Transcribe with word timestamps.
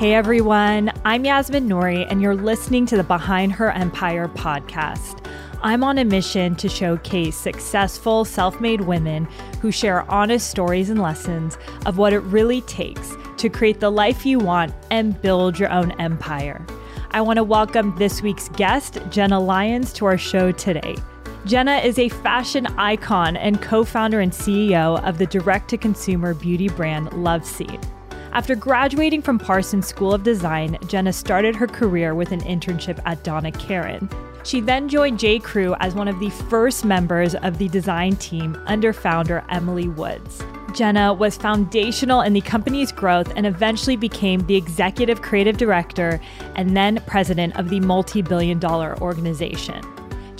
Hey 0.00 0.14
everyone, 0.14 0.90
I'm 1.04 1.26
Yasmin 1.26 1.68
Nouri, 1.68 2.06
and 2.10 2.22
you're 2.22 2.34
listening 2.34 2.86
to 2.86 2.96
the 2.96 3.04
Behind 3.04 3.52
Her 3.52 3.70
Empire 3.72 4.28
podcast. 4.28 5.22
I'm 5.60 5.84
on 5.84 5.98
a 5.98 6.06
mission 6.06 6.56
to 6.56 6.70
showcase 6.70 7.36
successful, 7.36 8.24
self 8.24 8.62
made 8.62 8.80
women 8.80 9.26
who 9.60 9.70
share 9.70 10.10
honest 10.10 10.48
stories 10.48 10.88
and 10.88 11.02
lessons 11.02 11.58
of 11.84 11.98
what 11.98 12.14
it 12.14 12.20
really 12.20 12.62
takes 12.62 13.14
to 13.36 13.50
create 13.50 13.78
the 13.78 13.90
life 13.90 14.24
you 14.24 14.38
want 14.38 14.72
and 14.90 15.20
build 15.20 15.58
your 15.58 15.70
own 15.70 15.90
empire. 16.00 16.64
I 17.10 17.20
want 17.20 17.36
to 17.36 17.44
welcome 17.44 17.94
this 17.98 18.22
week's 18.22 18.48
guest, 18.48 18.98
Jenna 19.10 19.38
Lyons, 19.38 19.92
to 19.92 20.06
our 20.06 20.16
show 20.16 20.50
today. 20.50 20.96
Jenna 21.44 21.76
is 21.76 21.98
a 21.98 22.08
fashion 22.08 22.66
icon 22.78 23.36
and 23.36 23.60
co 23.60 23.84
founder 23.84 24.20
and 24.20 24.32
CEO 24.32 25.06
of 25.06 25.18
the 25.18 25.26
direct 25.26 25.68
to 25.68 25.76
consumer 25.76 26.32
beauty 26.32 26.70
brand 26.70 27.10
LoveSeen. 27.10 27.86
After 28.32 28.54
graduating 28.54 29.22
from 29.22 29.40
Parsons 29.40 29.88
School 29.88 30.14
of 30.14 30.22
Design, 30.22 30.78
Jenna 30.86 31.12
started 31.12 31.56
her 31.56 31.66
career 31.66 32.14
with 32.14 32.30
an 32.30 32.40
internship 32.42 33.00
at 33.04 33.24
Donna 33.24 33.50
Karan. 33.50 34.08
She 34.44 34.60
then 34.60 34.88
joined 34.88 35.18
J. 35.18 35.40
Crew 35.40 35.74
as 35.80 35.94
one 35.94 36.06
of 36.06 36.20
the 36.20 36.30
first 36.30 36.84
members 36.84 37.34
of 37.34 37.58
the 37.58 37.68
design 37.68 38.14
team 38.16 38.56
under 38.66 38.92
founder 38.92 39.44
Emily 39.48 39.88
Woods. 39.88 40.44
Jenna 40.76 41.12
was 41.12 41.36
foundational 41.36 42.20
in 42.20 42.32
the 42.32 42.40
company's 42.40 42.92
growth 42.92 43.32
and 43.34 43.46
eventually 43.46 43.96
became 43.96 44.46
the 44.46 44.54
executive 44.54 45.22
creative 45.22 45.56
director 45.56 46.20
and 46.54 46.76
then 46.76 47.02
president 47.08 47.56
of 47.58 47.68
the 47.68 47.80
multi 47.80 48.22
billion 48.22 48.60
dollar 48.60 48.96
organization. 49.00 49.82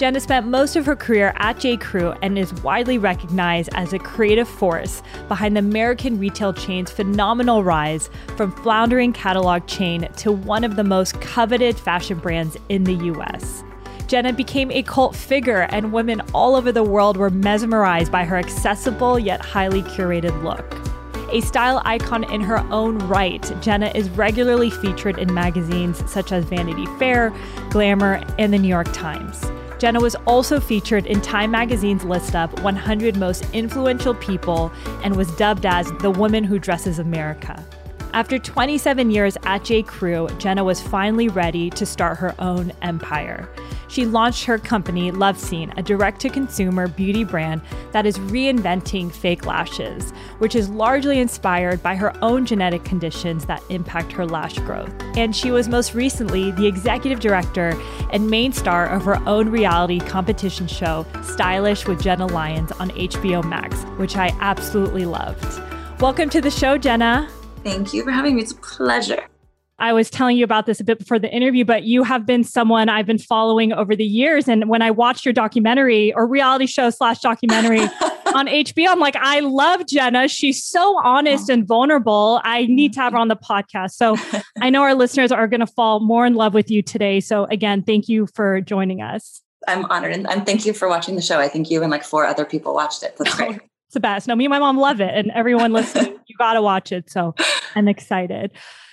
Jenna 0.00 0.18
spent 0.18 0.46
most 0.46 0.76
of 0.76 0.86
her 0.86 0.96
career 0.96 1.34
at 1.36 1.60
J. 1.60 1.76
Crew 1.76 2.14
and 2.22 2.38
is 2.38 2.54
widely 2.62 2.96
recognized 2.96 3.68
as 3.74 3.92
a 3.92 3.98
creative 3.98 4.48
force 4.48 5.02
behind 5.28 5.56
the 5.56 5.58
American 5.58 6.18
retail 6.18 6.54
chain's 6.54 6.90
phenomenal 6.90 7.62
rise 7.62 8.08
from 8.34 8.50
floundering 8.50 9.12
catalog 9.12 9.66
chain 9.66 10.08
to 10.16 10.32
one 10.32 10.64
of 10.64 10.76
the 10.76 10.84
most 10.84 11.20
coveted 11.20 11.78
fashion 11.78 12.18
brands 12.18 12.56
in 12.70 12.84
the 12.84 12.94
US. 12.94 13.62
Jenna 14.06 14.32
became 14.32 14.70
a 14.70 14.82
cult 14.82 15.14
figure, 15.14 15.68
and 15.68 15.92
women 15.92 16.22
all 16.32 16.56
over 16.56 16.72
the 16.72 16.82
world 16.82 17.18
were 17.18 17.28
mesmerized 17.28 18.10
by 18.10 18.24
her 18.24 18.38
accessible 18.38 19.18
yet 19.18 19.42
highly 19.42 19.82
curated 19.82 20.42
look. 20.42 20.64
A 21.30 21.42
style 21.42 21.82
icon 21.84 22.24
in 22.32 22.40
her 22.40 22.60
own 22.72 22.96
right, 23.00 23.52
Jenna 23.60 23.92
is 23.94 24.08
regularly 24.08 24.70
featured 24.70 25.18
in 25.18 25.34
magazines 25.34 26.02
such 26.10 26.32
as 26.32 26.46
Vanity 26.46 26.86
Fair, 26.98 27.34
Glamour, 27.68 28.24
and 28.38 28.50
the 28.50 28.58
New 28.58 28.66
York 28.66 28.90
Times. 28.94 29.44
Jenna 29.80 29.98
was 29.98 30.14
also 30.26 30.60
featured 30.60 31.06
in 31.06 31.22
Time 31.22 31.52
Magazine's 31.52 32.04
list 32.04 32.36
of 32.36 32.52
100 32.62 33.16
most 33.16 33.46
influential 33.54 34.14
people 34.14 34.70
and 35.02 35.16
was 35.16 35.34
dubbed 35.36 35.64
as 35.64 35.90
the 36.02 36.10
woman 36.10 36.44
who 36.44 36.58
dresses 36.58 36.98
America. 36.98 37.64
After 38.12 38.38
27 38.38 39.10
years 39.10 39.36
at 39.44 39.64
J. 39.64 39.82
Crew, 39.82 40.28
Jenna 40.38 40.64
was 40.64 40.80
finally 40.80 41.28
ready 41.28 41.70
to 41.70 41.86
start 41.86 42.18
her 42.18 42.34
own 42.38 42.72
empire 42.82 43.48
she 43.90 44.06
launched 44.06 44.44
her 44.44 44.56
company, 44.56 45.10
LoveSeen, 45.10 45.76
a 45.76 45.82
direct 45.82 46.20
to 46.20 46.30
consumer 46.30 46.86
beauty 46.86 47.24
brand 47.24 47.60
that 47.90 48.06
is 48.06 48.16
reinventing 48.18 49.10
fake 49.12 49.46
lashes, 49.46 50.12
which 50.38 50.54
is 50.54 50.68
largely 50.68 51.18
inspired 51.18 51.82
by 51.82 51.96
her 51.96 52.14
own 52.22 52.46
genetic 52.46 52.84
conditions 52.84 53.44
that 53.46 53.62
impact 53.68 54.12
her 54.12 54.24
lash 54.24 54.58
growth. 54.60 54.92
And 55.16 55.34
she 55.34 55.50
was 55.50 55.68
most 55.68 55.94
recently 55.94 56.52
the 56.52 56.66
executive 56.66 57.18
director 57.18 57.74
and 58.12 58.30
main 58.30 58.52
star 58.52 58.86
of 58.86 59.04
her 59.04 59.20
own 59.28 59.48
reality 59.48 59.98
competition 59.98 60.68
show, 60.68 61.04
Stylish 61.22 61.86
with 61.86 62.00
Jenna 62.00 62.26
Lyons, 62.26 62.70
on 62.72 62.90
HBO 62.90 63.42
Max, 63.44 63.82
which 63.98 64.16
I 64.16 64.28
absolutely 64.40 65.04
loved. 65.04 65.60
Welcome 66.00 66.30
to 66.30 66.40
the 66.40 66.50
show, 66.50 66.78
Jenna. 66.78 67.28
Thank 67.62 67.92
you 67.92 68.04
for 68.04 68.10
having 68.10 68.36
me. 68.36 68.42
It's 68.42 68.52
a 68.52 68.56
pleasure. 68.56 69.26
I 69.80 69.94
was 69.94 70.10
telling 70.10 70.36
you 70.36 70.44
about 70.44 70.66
this 70.66 70.78
a 70.78 70.84
bit 70.84 70.98
before 70.98 71.18
the 71.18 71.30
interview, 71.30 71.64
but 71.64 71.84
you 71.84 72.02
have 72.02 72.26
been 72.26 72.44
someone 72.44 72.90
I've 72.90 73.06
been 73.06 73.18
following 73.18 73.72
over 73.72 73.96
the 73.96 74.04
years. 74.04 74.46
And 74.46 74.68
when 74.68 74.82
I 74.82 74.90
watched 74.90 75.24
your 75.24 75.32
documentary 75.32 76.12
or 76.12 76.26
reality 76.26 76.66
show 76.66 76.90
slash 76.90 77.20
documentary 77.20 77.80
on 78.34 78.46
HBO, 78.46 78.88
I'm 78.88 79.00
like, 79.00 79.16
I 79.16 79.40
love 79.40 79.86
Jenna. 79.86 80.28
She's 80.28 80.62
so 80.62 81.00
honest 81.02 81.48
and 81.48 81.66
vulnerable. 81.66 82.42
I 82.44 82.66
need 82.66 82.92
to 82.94 83.00
have 83.00 83.14
her 83.14 83.18
on 83.18 83.28
the 83.28 83.36
podcast. 83.36 83.92
So 83.92 84.16
I 84.60 84.68
know 84.68 84.82
our 84.82 84.94
listeners 84.94 85.32
are 85.32 85.48
going 85.48 85.60
to 85.60 85.66
fall 85.66 86.00
more 86.00 86.26
in 86.26 86.34
love 86.34 86.52
with 86.52 86.70
you 86.70 86.82
today. 86.82 87.20
So 87.20 87.44
again, 87.44 87.82
thank 87.82 88.06
you 88.06 88.28
for 88.34 88.60
joining 88.60 89.00
us. 89.00 89.40
I'm 89.66 89.86
honored 89.86 90.12
and, 90.12 90.26
thank 90.46 90.66
you 90.66 90.72
for 90.74 90.88
watching 90.88 91.16
the 91.16 91.22
show. 91.22 91.38
I 91.38 91.48
think 91.48 91.70
you 91.70 91.82
and 91.82 91.90
like 91.90 92.04
four 92.04 92.26
other 92.26 92.44
people 92.44 92.74
watched 92.74 93.02
it. 93.02 93.16
That's 93.16 93.34
great. 93.36 93.60
It's 93.90 93.94
the 93.94 93.98
best. 93.98 94.28
No, 94.28 94.36
me 94.36 94.44
and 94.44 94.50
my 94.50 94.60
mom 94.60 94.78
love 94.78 95.00
it, 95.00 95.12
and 95.12 95.32
everyone 95.34 95.72
listening, 95.72 96.16
you 96.26 96.36
got 96.38 96.52
to 96.52 96.62
watch 96.62 96.92
it. 96.92 97.10
So 97.10 97.34
I'm 97.74 97.88
excited. 97.88 98.52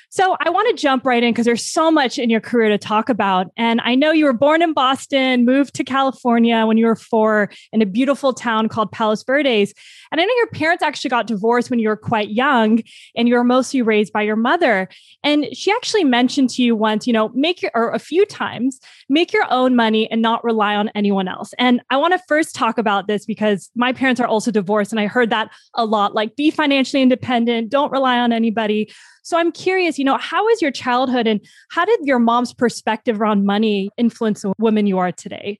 So 0.09 0.35
I 0.39 0.49
want 0.49 0.67
to 0.69 0.81
jump 0.81 1.05
right 1.05 1.21
in 1.21 1.33
because 1.33 1.45
there's 1.45 1.63
so 1.63 1.91
much 1.91 2.17
in 2.17 2.31
your 2.31 2.39
career 2.39 2.69
to 2.69 2.79
talk 2.79 3.07
about. 3.07 3.51
And 3.57 3.79
I 3.81 3.93
know 3.93 4.11
you 4.11 4.25
were 4.25 4.33
born 4.33 4.63
in 4.63 4.73
Boston, 4.73 5.45
moved 5.45 5.75
to 5.75 5.83
California 5.83 6.65
when 6.65 6.77
you 6.77 6.87
were 6.87 6.95
four 6.95 7.51
in 7.71 7.83
a 7.83 7.85
beautiful 7.85 8.33
town 8.33 8.69
called 8.69 8.91
Palos 8.91 9.23
Verdes. 9.23 9.71
And 10.11 10.21
I 10.21 10.25
know 10.25 10.33
your 10.37 10.47
parents 10.47 10.83
actually 10.83 11.09
got 11.09 11.27
divorced 11.27 11.69
when 11.69 11.79
you 11.79 11.89
were 11.89 11.97
quite 11.97 12.29
young 12.29 12.81
and 13.15 13.27
you 13.27 13.35
were 13.35 13.43
mostly 13.43 13.81
raised 13.81 14.13
by 14.13 14.21
your 14.21 14.35
mother. 14.35 14.87
And 15.23 15.47
she 15.53 15.71
actually 15.71 16.03
mentioned 16.03 16.49
to 16.51 16.63
you 16.63 16.75
once, 16.75 17.07
you 17.07 17.13
know, 17.13 17.29
make 17.29 17.61
your, 17.61 17.71
or 17.73 17.91
a 17.91 17.99
few 17.99 18.25
times, 18.25 18.79
make 19.09 19.33
your 19.33 19.45
own 19.49 19.75
money 19.75 20.09
and 20.11 20.21
not 20.21 20.43
rely 20.43 20.75
on 20.75 20.89
anyone 20.95 21.27
else. 21.27 21.53
And 21.57 21.81
I 21.89 21.97
want 21.97 22.13
to 22.13 22.19
first 22.27 22.55
talk 22.55 22.77
about 22.77 23.07
this 23.07 23.25
because 23.25 23.69
my 23.75 23.93
parents 23.93 24.21
are 24.21 24.27
also 24.27 24.51
divorced 24.51 24.91
and 24.91 24.99
I 24.99 25.07
heard 25.07 25.29
that 25.29 25.51
a 25.73 25.85
lot 25.85 26.15
like 26.15 26.35
be 26.35 26.51
financially 26.51 27.01
independent, 27.01 27.69
don't 27.69 27.91
rely 27.91 28.17
on 28.19 28.31
anybody. 28.31 28.91
So 29.23 29.37
I'm 29.37 29.51
curious, 29.51 29.99
you 29.99 30.05
know, 30.05 30.17
how 30.17 30.45
was 30.45 30.61
your 30.61 30.71
childhood 30.71 31.27
and 31.27 31.45
how 31.69 31.83
did 31.83 31.99
your 32.03 32.19
mom's 32.19 32.53
perspective 32.53 33.19
around 33.19 33.45
money 33.45 33.89
influence 33.97 34.41
the 34.41 34.53
woman 34.57 34.87
you 34.87 34.99
are 34.99 35.11
today? 35.11 35.59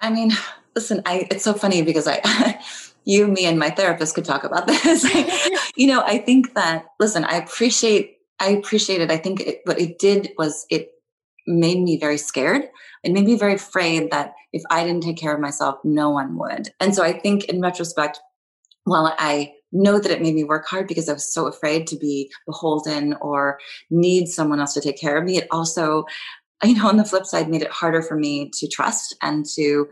I 0.00 0.10
mean, 0.10 0.30
listen, 0.74 1.02
I 1.04 1.26
it's 1.30 1.44
so 1.44 1.52
funny 1.54 1.82
because 1.82 2.06
I 2.06 2.20
you, 3.04 3.26
me, 3.26 3.46
and 3.46 3.58
my 3.58 3.70
therapist 3.70 4.14
could 4.14 4.24
talk 4.24 4.44
about 4.44 4.66
this. 4.68 5.04
you 5.76 5.86
know, 5.86 6.02
I 6.02 6.18
think 6.18 6.54
that 6.54 6.86
listen, 7.00 7.24
I 7.24 7.36
appreciate 7.36 8.18
I 8.40 8.50
appreciate 8.50 9.00
it. 9.00 9.10
I 9.10 9.18
think 9.18 9.40
it, 9.40 9.60
what 9.64 9.80
it 9.80 9.98
did 9.98 10.30
was 10.36 10.66
it 10.70 10.90
made 11.46 11.80
me 11.80 11.98
very 11.98 12.18
scared. 12.18 12.64
It 13.04 13.12
made 13.12 13.24
me 13.24 13.36
very 13.36 13.54
afraid 13.54 14.10
that 14.10 14.34
if 14.52 14.62
I 14.70 14.84
didn't 14.84 15.02
take 15.02 15.16
care 15.16 15.34
of 15.34 15.40
myself, 15.40 15.78
no 15.84 16.10
one 16.10 16.36
would. 16.38 16.70
And 16.80 16.94
so 16.94 17.02
I 17.02 17.18
think 17.18 17.44
in 17.44 17.60
retrospect, 17.60 18.20
while 18.84 19.14
I 19.18 19.52
know 19.72 19.98
that 19.98 20.10
it 20.10 20.20
made 20.20 20.34
me 20.34 20.44
work 20.44 20.66
hard 20.66 20.86
because 20.86 21.08
I 21.08 21.14
was 21.14 21.32
so 21.32 21.46
afraid 21.46 21.86
to 21.88 21.96
be 21.96 22.30
beholden 22.46 23.14
or 23.20 23.58
need 23.90 24.28
someone 24.28 24.60
else 24.60 24.74
to 24.74 24.80
take 24.80 24.98
care 24.98 25.16
of 25.16 25.24
me. 25.24 25.38
It 25.38 25.46
also, 25.50 26.04
you 26.62 26.74
know, 26.74 26.88
on 26.88 26.96
the 26.96 27.04
flip 27.04 27.26
side, 27.26 27.48
made 27.48 27.62
it 27.62 27.70
harder 27.70 28.02
for 28.02 28.16
me 28.16 28.50
to 28.54 28.68
trust 28.68 29.16
and 29.22 29.46
to 29.54 29.88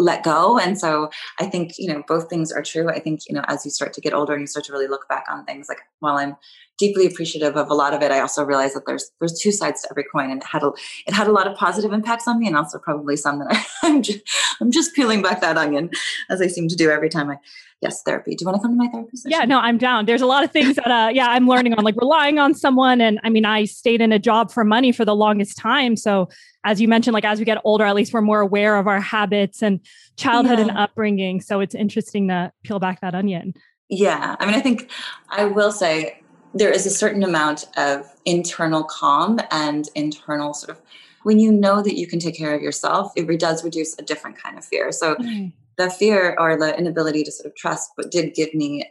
let 0.00 0.22
go. 0.22 0.58
And 0.58 0.78
so 0.78 1.10
I 1.38 1.46
think, 1.46 1.78
you 1.78 1.88
know, 1.88 2.02
both 2.06 2.28
things 2.28 2.50
are 2.52 2.62
true. 2.62 2.88
I 2.88 2.98
think, 2.98 3.20
you 3.28 3.34
know, 3.34 3.44
as 3.48 3.64
you 3.64 3.70
start 3.70 3.92
to 3.94 4.00
get 4.00 4.14
older 4.14 4.32
and 4.32 4.40
you 4.40 4.46
start 4.46 4.64
to 4.66 4.72
really 4.72 4.88
look 4.88 5.08
back 5.08 5.24
on 5.30 5.44
things, 5.44 5.68
like 5.68 5.80
while 6.00 6.16
I'm 6.16 6.36
deeply 6.80 7.06
appreciative 7.06 7.56
of 7.56 7.70
a 7.70 7.74
lot 7.74 7.92
of 7.92 8.02
it, 8.02 8.10
I 8.10 8.18
also 8.20 8.42
realize 8.42 8.72
that 8.74 8.86
there's 8.86 9.12
there's 9.20 9.38
two 9.38 9.52
sides 9.52 9.82
to 9.82 9.88
every 9.90 10.04
coin, 10.04 10.30
and 10.30 10.40
it 10.42 10.46
had 10.46 10.64
a 10.64 10.72
it 11.06 11.12
had 11.12 11.28
a 11.28 11.32
lot 11.32 11.46
of 11.46 11.56
positive 11.56 11.92
impacts 11.92 12.26
on 12.26 12.40
me, 12.40 12.48
and 12.48 12.56
also 12.56 12.78
probably 12.78 13.16
some 13.16 13.38
that 13.38 13.48
I, 13.50 13.66
I'm 13.86 14.02
just 14.02 14.20
I'm 14.60 14.72
just 14.72 14.94
peeling 14.94 15.22
back 15.22 15.40
that 15.42 15.56
onion, 15.56 15.90
as 16.30 16.40
I 16.40 16.48
seem 16.48 16.66
to 16.68 16.74
do 16.74 16.90
every 16.90 17.10
time 17.10 17.30
I 17.30 17.36
yes 17.82 18.02
therapy. 18.02 18.34
Do 18.34 18.42
you 18.42 18.46
want 18.46 18.56
to 18.56 18.62
come 18.62 18.72
to 18.72 18.76
my 18.76 18.88
therapy 18.88 19.16
session? 19.16 19.38
Yeah, 19.38 19.44
no, 19.44 19.58
I'm 19.60 19.78
down. 19.78 20.06
There's 20.06 20.22
a 20.22 20.26
lot 20.26 20.42
of 20.42 20.50
things 20.50 20.76
that 20.76 20.90
uh 20.90 21.10
yeah 21.12 21.28
I'm 21.28 21.46
learning 21.46 21.74
on, 21.74 21.84
like 21.84 21.96
relying 21.96 22.38
on 22.38 22.54
someone, 22.54 23.00
and 23.00 23.20
I 23.22 23.28
mean 23.28 23.44
I 23.44 23.66
stayed 23.66 24.00
in 24.00 24.10
a 24.10 24.18
job 24.18 24.50
for 24.50 24.64
money 24.64 24.90
for 24.90 25.04
the 25.04 25.14
longest 25.14 25.58
time, 25.58 25.96
so 25.96 26.28
as 26.64 26.80
you 26.80 26.88
mentioned, 26.88 27.14
like 27.14 27.24
as 27.24 27.38
we 27.38 27.44
get 27.44 27.58
older, 27.64 27.84
at 27.84 27.94
least 27.94 28.12
we're 28.12 28.20
more 28.20 28.40
aware 28.40 28.76
of 28.76 28.86
our 28.86 29.00
habits 29.00 29.62
and 29.62 29.80
childhood 30.16 30.58
yeah. 30.58 30.68
and 30.68 30.76
upbringing. 30.76 31.40
So 31.40 31.60
it's 31.60 31.74
interesting 31.74 32.28
to 32.28 32.52
peel 32.64 32.78
back 32.78 33.00
that 33.00 33.14
onion. 33.14 33.54
Yeah. 33.88 34.36
I 34.38 34.46
mean, 34.46 34.54
I 34.54 34.60
think 34.60 34.90
I 35.30 35.46
will 35.46 35.72
say 35.72 36.20
there 36.54 36.70
is 36.70 36.86
a 36.86 36.90
certain 36.90 37.22
amount 37.22 37.66
of 37.76 38.06
internal 38.24 38.84
calm 38.84 39.38
and 39.50 39.88
internal 39.94 40.52
sort 40.52 40.70
of 40.70 40.82
when 41.22 41.38
you 41.38 41.52
know 41.52 41.82
that 41.82 41.98
you 41.98 42.06
can 42.06 42.18
take 42.18 42.36
care 42.36 42.54
of 42.54 42.62
yourself, 42.62 43.12
it 43.14 43.26
does 43.38 43.62
reduce 43.62 43.98
a 43.98 44.02
different 44.02 44.38
kind 44.42 44.56
of 44.56 44.64
fear. 44.64 44.90
So 44.90 45.16
mm. 45.16 45.52
the 45.76 45.90
fear 45.90 46.34
or 46.38 46.58
the 46.58 46.76
inability 46.78 47.24
to 47.24 47.32
sort 47.32 47.46
of 47.46 47.54
trust, 47.54 47.90
but 47.96 48.10
did 48.10 48.34
give 48.34 48.54
me 48.54 48.90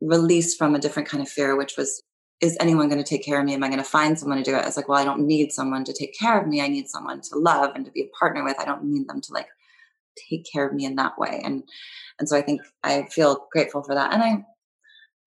release 0.00 0.54
from 0.54 0.74
a 0.74 0.78
different 0.78 1.08
kind 1.08 1.22
of 1.22 1.28
fear, 1.28 1.56
which 1.56 1.76
was 1.76 2.02
is 2.40 2.56
anyone 2.60 2.88
going 2.88 3.02
to 3.02 3.08
take 3.08 3.24
care 3.24 3.38
of 3.38 3.46
me? 3.46 3.54
Am 3.54 3.62
I 3.62 3.68
going 3.68 3.78
to 3.78 3.84
find 3.84 4.18
someone 4.18 4.38
to 4.38 4.44
do 4.44 4.56
it? 4.56 4.66
It's 4.66 4.76
like, 4.76 4.88
well, 4.88 5.00
I 5.00 5.04
don't 5.04 5.26
need 5.26 5.52
someone 5.52 5.84
to 5.84 5.92
take 5.92 6.18
care 6.18 6.38
of 6.38 6.48
me. 6.48 6.60
I 6.60 6.66
need 6.66 6.88
someone 6.88 7.20
to 7.20 7.38
love 7.38 7.72
and 7.74 7.84
to 7.84 7.92
be 7.92 8.02
a 8.02 8.18
partner 8.18 8.44
with. 8.44 8.58
I 8.58 8.64
don't 8.64 8.84
need 8.84 9.08
them 9.08 9.20
to 9.20 9.32
like 9.32 9.48
take 10.28 10.44
care 10.52 10.66
of 10.66 10.74
me 10.74 10.84
in 10.84 10.96
that 10.96 11.18
way. 11.18 11.40
And 11.44 11.62
and 12.18 12.28
so 12.28 12.36
I 12.36 12.42
think 12.42 12.60
I 12.82 13.04
feel 13.04 13.46
grateful 13.52 13.82
for 13.82 13.94
that. 13.94 14.12
And 14.12 14.22
I 14.22 14.44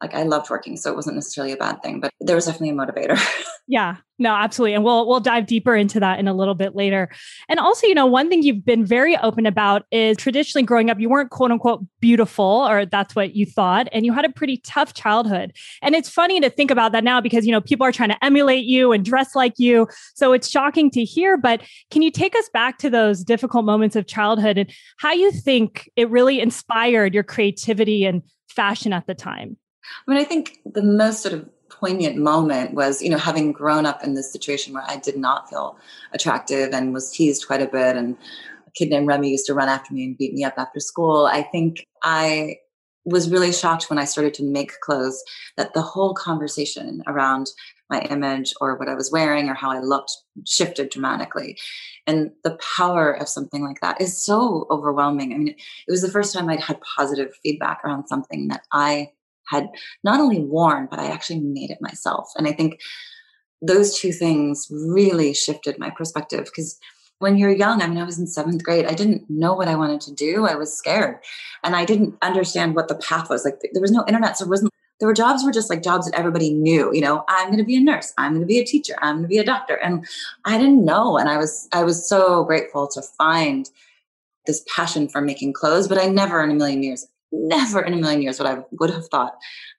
like 0.02 0.14
I 0.14 0.24
loved 0.24 0.50
working, 0.50 0.78
so 0.78 0.92
it 0.92 0.96
wasn't 0.96 1.16
necessarily 1.16 1.54
a 1.54 1.58
bad 1.58 1.82
thing, 1.82 2.00
but 2.00 2.12
there 2.20 2.36
was 2.36 2.46
definitely 2.46 2.70
a 2.70 2.74
motivator. 2.74 3.20
Yeah, 3.70 3.98
no, 4.18 4.34
absolutely. 4.34 4.76
And 4.76 4.84
we'll 4.86 5.06
we'll 5.10 5.20
dive 5.20 5.46
deeper 5.46 5.76
into 5.76 6.00
that 6.00 6.20
in 6.20 6.28
a 6.30 6.34
little 6.34 6.56
bit 6.56 6.74
later. 6.74 7.10
And 7.50 7.60
also, 7.60 7.86
you 7.86 7.96
know, 7.96 8.06
one 8.06 8.30
thing 8.30 8.42
you've 8.42 8.64
been 8.64 8.86
very 8.86 9.18
open 9.18 9.46
about 9.46 9.84
is 9.92 10.16
traditionally 10.16 10.66
growing 10.66 10.90
up, 10.90 11.02
you 11.02 11.10
weren't 11.10 11.32
quote 11.32 11.52
unquote 11.52 11.86
beautiful, 12.00 12.46
or 12.46 12.86
that's 12.86 13.14
what 13.14 13.36
you 13.36 13.46
thought, 13.46 13.90
and 13.92 14.06
you 14.06 14.14
had 14.14 14.24
a 14.24 14.30
pretty 14.30 14.62
tough 14.66 14.94
childhood. 14.94 15.54
And 15.82 15.96
it's 15.96 16.10
funny 16.10 16.40
to 16.40 16.50
think 16.50 16.72
about 16.72 16.94
that 16.94 17.04
now 17.04 17.20
because 17.20 17.46
you 17.46 17.52
know 17.52 17.60
people 17.60 17.86
are 17.86 17.92
trying 17.92 18.10
to 18.10 18.24
emulate 18.24 18.64
you 18.64 18.94
and 18.94 19.04
dress 19.04 19.36
like 19.36 19.56
you. 19.58 19.86
So 20.16 20.32
it's 20.32 20.50
shocking 20.50 20.90
to 20.92 21.04
hear. 21.04 21.36
But 21.36 21.62
can 21.92 22.02
you 22.02 22.10
take 22.10 22.38
us 22.38 22.48
back 22.54 22.78
to 22.78 22.90
those 22.90 23.22
difficult 23.22 23.66
moments 23.66 23.98
of 23.98 24.08
childhood 24.08 24.58
and 24.58 24.72
how 24.98 25.12
you 25.12 25.30
think 25.30 25.90
it 25.98 26.10
really 26.10 26.40
inspired 26.40 27.14
your 27.14 27.24
creativity 27.24 28.06
and 28.06 28.22
fashion 28.48 28.94
at 28.94 29.08
the 29.08 29.14
time? 29.14 29.58
I 30.08 30.12
mean, 30.12 30.20
I 30.20 30.24
think 30.24 30.60
the 30.66 30.84
most 30.84 31.22
sort 31.22 31.34
of 31.34 31.50
poignant 31.70 32.18
moment 32.18 32.74
was, 32.74 33.02
you 33.02 33.10
know, 33.10 33.18
having 33.18 33.52
grown 33.52 33.86
up 33.86 34.04
in 34.04 34.14
this 34.14 34.32
situation 34.32 34.74
where 34.74 34.84
I 34.88 34.98
did 34.98 35.18
not 35.18 35.50
feel 35.50 35.78
attractive 36.14 36.74
and 36.74 36.94
was 36.94 37.12
teased 37.12 37.48
quite 37.48 37.62
a 37.62 37.68
bit. 37.68 37.96
And 37.96 38.18
a 38.66 38.72
kid 38.72 38.90
named 38.90 39.08
Remy 39.08 39.30
used 39.30 39.46
to 39.48 39.54
run 39.54 39.70
after 39.70 39.94
me 39.94 40.06
and 40.06 40.18
beat 40.18 40.34
me 40.34 40.44
up 40.44 40.56
after 40.58 40.80
school. 40.80 41.26
I 41.26 41.44
think 41.44 41.86
I 42.04 42.58
was 43.06 43.30
really 43.30 43.54
shocked 43.54 43.90
when 43.90 44.00
I 44.00 44.06
started 44.06 44.34
to 44.36 44.44
make 44.44 44.80
clothes 44.82 45.24
that 45.56 45.74
the 45.74 45.82
whole 45.82 46.14
conversation 46.14 47.04
around 47.08 47.50
my 47.90 48.02
image 48.02 48.54
or 48.60 48.76
what 48.76 48.90
I 48.90 48.96
was 48.96 49.12
wearing 49.12 49.48
or 49.48 49.54
how 49.54 49.72
I 49.72 49.80
looked 49.80 50.12
shifted 50.46 50.90
dramatically. 50.90 51.58
And 52.06 52.32
the 52.44 52.60
power 52.76 53.12
of 53.12 53.30
something 53.30 53.64
like 53.64 53.80
that 53.80 54.02
is 54.02 54.22
so 54.22 54.68
overwhelming. 54.70 55.34
I 55.34 55.38
mean, 55.38 55.48
it 55.50 55.92
was 55.92 56.02
the 56.02 56.12
first 56.12 56.34
time 56.34 56.50
I'd 56.50 56.60
had 56.60 56.82
positive 56.82 57.34
feedback 57.42 57.82
around 57.86 58.08
something 58.08 58.50
that 58.50 58.64
I 58.74 59.12
had 59.50 59.70
not 60.04 60.20
only 60.20 60.40
worn, 60.40 60.88
but 60.90 61.00
I 61.00 61.08
actually 61.08 61.40
made 61.40 61.70
it 61.70 61.80
myself. 61.82 62.32
And 62.38 62.48
I 62.48 62.52
think 62.52 62.80
those 63.62 63.98
two 63.98 64.12
things 64.12 64.68
really 64.72 65.34
shifted 65.34 65.80
my 65.80 65.90
perspective 65.90 66.46
because 66.46 66.80
when 67.20 67.38
you're 67.38 67.52
young, 67.52 67.82
I 67.82 67.88
mean, 67.88 67.98
I 67.98 68.04
was 68.04 68.20
in 68.20 68.28
seventh 68.28 68.64
grade. 68.64 68.86
I 68.86 68.94
didn't 68.94 69.28
know 69.28 69.54
what 69.54 69.68
I 69.68 69.76
wanted 69.76 70.02
to 70.02 70.14
do. 70.14 70.46
I 70.46 70.56
was 70.56 70.76
scared 70.76 71.18
and 71.64 71.76
I 71.76 71.84
didn't 71.84 72.16
understand 72.22 72.76
what 72.76 72.88
the 72.88 72.96
path 72.96 73.30
was. 73.30 73.44
Like 73.44 73.60
there 73.74 73.82
was 73.82 73.92
no 73.92 74.06
internet. 74.08 74.38
So 74.38 74.46
it 74.46 74.50
wasn't, 74.50 74.72
there 75.00 75.08
were 75.08 75.16
jobs 75.16 75.44
were 75.44 75.52
just 75.52 75.70
like 75.70 75.84
jobs 75.84 76.10
that 76.10 76.18
everybody 76.18 76.54
knew, 76.54 76.94
you 76.94 77.02
know, 77.02 77.24
I'm 77.28 77.48
going 77.48 77.58
to 77.58 77.64
be 77.64 77.76
a 77.76 77.82
nurse. 77.82 78.14
I'm 78.18 78.34
going 78.34 78.42
to 78.42 78.48
be 78.48 78.60
a 78.60 78.66
teacher. 78.66 78.96
I'm 79.02 79.16
going 79.16 79.24
to 79.24 79.30
be 79.30 79.38
a 79.40 79.44
doctor. 79.44 79.76
And 79.76 80.06
I 80.46 80.58
didn't 80.58 80.86
know. 80.86 81.18
And 81.18 81.30
I 81.30 81.38
was, 81.38 81.68
I 81.72 81.84
was 81.84 82.08
so 82.08 82.44
grateful 82.44 82.88
to 82.90 83.02
find 83.02 83.70
this 84.46 84.64
passion 84.74 85.08
for 85.08 85.22
making 85.22 85.54
clothes, 85.54 85.88
but 85.88 85.98
I 85.98 86.06
never 86.06 86.44
in 86.44 86.52
a 86.52 86.56
million 86.56 86.82
years 86.82 87.08
never 87.32 87.82
in 87.82 87.94
a 87.94 87.98
million 87.98 88.22
years 88.22 88.40
would 88.40 88.48
I 88.48 88.60
would 88.72 88.90
have 88.90 89.08
thought 89.08 89.34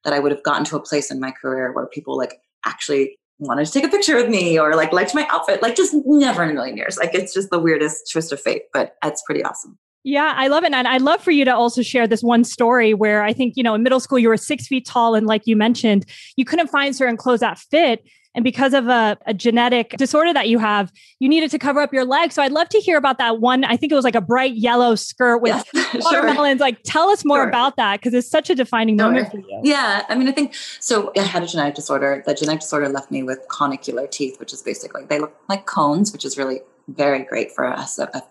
that 0.05 0.13
I 0.13 0.19
would 0.19 0.33
have 0.33 0.43
gotten 0.43 0.65
to 0.67 0.77
a 0.77 0.81
place 0.81 1.11
in 1.11 1.21
my 1.21 1.31
career 1.31 1.73
where 1.73 1.87
people 1.87 2.17
like 2.17 2.41
actually 2.65 3.19
wanted 3.39 3.67
to 3.67 3.73
take 3.73 3.85
a 3.85 3.89
picture 3.89 4.17
with 4.17 4.29
me 4.29 4.59
or 4.59 4.75
like 4.75 4.93
liked 4.93 5.15
my 5.15 5.27
outfit. 5.31 5.63
Like 5.63 5.77
just 5.77 5.95
never 6.05 6.43
in 6.43 6.51
a 6.51 6.55
million 6.55 6.77
years. 6.77 6.99
Like 6.99 7.15
it's 7.15 7.33
just 7.33 7.51
the 7.51 7.59
weirdest 7.59 8.11
twist 8.11 8.33
of 8.33 8.41
fate, 8.41 8.65
but 8.73 8.97
it's 9.05 9.23
pretty 9.23 9.45
awesome. 9.45 9.79
Yeah, 10.05 10.35
I 10.37 10.49
love 10.49 10.65
it. 10.65 10.73
And 10.73 10.89
I'd 10.89 11.03
love 11.03 11.23
for 11.23 11.33
you 11.33 11.45
to 11.45 11.55
also 11.55 11.83
share 11.83 12.07
this 12.07 12.23
one 12.23 12.45
story 12.45 12.95
where 12.95 13.23
I 13.23 13.33
think, 13.33 13.55
you 13.57 13.63
know, 13.63 13.75
in 13.75 13.83
middle 13.83 14.01
school, 14.01 14.19
you 14.19 14.29
were 14.29 14.37
six 14.37 14.67
feet 14.67 14.87
tall. 14.87 15.15
And 15.15 15.27
like 15.27 15.43
you 15.47 15.57
mentioned, 15.57 16.07
you 16.37 16.45
couldn't 16.45 16.69
find 16.69 16.95
certain 16.95 17.17
clothes 17.17 17.41
that 17.41 17.59
fit. 17.59 18.05
And 18.39 18.45
because 18.45 18.73
of 18.73 18.87
a, 18.87 19.19
a, 19.27 19.35
genetic 19.35 19.97
disorder 19.99 20.33
that 20.33 20.49
you 20.49 20.61
have, 20.61 20.93
you 21.19 21.29
needed 21.29 21.51
to 21.51 21.59
cover 21.59 21.81
up 21.81 21.93
your 21.93 22.05
legs. 22.05 22.37
So 22.37 22.43
I'd 22.45 22.53
love 22.53 22.69
to 22.69 22.79
hear 22.79 22.97
about 22.97 23.19
that 23.19 23.41
one. 23.41 23.65
I 23.65 23.77
think 23.77 23.91
it 23.91 23.97
was 23.97 24.05
like 24.05 24.15
a 24.15 24.21
bright 24.21 24.55
yellow 24.55 24.95
skirt 24.95 25.39
with 25.39 25.69
yes, 25.75 26.05
watermelons. 26.05 26.61
Sure. 26.61 26.67
Like, 26.69 26.79
tell 26.85 27.09
us 27.09 27.25
more 27.25 27.39
sure. 27.39 27.49
about 27.49 27.75
that 27.79 27.99
because 27.99 28.15
it's 28.15 28.31
such 28.31 28.49
a 28.49 28.55
defining 28.55 28.97
sure. 28.97 29.09
moment 29.09 29.33
for 29.33 29.39
you. 29.39 29.61
Yeah. 29.65 30.05
I 30.09 30.15
mean, 30.15 30.29
I 30.29 30.31
think 30.31 30.55
so. 30.55 31.11
I 31.17 31.23
had 31.23 31.43
a 31.43 31.49
genetic 31.49 31.75
disorder. 31.75 32.23
The 32.25 32.33
genetic 32.33 32.61
disorder 32.61 32.89
left 32.89 33.11
me 33.11 33.25
with 33.25 33.45
conicular 33.49 34.07
teeth, 34.07 34.39
which 34.39 34.53
is 34.53 34.63
basically 34.63 35.05
they 35.07 35.19
look 35.19 35.35
like 35.49 35.67
cones, 35.67 36.13
which 36.13 36.25
is 36.25 36.39
really 36.39 36.61
very 36.87 37.25
great 37.25 37.51
for 37.51 37.65
us, 37.65 37.99
a 37.99 38.23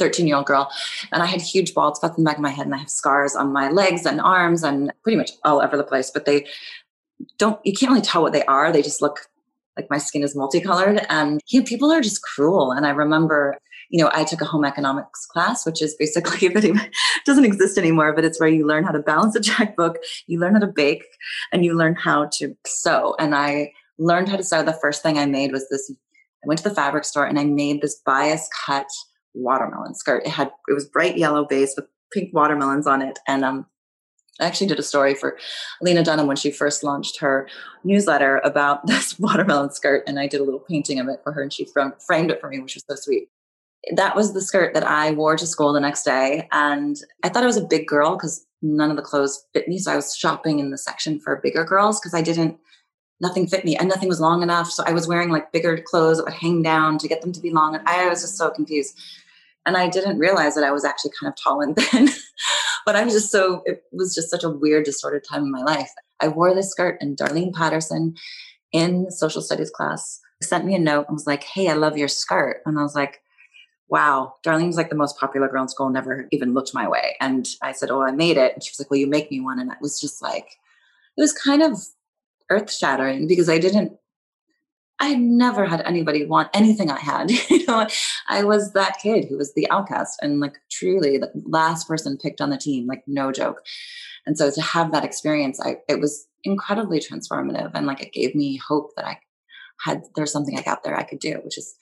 13 0.00 0.26
year 0.26 0.38
old 0.38 0.46
girl. 0.46 0.72
And 1.12 1.22
I 1.22 1.26
had 1.26 1.40
huge 1.40 1.72
bald 1.72 1.94
spots 1.94 2.18
in 2.18 2.24
the 2.24 2.28
back 2.28 2.38
of 2.38 2.42
my 2.42 2.50
head, 2.50 2.66
and 2.66 2.74
I 2.74 2.78
have 2.78 2.90
scars 2.90 3.36
on 3.36 3.52
my 3.52 3.70
legs 3.70 4.06
and 4.06 4.20
arms 4.20 4.64
and 4.64 4.92
pretty 5.04 5.18
much 5.18 5.30
all 5.44 5.62
over 5.62 5.76
the 5.76 5.84
place. 5.84 6.10
But 6.10 6.24
they 6.24 6.46
don't, 7.38 7.64
you 7.64 7.72
can't 7.72 7.90
really 7.90 8.02
tell 8.02 8.22
what 8.22 8.32
they 8.32 8.44
are. 8.46 8.72
They 8.72 8.82
just 8.82 9.00
look 9.00 9.28
like 9.76 9.88
my 9.90 9.98
skin 9.98 10.22
is 10.22 10.36
multicolored 10.36 11.04
and 11.08 11.40
people 11.66 11.90
are 11.90 12.00
just 12.00 12.22
cruel. 12.22 12.72
And 12.72 12.86
I 12.86 12.90
remember, 12.90 13.58
you 13.90 14.02
know, 14.02 14.10
I 14.12 14.24
took 14.24 14.40
a 14.40 14.44
home 14.44 14.64
economics 14.64 15.26
class, 15.26 15.64
which 15.64 15.82
is 15.82 15.94
basically 15.94 16.48
that 16.48 16.90
doesn't 17.24 17.44
exist 17.44 17.78
anymore, 17.78 18.12
but 18.14 18.24
it's 18.24 18.40
where 18.40 18.48
you 18.48 18.66
learn 18.66 18.84
how 18.84 18.92
to 18.92 18.98
balance 18.98 19.34
a 19.34 19.40
checkbook, 19.40 19.98
you 20.26 20.38
learn 20.38 20.54
how 20.54 20.60
to 20.60 20.66
bake, 20.66 21.04
and 21.52 21.64
you 21.64 21.74
learn 21.74 21.94
how 21.94 22.26
to 22.34 22.56
sew. 22.66 23.14
And 23.18 23.34
I 23.34 23.72
learned 23.98 24.28
how 24.28 24.36
to 24.36 24.44
sew. 24.44 24.62
The 24.62 24.72
first 24.72 25.02
thing 25.02 25.18
I 25.18 25.26
made 25.26 25.52
was 25.52 25.68
this. 25.68 25.90
I 25.90 26.48
went 26.48 26.58
to 26.58 26.68
the 26.68 26.74
fabric 26.74 27.04
store 27.04 27.24
and 27.24 27.38
I 27.38 27.44
made 27.44 27.82
this 27.82 28.00
bias 28.04 28.48
cut 28.66 28.88
watermelon 29.34 29.94
skirt. 29.94 30.24
It 30.26 30.30
had 30.30 30.50
it 30.68 30.74
was 30.74 30.86
bright 30.86 31.16
yellow 31.16 31.44
base 31.46 31.74
with 31.76 31.86
pink 32.12 32.34
watermelons 32.34 32.86
on 32.86 33.00
it, 33.00 33.18
and 33.26 33.44
um, 33.44 33.66
I 34.40 34.46
actually 34.46 34.66
did 34.68 34.78
a 34.78 34.82
story 34.82 35.14
for 35.14 35.36
Lena 35.80 36.02
Dunham 36.02 36.26
when 36.26 36.36
she 36.36 36.50
first 36.50 36.82
launched 36.82 37.20
her 37.20 37.48
newsletter 37.84 38.38
about 38.44 38.86
this 38.86 39.18
watermelon 39.18 39.70
skirt, 39.70 40.04
and 40.06 40.18
I 40.18 40.26
did 40.26 40.40
a 40.40 40.44
little 40.44 40.60
painting 40.60 40.98
of 41.00 41.08
it 41.08 41.20
for 41.22 41.32
her, 41.32 41.42
and 41.42 41.52
she 41.52 41.64
framed 41.66 42.30
it 42.30 42.40
for 42.40 42.48
me, 42.48 42.60
which 42.60 42.74
was 42.74 42.84
so 42.88 42.96
sweet. 42.96 43.28
That 43.96 44.14
was 44.14 44.32
the 44.32 44.40
skirt 44.40 44.74
that 44.74 44.86
I 44.86 45.10
wore 45.10 45.36
to 45.36 45.46
school 45.46 45.72
the 45.72 45.80
next 45.80 46.04
day, 46.04 46.48
and 46.52 46.96
I 47.22 47.28
thought 47.28 47.42
I 47.42 47.46
was 47.46 47.56
a 47.56 47.64
big 47.64 47.86
girl 47.86 48.16
because 48.16 48.46
none 48.62 48.90
of 48.90 48.96
the 48.96 49.02
clothes 49.02 49.44
fit 49.52 49.68
me. 49.68 49.78
So 49.78 49.92
I 49.92 49.96
was 49.96 50.16
shopping 50.16 50.60
in 50.60 50.70
the 50.70 50.78
section 50.78 51.18
for 51.18 51.36
bigger 51.36 51.64
girls 51.64 51.98
because 51.98 52.14
I 52.14 52.22
didn't, 52.22 52.58
nothing 53.20 53.48
fit 53.48 53.64
me, 53.64 53.76
and 53.76 53.88
nothing 53.88 54.08
was 54.08 54.20
long 54.20 54.42
enough. 54.42 54.70
So 54.70 54.84
I 54.86 54.92
was 54.92 55.08
wearing 55.08 55.30
like 55.30 55.52
bigger 55.52 55.76
clothes 55.78 56.18
that 56.18 56.24
would 56.24 56.32
hang 56.32 56.62
down 56.62 56.98
to 56.98 57.08
get 57.08 57.22
them 57.22 57.32
to 57.32 57.40
be 57.40 57.50
long, 57.50 57.74
and 57.74 57.86
I 57.86 58.08
was 58.08 58.22
just 58.22 58.36
so 58.36 58.50
confused. 58.50 58.98
And 59.66 59.76
I 59.76 59.88
didn't 59.88 60.18
realize 60.18 60.54
that 60.56 60.64
I 60.64 60.72
was 60.72 60.84
actually 60.84 61.12
kind 61.20 61.32
of 61.32 61.40
tall 61.40 61.60
and 61.60 61.76
thin. 61.76 62.08
but 62.86 62.96
I 62.96 63.04
was 63.04 63.14
just 63.14 63.30
so, 63.30 63.62
it 63.64 63.82
was 63.92 64.14
just 64.14 64.30
such 64.30 64.44
a 64.44 64.50
weird, 64.50 64.84
distorted 64.84 65.24
time 65.24 65.42
in 65.42 65.50
my 65.50 65.62
life. 65.62 65.90
I 66.20 66.28
wore 66.28 66.54
this 66.54 66.70
skirt, 66.70 66.98
and 67.00 67.16
Darlene 67.16 67.52
Patterson 67.52 68.14
in 68.72 69.10
social 69.10 69.42
studies 69.42 69.70
class 69.70 70.20
sent 70.42 70.64
me 70.64 70.74
a 70.74 70.78
note 70.78 71.06
and 71.08 71.14
was 71.14 71.26
like, 71.26 71.44
Hey, 71.44 71.68
I 71.68 71.74
love 71.74 71.96
your 71.96 72.08
skirt. 72.08 72.62
And 72.66 72.78
I 72.78 72.82
was 72.82 72.94
like, 72.94 73.20
Wow, 73.88 74.34
Darlene's 74.44 74.76
like 74.76 74.88
the 74.88 74.96
most 74.96 75.18
popular 75.18 75.48
girl 75.48 75.62
in 75.62 75.68
school, 75.68 75.90
never 75.90 76.26
even 76.32 76.54
looked 76.54 76.74
my 76.74 76.88
way. 76.88 77.16
And 77.20 77.46
I 77.62 77.72
said, 77.72 77.90
Oh, 77.90 78.02
I 78.02 78.12
made 78.12 78.36
it. 78.36 78.54
And 78.54 78.62
she 78.62 78.70
was 78.70 78.80
like, 78.80 78.90
Well, 78.90 79.00
you 79.00 79.06
make 79.06 79.30
me 79.30 79.40
one. 79.40 79.58
And 79.58 79.70
it 79.70 79.78
was 79.80 80.00
just 80.00 80.22
like, 80.22 80.56
it 81.16 81.20
was 81.20 81.32
kind 81.32 81.62
of 81.62 81.78
earth 82.50 82.72
shattering 82.72 83.26
because 83.26 83.48
I 83.48 83.58
didn't 83.58 83.92
I 85.02 85.06
had 85.06 85.20
never 85.20 85.66
had 85.66 85.80
anybody 85.80 86.24
want 86.24 86.48
anything 86.54 86.88
I 86.88 87.00
had. 87.00 87.30
you 87.50 87.66
know, 87.66 87.88
I 88.28 88.44
was 88.44 88.72
that 88.72 89.00
kid 89.02 89.26
who 89.28 89.36
was 89.36 89.52
the 89.52 89.68
outcast 89.68 90.20
and 90.22 90.38
like 90.38 90.54
truly 90.70 91.18
the 91.18 91.32
last 91.44 91.88
person 91.88 92.16
picked 92.16 92.40
on 92.40 92.50
the 92.50 92.56
team, 92.56 92.86
like 92.86 93.02
no 93.08 93.32
joke. 93.32 93.62
And 94.26 94.38
so 94.38 94.48
to 94.48 94.62
have 94.62 94.92
that 94.92 95.04
experience, 95.04 95.60
I 95.60 95.78
it 95.88 95.98
was 95.98 96.28
incredibly 96.44 97.00
transformative 97.00 97.72
and 97.74 97.84
like 97.84 98.00
it 98.00 98.12
gave 98.12 98.36
me 98.36 98.56
hope 98.56 98.90
that 98.94 99.04
I 99.04 99.18
had 99.80 100.04
there's 100.14 100.32
something 100.32 100.54
like 100.54 100.68
out 100.68 100.84
there 100.84 100.96
I 100.96 101.02
could 101.02 101.18
do, 101.18 101.40
which 101.44 101.58
is 101.58 101.74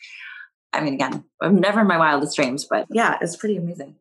I 0.72 0.80
mean, 0.80 0.94
again, 0.94 1.24
I'm 1.42 1.60
never 1.60 1.80
in 1.80 1.88
my 1.88 1.98
wildest 1.98 2.36
dreams, 2.36 2.64
but 2.64 2.86
yeah, 2.90 3.18
it's 3.20 3.36
pretty 3.36 3.58
amazing 3.58 3.96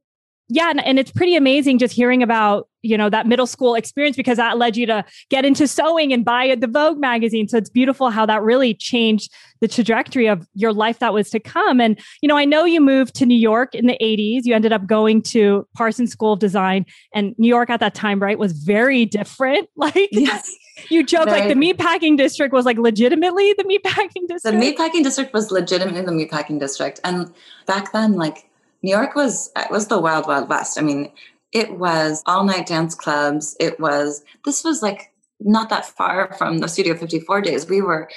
yeah 0.50 0.70
and, 0.70 0.84
and 0.86 1.00
it's 1.00 1.12
pretty 1.12 1.36
amazing 1.36 1.78
just 1.78 1.94
hearing 1.94 2.22
about 2.22 2.68
you 2.82 2.98
know 2.98 3.10
that 3.10 3.28
middle 3.28 3.48
school 3.48 3.76
experience 3.76 4.16
because 4.16 4.38
that 4.38 4.58
led 4.58 4.78
you 4.78 4.86
to 4.86 5.04
get 5.30 5.46
into 5.46 5.68
sewing 5.68 6.14
and 6.14 6.24
buy 6.24 6.56
the 6.56 6.68
vogue 6.68 7.00
magazine. 7.00 7.48
So 7.48 7.58
it's 7.58 7.70
beautiful 7.70 8.10
how 8.10 8.26
that 8.26 8.42
really 8.42 8.74
changed 8.74 9.34
the 9.60 9.68
trajectory 9.68 10.28
of 10.28 10.48
your 10.54 10.72
life 10.72 11.00
that 11.00 11.14
was 11.14 11.30
to 11.32 11.40
come. 11.40 11.82
And 11.82 12.00
you 12.22 12.30
know 12.30 12.38
i 12.38 12.46
know 12.46 12.66
you 12.66 12.82
moved 12.82 13.16
to 13.16 13.26
new 13.26 13.38
york 13.38 13.76
in 13.76 13.88
the 13.88 13.98
80s 14.02 14.42
you 14.46 14.54
ended 14.54 14.72
up 14.72 14.86
going 14.86 15.22
to 15.24 15.68
parsons 15.76 16.12
school 16.12 16.34
of 16.34 16.40
design 16.40 16.86
and 17.14 17.36
new 17.38 17.48
york 17.48 17.70
at 17.70 17.80
that 17.80 17.94
time 17.94 18.22
right 18.22 18.38
was 18.38 18.54
very 18.54 19.06
different. 19.06 19.70
Like 19.80 20.10
yes. 20.12 20.54
you 20.90 21.06
joke 21.06 21.28
like 21.28 21.48
the 21.48 21.54
meatpacking 21.54 22.18
district 22.18 22.54
was 22.54 22.66
like 22.66 22.78
legitimately 22.78 23.54
the 23.54 23.64
meatpacking 23.64 24.28
district. 24.28 24.44
the 24.44 24.52
meatpacking 24.52 25.04
district 25.04 25.34
was 25.34 25.52
legitimately 25.52 26.02
the 26.02 26.12
meatpacking 26.12 26.60
district. 26.60 27.00
And 27.04 27.34
back 27.66 27.94
then 27.94 28.14
like 28.14 28.49
New 28.82 28.92
York 28.92 29.16
was 29.16 29.52
was 29.70 29.88
the 29.88 30.00
wild 30.00 30.28
wild 30.28 30.50
west. 30.50 30.78
I 30.78 30.82
mean, 30.82 31.12
it 31.52 31.78
was 31.78 32.24
all 32.26 32.44
night 32.44 32.68
dance 32.68 32.96
clubs. 32.96 33.56
It 33.60 33.80
was 33.80 34.24
this 34.46 34.64
was 34.64 34.82
like 34.82 35.12
not 35.40 35.70
that 35.70 35.86
far 35.86 36.34
from 36.34 36.60
the 36.60 36.68
Studio 36.68 36.96
54 36.96 37.42
days. 37.42 37.68
We 37.68 37.82
were 37.82 38.10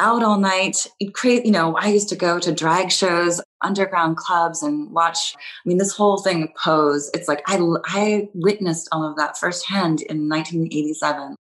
out 0.00 0.22
all 0.22 0.38
night. 0.38 0.86
Crazy, 1.12 1.46
you 1.46 1.52
know, 1.52 1.76
I 1.76 1.88
used 1.88 2.08
to 2.08 2.16
go 2.16 2.38
to 2.38 2.52
drag 2.52 2.90
shows, 2.90 3.40
underground 3.62 4.16
clubs, 4.16 4.62
and 4.62 4.90
watch. 4.90 5.34
I 5.36 5.68
mean, 5.68 5.78
this 5.78 5.94
whole 5.94 6.18
thing 6.18 6.52
pose. 6.62 7.10
It's 7.14 7.28
like 7.28 7.42
I 7.46 7.58
I 7.86 8.28
witnessed 8.34 8.88
all 8.92 9.08
of 9.08 9.16
that 9.16 9.38
firsthand 9.38 10.02
in 10.02 10.28
1987. 10.28 11.36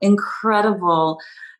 Incredible 0.00 1.18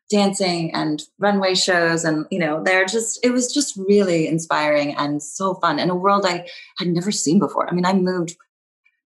dancing 0.09 0.73
and 0.73 1.03
runway 1.19 1.53
shows 1.53 2.03
and 2.03 2.25
you 2.31 2.39
know 2.39 2.63
they're 2.63 2.85
just 2.85 3.19
it 3.23 3.31
was 3.31 3.53
just 3.53 3.77
really 3.87 4.27
inspiring 4.27 4.95
and 4.95 5.21
so 5.21 5.53
fun 5.55 5.77
in 5.77 5.89
a 5.89 5.95
world 5.95 6.25
i 6.25 6.47
had 6.77 6.87
never 6.87 7.11
seen 7.11 7.37
before 7.37 7.69
i 7.69 7.73
mean 7.73 7.85
i 7.85 7.93
moved 7.93 8.35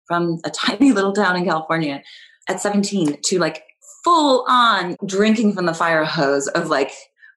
from 0.06 0.40
a 0.46 0.50
tiny 0.52 0.92
little 0.92 1.14
town 1.14 1.36
in 1.36 1.44
california 1.44 2.04
at 2.48 2.62
17 2.62 3.20
to 3.24 3.40
like 3.40 3.64
full 4.04 4.46
on 4.48 4.96
drinking 5.06 5.54
from 5.54 5.66
the 5.66 5.74
fire 5.74 6.06
hose 6.06 6.48
of 6.50 6.70
like 6.70 6.92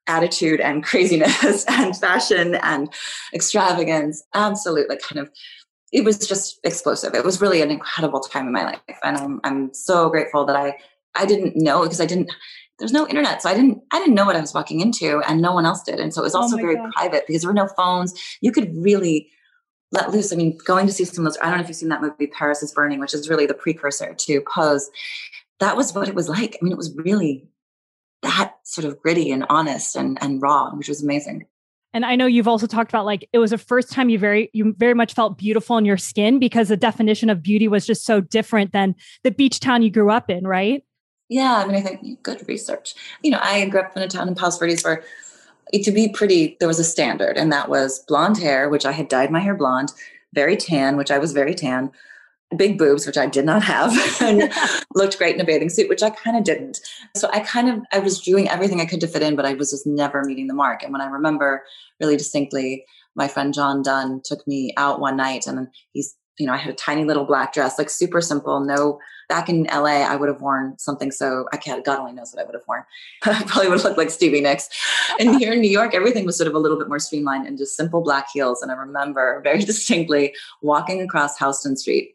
attitude 0.07 0.61
and 0.61 0.85
craziness 0.85 1.65
and 1.69 1.97
fashion 1.97 2.57
and 2.57 2.93
extravagance. 3.33 4.23
Absolutely 4.35 4.99
kind 4.99 5.21
of 5.21 5.31
it 5.93 6.05
was 6.05 6.19
just 6.19 6.59
explosive. 6.65 7.15
It 7.15 7.25
was 7.25 7.41
really 7.41 7.63
an 7.63 7.71
incredible 7.71 8.19
time 8.19 8.49
in 8.49 8.53
my 8.53 8.65
life. 8.65 8.81
And 9.05 9.17
I'm 9.17 9.41
I'm 9.45 9.75
so 9.75 10.09
grateful 10.11 10.45
that 10.47 10.57
I 10.57 10.77
I 11.15 11.27
didn't 11.27 11.57
know 11.57 11.83
because 11.83 12.01
I 12.01 12.07
didn't 12.07 12.33
there's 12.79 12.93
no 12.93 13.07
internet. 13.07 13.43
So 13.43 13.49
I 13.49 13.55
didn't 13.55 13.83
I 13.93 13.99
didn't 13.99 14.15
know 14.15 14.27
what 14.27 14.37
I 14.37 14.41
was 14.41 14.55
walking 14.55 14.81
into 14.81 15.23
and 15.27 15.41
no 15.41 15.53
one 15.53 15.67
else 15.67 15.83
did. 15.83 16.01
And 16.01 16.13
so 16.13 16.21
it 16.23 16.25
was 16.25 16.35
oh 16.35 16.41
also 16.41 16.57
oh 16.57 16.61
very 16.61 16.77
God. 16.77 16.93
private 16.93 17.27
because 17.27 17.43
there 17.43 17.51
were 17.51 17.55
no 17.55 17.69
phones. 17.69 18.15
You 18.41 18.53
could 18.53 18.75
really 18.77 19.31
let 19.93 20.11
loose. 20.11 20.33
I 20.33 20.37
mean, 20.37 20.59
going 20.67 20.87
to 20.87 20.93
see 20.93 21.05
some 21.05 21.25
of 21.25 21.33
those, 21.33 21.41
I 21.41 21.47
don't 21.47 21.59
know 21.59 21.63
if 21.63 21.69
you've 21.69 21.77
seen 21.77 21.89
that 21.91 22.03
movie 22.03 22.27
Paris 22.27 22.63
is 22.63 22.73
Burning, 22.73 23.01
which 23.01 23.15
is 23.15 23.29
really 23.29 23.47
the 23.47 23.55
precursor 23.55 24.15
to 24.15 24.41
Pose. 24.43 24.91
That 25.61 25.77
was 25.77 25.95
what 25.95 26.09
it 26.09 26.15
was 26.15 26.29
like. 26.29 26.57
I 26.61 26.65
mean, 26.65 26.73
it 26.73 26.77
was 26.79 26.95
really 26.97 27.49
that 28.23 28.55
sort 28.65 28.87
of 28.87 29.01
gritty 29.01 29.31
and 29.31 29.47
honest 29.49 29.95
and, 29.95 30.19
and 30.21 30.43
raw, 30.43 30.75
which 30.75 30.89
was 30.89 31.03
amazing. 31.03 31.47
And 31.93 32.05
I 32.05 32.17
know 32.17 32.27
you've 32.27 32.49
also 32.49 32.67
talked 32.67 32.91
about 32.91 33.05
like 33.05 33.29
it 33.33 33.39
was 33.39 33.53
the 33.53 33.59
first 33.59 33.93
time 33.93 34.09
you 34.09 34.19
very 34.19 34.51
you 34.53 34.75
very 34.77 34.95
much 34.95 35.15
felt 35.15 35.39
beautiful 35.39 35.79
in 35.79 35.85
your 35.85 35.97
skin 35.97 36.41
because 36.41 36.67
the 36.67 36.77
definition 36.77 37.31
of 37.31 37.41
beauty 37.41 37.69
was 37.69 37.87
just 37.87 38.05
so 38.05 38.21
different 38.21 38.73
than 38.73 38.97
the 39.23 39.31
beach 39.31 39.61
town 39.61 39.83
you 39.83 39.91
grew 39.91 40.11
up 40.11 40.29
in, 40.29 40.45
right? 40.45 40.83
Yeah, 41.29 41.57
I 41.57 41.67
mean, 41.67 41.77
I 41.77 41.81
think 41.81 42.23
good 42.23 42.47
research. 42.47 42.95
You 43.23 43.31
know, 43.31 43.41
I 43.43 43.67
grew 43.67 43.81
up 43.81 43.97
in 43.97 44.03
a 44.03 44.09
town 44.09 44.29
in 44.29 44.35
Palos 44.35 44.59
Verdes 44.59 44.85
where 44.85 45.03
to 45.73 45.91
be 45.91 46.09
pretty, 46.09 46.57
there 46.61 46.69
was 46.69 46.79
a 46.79 46.85
standard, 46.85 47.37
and 47.37 47.51
that 47.53 47.69
was 47.69 48.01
blonde 48.07 48.39
hair, 48.39 48.69
which 48.69 48.85
I 48.85 48.93
had 48.93 49.09
dyed 49.09 49.31
my 49.31 49.41
hair 49.41 49.55
blonde, 49.55 49.93
very 50.35 50.57
tan, 50.57 50.97
which 50.97 51.11
I 51.11 51.19
was 51.19 51.33
very 51.33 51.55
tan, 51.55 51.91
big 52.57 52.79
boobs, 52.79 53.07
which 53.07 53.17
I 53.17 53.27
did 53.27 53.45
not 53.45 53.63
have, 53.63 53.93
and 54.21 54.53
looked 54.95 55.19
great 55.19 55.35
in 55.35 55.41
a 55.41 55.45
bathing 55.45 55.71
suit, 55.71 55.89
which 55.89 56.03
I 56.03 56.11
kind 56.11 56.37
of 56.37 56.45
didn't. 56.45 56.81
So 57.17 57.29
I 57.33 57.41
kind 57.41 57.69
of 57.71 57.81
I 57.93 57.99
was 57.99 58.21
doing 58.21 58.49
everything 58.49 58.81
I 58.81 58.87
could 58.87 59.01
to 59.01 59.09
fit 59.09 59.23
in, 59.23 59.37
but 59.37 59.47
I 59.47 59.55
was 59.55 59.71
just 59.71 59.87
never 59.87 60.23
meeting 60.23 60.47
the 60.47 60.55
mark. 60.55 60.83
And 60.83 60.93
when 60.93 61.01
I 61.01 61.07
remember 61.07 61.65
really 62.01 62.17
distinctly, 62.17 62.85
my 63.17 63.29
friend 63.29 63.55
John 63.55 63.83
Dunn 63.83 64.21
took 64.25 64.47
me 64.47 64.73
out 64.77 65.01
one 65.01 65.17
night, 65.17 65.47
and 65.47 65.69
he's 65.93 66.15
you 66.39 66.47
know 66.47 66.53
I 66.53 66.57
had 66.57 66.73
a 66.73 66.77
tiny 66.77 67.05
little 67.05 67.25
black 67.25 67.53
dress, 67.53 67.79
like 67.79 67.91
super 67.91 68.21
simple, 68.21 68.61
no 68.61 68.99
back 69.29 69.49
in 69.49 69.65
LA, 69.65 70.03
I 70.03 70.17
would 70.17 70.29
have 70.29 70.41
worn 70.41 70.79
something 70.79 71.11
so 71.11 71.47
I 71.53 71.57
can't, 71.57 71.85
God 71.85 71.99
only 71.99 72.13
knows 72.13 72.33
what 72.33 72.43
I 72.43 72.47
would 72.47 72.55
have 72.55 72.65
worn. 72.67 72.85
I 73.25 73.43
probably 73.45 73.69
would 73.69 73.79
have 73.79 73.85
looked 73.85 73.99
like 73.99 74.11
Stevie 74.11 74.41
Nicks. 74.41 74.69
And 75.19 75.37
here 75.37 75.53
in 75.53 75.61
New 75.61 75.71
York, 75.71 75.95
everything 75.95 76.25
was 76.25 76.37
sort 76.37 76.49
of 76.49 76.55
a 76.55 76.59
little 76.59 76.79
bit 76.79 76.89
more 76.89 76.99
streamlined 76.99 77.47
and 77.47 77.59
just 77.59 77.77
simple 77.77 78.03
black 78.03 78.29
heels. 78.33 78.63
And 78.63 78.71
I 78.71 78.75
remember 78.75 79.41
very 79.43 79.59
distinctly 79.65 80.35
walking 80.63 81.01
across 81.01 81.39
Houston 81.39 81.77
Street 81.77 82.13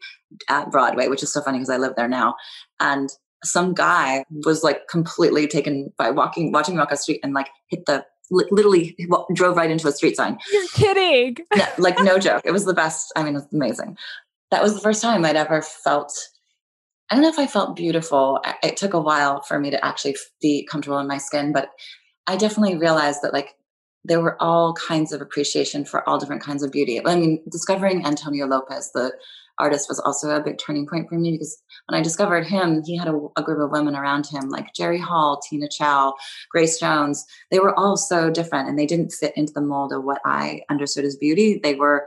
at 0.48 0.70
Broadway, 0.70 1.08
which 1.08 1.22
is 1.22 1.32
so 1.32 1.40
funny 1.40 1.58
because 1.58 1.70
I 1.70 1.76
live 1.76 1.94
there 1.96 2.08
now. 2.08 2.36
And 2.78 3.10
some 3.42 3.72
guy 3.72 4.24
was 4.44 4.62
like 4.62 4.86
completely 4.88 5.46
taken 5.46 5.92
by 5.96 6.10
walking, 6.10 6.52
watching 6.52 6.74
me 6.74 6.78
walk 6.78 6.90
the 6.90 6.96
street 6.96 7.20
and 7.22 7.32
like 7.32 7.48
hit 7.68 7.86
the 7.86 8.04
literally 8.30 8.96
drove 9.34 9.56
right 9.56 9.70
into 9.70 9.88
a 9.88 9.92
street 9.92 10.16
sign. 10.16 10.38
You're 10.52 10.68
kidding. 10.68 11.36
Yeah, 11.56 11.70
like 11.78 11.98
no 11.98 12.18
joke. 12.28 12.42
It 12.44 12.52
was 12.52 12.64
the 12.64 12.74
best. 12.74 13.12
I 13.16 13.22
mean, 13.22 13.34
it 13.34 13.38
was 13.38 13.48
amazing. 13.52 13.96
That 14.50 14.62
was 14.62 14.74
the 14.74 14.80
first 14.80 15.02
time 15.02 15.24
I'd 15.24 15.36
ever 15.36 15.62
felt 15.62 16.12
I 17.10 17.16
don't 17.16 17.22
know 17.22 17.28
if 17.28 17.40
I 17.40 17.48
felt 17.48 17.74
beautiful. 17.74 18.40
It 18.62 18.76
took 18.76 18.94
a 18.94 19.00
while 19.00 19.42
for 19.42 19.58
me 19.58 19.70
to 19.70 19.84
actually 19.84 20.16
be 20.40 20.64
comfortable 20.64 20.98
in 21.00 21.08
my 21.08 21.18
skin, 21.18 21.52
but 21.52 21.70
I 22.28 22.36
definitely 22.36 22.78
realized 22.78 23.22
that 23.22 23.32
like 23.32 23.56
there 24.04 24.20
were 24.20 24.40
all 24.40 24.74
kinds 24.74 25.12
of 25.12 25.20
appreciation 25.20 25.84
for 25.84 26.08
all 26.08 26.18
different 26.18 26.42
kinds 26.42 26.62
of 26.62 26.70
beauty. 26.70 27.04
I 27.04 27.16
mean, 27.16 27.42
discovering 27.50 28.06
Antonio 28.06 28.46
Lopez, 28.46 28.92
the 28.92 29.12
artist, 29.60 29.88
was 29.88 30.00
also 30.00 30.30
a 30.30 30.42
big 30.42 30.58
turning 30.58 30.86
point 30.86 31.08
for 31.08 31.18
me 31.18 31.32
because 31.32 31.62
when 31.88 31.98
I 31.98 32.02
discovered 32.02 32.46
him, 32.46 32.82
he 32.84 32.96
had 32.96 33.08
a, 33.08 33.28
a 33.36 33.42
group 33.42 33.60
of 33.60 33.70
women 33.70 33.94
around 33.94 34.26
him 34.26 34.48
like 34.48 34.74
Jerry 34.74 34.98
Hall, 34.98 35.40
Tina 35.48 35.68
Chow, 35.68 36.14
Grace 36.50 36.80
Jones. 36.80 37.24
They 37.50 37.60
were 37.60 37.78
all 37.78 37.96
so 37.96 38.30
different 38.30 38.68
and 38.68 38.78
they 38.78 38.86
didn't 38.86 39.12
fit 39.12 39.36
into 39.36 39.52
the 39.52 39.60
mold 39.60 39.92
of 39.92 40.04
what 40.04 40.20
I 40.24 40.62
understood 40.70 41.04
as 41.04 41.16
beauty. 41.16 41.60
They 41.62 41.74
were 41.74 42.06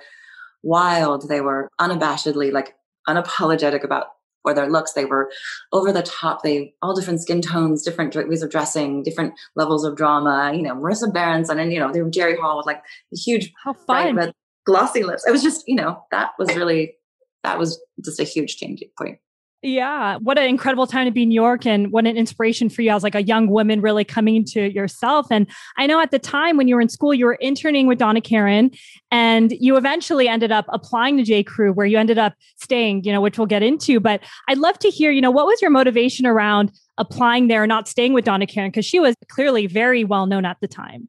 wild. 0.63 1.29
They 1.29 1.41
were 1.41 1.69
unabashedly 1.79 2.51
like 2.51 2.75
unapologetic 3.07 3.83
about 3.83 4.07
or 4.45 4.53
their 4.53 4.69
looks. 4.69 4.91
They 4.91 5.05
were 5.05 5.31
over 5.71 5.93
the 5.93 6.03
top. 6.03 6.43
They 6.43 6.73
all 6.81 6.93
different 6.93 7.21
skin 7.21 7.41
tones, 7.41 7.83
different 7.83 8.15
ways 8.27 8.41
of 8.41 8.49
dressing, 8.49 9.03
different 9.03 9.33
levels 9.55 9.85
of 9.85 9.95
drama. 9.95 10.51
You 10.53 10.63
know, 10.63 10.75
Marisa 10.75 11.13
Berenson 11.13 11.51
and 11.51 11.59
then, 11.59 11.71
you 11.71 11.79
know, 11.79 11.93
they 11.93 12.01
were 12.01 12.09
Jerry 12.09 12.35
Hall 12.35 12.57
with 12.57 12.65
like 12.65 12.81
huge, 13.13 13.53
how 13.63 13.73
fun, 13.73 14.33
glossy 14.65 15.03
lips. 15.03 15.25
It 15.27 15.31
was 15.31 15.43
just 15.43 15.63
you 15.67 15.75
know 15.75 16.03
that 16.11 16.31
was 16.37 16.55
really 16.55 16.95
that 17.43 17.59
was 17.59 17.81
just 18.03 18.19
a 18.19 18.23
huge 18.23 18.57
changing 18.57 18.89
point. 18.97 19.19
Yeah. 19.65 20.17
What 20.17 20.37
an 20.37 20.43
incredible 20.43 20.85
time 20.85 21.05
to 21.05 21.11
be 21.11 21.23
in 21.23 21.29
New 21.29 21.41
York 21.41 21.65
and 21.65 21.89
what 21.89 22.05
an 22.05 22.17
inspiration 22.17 22.67
for 22.67 22.81
you 22.81 22.91
as 22.91 23.01
like 23.01 23.15
a 23.15 23.23
young 23.23 23.47
woman 23.47 23.79
really 23.79 24.03
coming 24.03 24.35
into 24.35 24.69
yourself. 24.69 25.27
And 25.31 25.47
I 25.77 25.87
know 25.87 26.01
at 26.01 26.11
the 26.11 26.19
time 26.19 26.57
when 26.57 26.67
you 26.67 26.75
were 26.75 26.81
in 26.81 26.89
school, 26.89 27.13
you 27.13 27.25
were 27.25 27.35
interning 27.35 27.87
with 27.87 27.97
Donna 27.97 28.19
Karan 28.19 28.71
and 29.09 29.53
you 29.53 29.77
eventually 29.77 30.27
ended 30.27 30.51
up 30.51 30.65
applying 30.67 31.15
to 31.15 31.23
J. 31.23 31.43
Crew 31.43 31.71
where 31.71 31.85
you 31.85 31.97
ended 31.97 32.17
up 32.17 32.33
staying, 32.61 33.05
you 33.05 33.13
know, 33.13 33.21
which 33.21 33.37
we'll 33.37 33.47
get 33.47 33.63
into. 33.63 34.01
But 34.01 34.19
I'd 34.49 34.57
love 34.57 34.77
to 34.79 34.89
hear, 34.89 35.11
you 35.11 35.21
know, 35.21 35.31
what 35.31 35.45
was 35.45 35.61
your 35.61 35.71
motivation 35.71 36.25
around 36.25 36.69
applying 36.97 37.47
there, 37.47 37.65
not 37.65 37.87
staying 37.87 38.11
with 38.11 38.25
Donna 38.25 38.45
Karan? 38.45 38.69
Because 38.69 38.85
she 38.85 38.99
was 38.99 39.15
clearly 39.29 39.65
very 39.65 40.03
well 40.03 40.25
known 40.25 40.43
at 40.43 40.57
the 40.59 40.67
time 40.67 41.07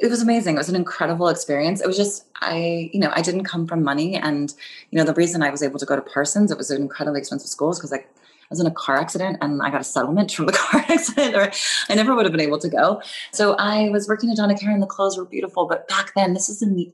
it 0.00 0.08
was 0.08 0.22
amazing. 0.22 0.54
It 0.54 0.58
was 0.58 0.70
an 0.70 0.76
incredible 0.76 1.28
experience. 1.28 1.80
It 1.80 1.86
was 1.86 1.96
just 1.96 2.24
I, 2.40 2.90
you 2.92 2.98
know, 2.98 3.12
I 3.14 3.20
didn't 3.20 3.44
come 3.44 3.66
from 3.66 3.84
money, 3.84 4.16
and 4.16 4.52
you 4.90 4.98
know, 4.98 5.04
the 5.04 5.14
reason 5.14 5.42
I 5.42 5.50
was 5.50 5.62
able 5.62 5.78
to 5.78 5.86
go 5.86 5.94
to 5.94 6.02
Parsons, 6.02 6.50
it 6.50 6.56
was 6.56 6.70
an 6.70 6.80
incredibly 6.80 7.20
expensive 7.20 7.50
school, 7.50 7.72
because 7.72 7.92
like 7.92 8.08
I 8.14 8.46
was 8.48 8.60
in 8.60 8.66
a 8.66 8.70
car 8.70 8.96
accident 8.96 9.36
and 9.42 9.60
I 9.62 9.70
got 9.70 9.82
a 9.82 9.84
settlement 9.84 10.32
from 10.32 10.46
the 10.46 10.52
car 10.54 10.84
accident, 10.88 11.36
or 11.36 11.52
I 11.90 11.94
never 11.94 12.14
would 12.14 12.24
have 12.24 12.32
been 12.32 12.40
able 12.40 12.58
to 12.60 12.68
go. 12.68 13.02
So 13.32 13.54
I 13.58 13.90
was 13.90 14.08
working 14.08 14.30
at 14.30 14.38
Donna 14.38 14.56
Karan. 14.56 14.80
The 14.80 14.86
clothes 14.86 15.18
were 15.18 15.26
beautiful, 15.26 15.66
but 15.66 15.86
back 15.86 16.12
then, 16.16 16.32
this 16.32 16.48
is 16.48 16.62
in 16.62 16.74
the, 16.74 16.90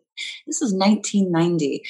this 0.46 0.60
is 0.60 0.74
1990. 0.74 1.82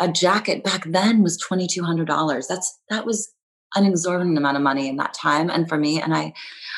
A 0.00 0.08
jacket 0.08 0.64
back 0.64 0.84
then 0.86 1.22
was 1.22 1.36
twenty 1.36 1.68
two 1.68 1.84
hundred 1.84 2.08
dollars. 2.08 2.48
That's 2.48 2.76
that 2.88 3.06
was 3.06 3.32
an 3.76 3.86
exorbitant 3.86 4.36
amount 4.36 4.56
of 4.56 4.64
money 4.64 4.88
in 4.88 4.96
that 4.96 5.14
time, 5.14 5.48
and 5.48 5.68
for 5.68 5.76
me, 5.76 6.00
and 6.00 6.12
I, 6.12 6.32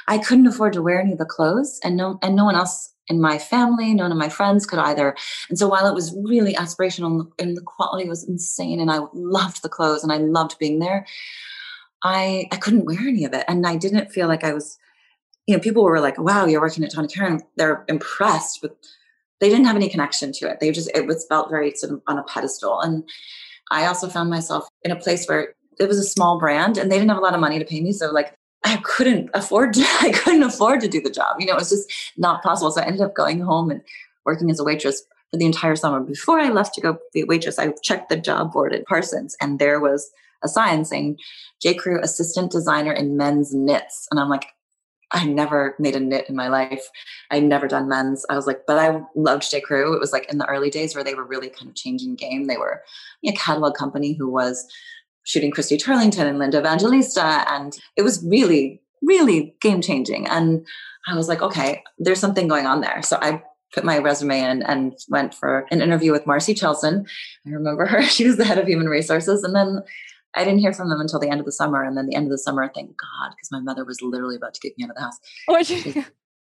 I 0.08 0.18
couldn't 0.18 0.46
afford 0.46 0.74
to 0.74 0.82
wear 0.82 1.00
any 1.00 1.12
of 1.12 1.18
the 1.18 1.24
clothes, 1.24 1.80
and 1.82 1.96
no, 1.96 2.18
and 2.20 2.36
no 2.36 2.44
one 2.44 2.54
else 2.54 2.91
in 3.08 3.20
my 3.20 3.38
family, 3.38 3.94
none 3.94 4.12
of 4.12 4.18
my 4.18 4.28
friends 4.28 4.66
could 4.66 4.78
either. 4.78 5.16
And 5.48 5.58
so 5.58 5.68
while 5.68 5.86
it 5.86 5.94
was 5.94 6.16
really 6.24 6.54
aspirational 6.54 7.26
and 7.38 7.56
the 7.56 7.62
quality 7.62 8.08
was 8.08 8.26
insane 8.28 8.80
and 8.80 8.90
I 8.90 9.00
loved 9.12 9.62
the 9.62 9.68
clothes 9.68 10.02
and 10.02 10.12
I 10.12 10.18
loved 10.18 10.58
being 10.58 10.78
there, 10.78 11.06
I 12.04 12.46
I 12.52 12.56
couldn't 12.56 12.84
wear 12.84 13.00
any 13.00 13.24
of 13.24 13.34
it. 13.34 13.44
And 13.48 13.66
I 13.66 13.76
didn't 13.76 14.12
feel 14.12 14.28
like 14.28 14.44
I 14.44 14.52
was, 14.52 14.78
you 15.46 15.56
know, 15.56 15.60
people 15.60 15.84
were 15.84 16.00
like, 16.00 16.18
wow, 16.18 16.46
you're 16.46 16.60
working 16.60 16.84
at 16.84 16.92
Donna 16.92 17.08
Karan. 17.08 17.40
They're 17.56 17.84
impressed, 17.88 18.60
but 18.62 18.76
they 19.40 19.48
didn't 19.48 19.66
have 19.66 19.76
any 19.76 19.88
connection 19.88 20.32
to 20.32 20.48
it. 20.48 20.60
They 20.60 20.70
just 20.70 20.90
it 20.94 21.06
was 21.06 21.26
felt 21.28 21.50
very 21.50 21.74
sort 21.74 21.92
of 21.92 22.02
on 22.06 22.18
a 22.18 22.22
pedestal. 22.24 22.80
And 22.80 23.04
I 23.70 23.86
also 23.86 24.08
found 24.08 24.30
myself 24.30 24.68
in 24.82 24.90
a 24.90 24.96
place 24.96 25.26
where 25.26 25.54
it 25.80 25.88
was 25.88 25.98
a 25.98 26.04
small 26.04 26.38
brand 26.38 26.78
and 26.78 26.90
they 26.90 26.96
didn't 26.96 27.08
have 27.08 27.18
a 27.18 27.22
lot 27.22 27.34
of 27.34 27.40
money 27.40 27.58
to 27.58 27.64
pay 27.64 27.80
me. 27.80 27.92
So 27.92 28.10
like 28.10 28.36
I 28.64 28.76
couldn't 28.84 29.30
afford 29.34 29.74
to, 29.74 29.80
I 30.00 30.12
couldn't 30.12 30.42
afford 30.42 30.80
to 30.80 30.88
do 30.88 31.00
the 31.00 31.10
job. 31.10 31.36
You 31.38 31.46
know, 31.46 31.54
it 31.54 31.58
was 31.58 31.70
just 31.70 31.92
not 32.16 32.42
possible. 32.42 32.70
So 32.70 32.80
I 32.80 32.86
ended 32.86 33.02
up 33.02 33.14
going 33.14 33.40
home 33.40 33.70
and 33.70 33.82
working 34.24 34.50
as 34.50 34.60
a 34.60 34.64
waitress 34.64 35.02
for 35.30 35.38
the 35.38 35.46
entire 35.46 35.76
summer. 35.76 36.00
Before 36.00 36.38
I 36.38 36.50
left 36.50 36.74
to 36.74 36.80
go 36.80 36.98
be 37.12 37.22
a 37.22 37.26
waitress, 37.26 37.58
I 37.58 37.72
checked 37.82 38.08
the 38.08 38.16
job 38.16 38.52
board 38.52 38.74
at 38.74 38.86
Parsons 38.86 39.36
and 39.40 39.58
there 39.58 39.80
was 39.80 40.10
a 40.44 40.48
sign 40.48 40.84
saying 40.84 41.18
J. 41.60 41.74
Crew 41.74 42.00
assistant 42.02 42.50
designer 42.50 42.92
in 42.92 43.16
men's 43.16 43.54
knits. 43.54 44.08
And 44.10 44.18
I'm 44.18 44.28
like, 44.28 44.46
I 45.12 45.26
never 45.26 45.76
made 45.78 45.94
a 45.94 46.00
knit 46.00 46.28
in 46.28 46.34
my 46.34 46.48
life. 46.48 46.88
I 47.30 47.38
never 47.38 47.68
done 47.68 47.88
men's. 47.88 48.24
I 48.30 48.36
was 48.36 48.46
like, 48.46 48.62
but 48.66 48.78
I 48.78 49.02
loved 49.14 49.50
J. 49.50 49.60
Crew. 49.60 49.94
It 49.94 50.00
was 50.00 50.12
like 50.12 50.30
in 50.32 50.38
the 50.38 50.48
early 50.48 50.70
days 50.70 50.94
where 50.94 51.04
they 51.04 51.14
were 51.14 51.24
really 51.24 51.50
kind 51.50 51.68
of 51.68 51.76
changing 51.76 52.16
game. 52.16 52.46
They 52.46 52.56
were 52.56 52.82
a 53.26 53.32
catalog 53.32 53.74
company 53.74 54.14
who 54.14 54.30
was 54.30 54.66
shooting 55.24 55.50
Christy 55.50 55.76
Turlington 55.76 56.26
and 56.26 56.38
Linda 56.38 56.58
Evangelista. 56.58 57.44
And 57.48 57.76
it 57.96 58.02
was 58.02 58.24
really, 58.24 58.80
really 59.02 59.54
game 59.60 59.80
changing. 59.80 60.26
And 60.28 60.66
I 61.06 61.16
was 61.16 61.28
like, 61.28 61.42
okay, 61.42 61.82
there's 61.98 62.20
something 62.20 62.48
going 62.48 62.66
on 62.66 62.80
there. 62.80 63.02
So 63.02 63.18
I 63.20 63.42
put 63.72 63.84
my 63.84 63.98
resume 63.98 64.40
in 64.40 64.62
and 64.62 64.94
went 65.08 65.34
for 65.34 65.66
an 65.70 65.80
interview 65.80 66.12
with 66.12 66.26
Marcy 66.26 66.54
Chelson. 66.54 67.06
I 67.46 67.50
remember 67.50 67.86
her. 67.86 68.02
She 68.12 68.26
was 68.26 68.36
the 68.36 68.44
head 68.44 68.58
of 68.58 68.66
human 68.66 68.88
resources. 68.88 69.42
And 69.42 69.54
then 69.54 69.82
I 70.34 70.44
didn't 70.44 70.60
hear 70.60 70.72
from 70.72 70.88
them 70.88 71.00
until 71.00 71.20
the 71.20 71.28
end 71.28 71.40
of 71.40 71.46
the 71.46 71.52
summer. 71.52 71.82
And 71.82 71.96
then 71.96 72.06
the 72.06 72.14
end 72.14 72.26
of 72.26 72.30
the 72.30 72.38
summer, 72.38 72.70
thank 72.74 72.90
God, 72.90 73.30
because 73.30 73.50
my 73.50 73.60
mother 73.60 73.84
was 73.84 74.02
literally 74.02 74.36
about 74.36 74.54
to 74.54 74.60
kick 74.60 74.74
me 74.78 74.84
out 74.84 74.90
of 74.90 74.96
the 74.96 75.02
house. 75.02 75.18
Oh, 75.48 75.62
she, 75.62 76.04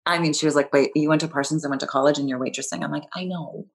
I 0.05 0.19
mean, 0.19 0.33
she 0.33 0.45
was 0.45 0.55
like, 0.55 0.71
wait, 0.71 0.91
you 0.95 1.09
went 1.09 1.21
to 1.21 1.27
Parsons 1.27 1.63
and 1.63 1.71
went 1.71 1.81
to 1.81 1.87
college 1.87 2.19
and 2.19 2.29
you're 2.29 2.39
waitressing. 2.39 2.83
I'm 2.83 2.91
like, 2.91 3.07
I 3.13 3.25
know. 3.25 3.67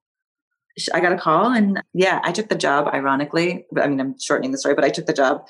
I 0.94 1.00
got 1.00 1.12
a 1.12 1.16
call 1.16 1.52
and 1.52 1.82
yeah, 1.92 2.20
I 2.22 2.32
took 2.32 2.48
the 2.48 2.54
job 2.54 2.88
ironically. 2.88 3.66
I 3.80 3.88
mean, 3.88 4.00
I'm 4.00 4.18
shortening 4.18 4.52
the 4.52 4.58
story, 4.58 4.74
but 4.74 4.84
I 4.84 4.88
took 4.90 5.06
the 5.06 5.12
job 5.12 5.44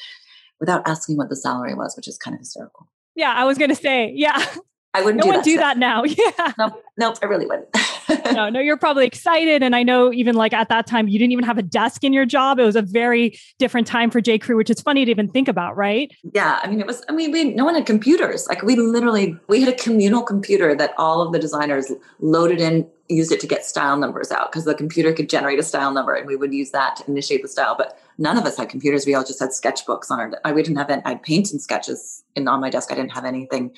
without 0.59 0.87
asking 0.87 1.17
what 1.17 1.29
the 1.29 1.37
salary 1.37 1.75
was, 1.75 1.97
which 1.97 2.09
is 2.09 2.19
kind 2.19 2.35
of 2.35 2.41
hysterical. 2.41 2.89
Yeah, 3.15 3.33
I 3.33 3.45
was 3.45 3.59
going 3.59 3.71
to 3.71 3.77
say, 3.77 4.13
yeah. 4.15 4.45
I 4.93 5.03
wouldn't 5.03 5.25
no 5.25 5.31
do 5.31 5.37
that 5.37 5.45
do 5.45 5.57
that 5.59 5.79
now. 5.79 6.05
Yeah. 6.05 6.53
Nope, 6.59 6.83
nope, 6.99 7.17
I 7.23 7.27
really 7.27 7.47
wouldn't. 7.47 7.69
no, 8.33 8.49
no, 8.49 8.61
you're 8.61 8.77
probably 8.77 9.07
excited. 9.07 9.63
And 9.63 9.75
I 9.75 9.83
know 9.83 10.13
even 10.13 10.35
like 10.35 10.53
at 10.53 10.69
that 10.69 10.87
time, 10.87 11.09
you 11.09 11.19
didn't 11.19 11.33
even 11.33 11.45
have 11.45 11.59
a 11.59 11.63
desk 11.63 12.05
in 12.05 12.13
your 12.13 12.27
job. 12.27 12.59
It 12.59 12.65
was 12.65 12.77
a 12.77 12.83
very 12.83 13.39
different 13.59 13.87
time 13.87 14.11
for 14.11 14.21
J. 14.21 14.39
Crew, 14.39 14.57
which 14.57 14.71
is 14.71 14.81
funny 14.81 15.05
to 15.05 15.11
even 15.11 15.29
think 15.29 15.49
about, 15.49 15.77
right? 15.77 16.13
Yeah. 16.35 16.61
I 16.63 16.69
mean, 16.69 16.81
it 16.81 16.87
was, 16.87 17.03
I 17.09 17.13
mean, 17.13 17.33
we, 17.33 17.45
no 17.45 17.65
one 17.65 17.75
had 17.75 17.87
computers. 17.87 18.47
Like 18.49 18.63
we 18.63 18.77
literally, 18.77 19.37
we 19.49 19.61
had 19.61 19.73
a 19.73 19.77
communal 19.77 20.23
computer 20.23 20.75
that 20.75 20.95
all 20.99 21.23
of 21.23 21.33
the 21.33 21.39
designers 21.39 21.93
loaded 22.21 22.61
in, 22.61 22.89
used 23.09 23.33
it 23.33 23.41
to 23.41 23.47
get 23.47 23.65
style 23.65 23.97
numbers 23.97 24.31
out 24.31 24.53
because 24.53 24.65
the 24.65 24.75
computer 24.75 25.13
could 25.13 25.29
generate 25.29 25.59
a 25.59 25.63
style 25.65 25.93
number 25.93 26.15
and 26.15 26.27
we 26.27 26.37
would 26.37 26.55
use 26.55 26.71
that 26.71 26.97
to 26.97 27.11
initiate 27.11 27.43
the 27.43 27.49
style. 27.49 27.75
But 27.77 27.99
none 28.19 28.39
of 28.39 28.45
us 28.45 28.57
had 28.57 28.69
computers. 28.69 29.05
We 29.05 29.15
all 29.15 29.25
just 29.25 29.41
had 29.41 29.51
sketchbooks 29.51 30.11
on 30.11 30.21
our, 30.21 30.33
I 30.45 30.53
we 30.53 30.63
didn't 30.63 30.79
have, 30.79 30.91
any, 30.91 31.03
I 31.05 31.11
had 31.11 31.23
paint 31.23 31.51
and 31.51 31.61
sketches 31.61 32.23
and 32.37 32.49
on 32.49 32.61
my 32.61 32.71
desk. 32.71 32.93
I 32.93 32.95
didn't 32.95 33.13
have 33.13 33.25
anything 33.25 33.73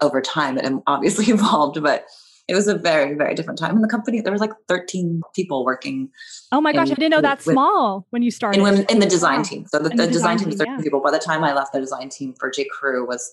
over 0.00 0.20
time. 0.20 0.58
It 0.58 0.72
obviously 0.86 1.26
evolved, 1.32 1.80
but 1.82 2.06
it 2.52 2.54
was 2.54 2.68
a 2.68 2.76
very 2.76 3.14
very 3.14 3.34
different 3.34 3.58
time. 3.58 3.74
In 3.76 3.82
the 3.82 3.88
company 3.88 4.20
there 4.20 4.32
was 4.32 4.40
like 4.40 4.52
13 4.68 5.22
people 5.34 5.64
working 5.64 6.10
oh 6.52 6.60
my 6.60 6.72
gosh 6.72 6.88
in, 6.88 6.92
i 6.92 6.94
didn't 6.96 7.10
know 7.10 7.22
that 7.22 7.38
with, 7.38 7.54
small 7.54 8.06
when 8.10 8.22
you 8.22 8.30
started. 8.30 8.62
in, 8.62 8.84
in 8.90 8.98
the 8.98 9.06
design 9.06 9.42
team. 9.42 9.66
So 9.66 9.78
the, 9.78 9.88
the, 9.88 9.96
the 9.96 10.06
design, 10.06 10.36
design, 10.36 10.38
team 10.38 10.48
was 10.48 10.56
13 10.58 10.74
yeah. 10.74 10.80
people. 10.82 11.00
By 11.00 11.10
the 11.10 11.18
time 11.18 11.42
i 11.42 11.52
left 11.52 11.72
the 11.72 11.80
design 11.80 12.08
team 12.10 12.34
for 12.38 12.50
j. 12.50 12.66
Crew 12.70 13.06
was 13.06 13.32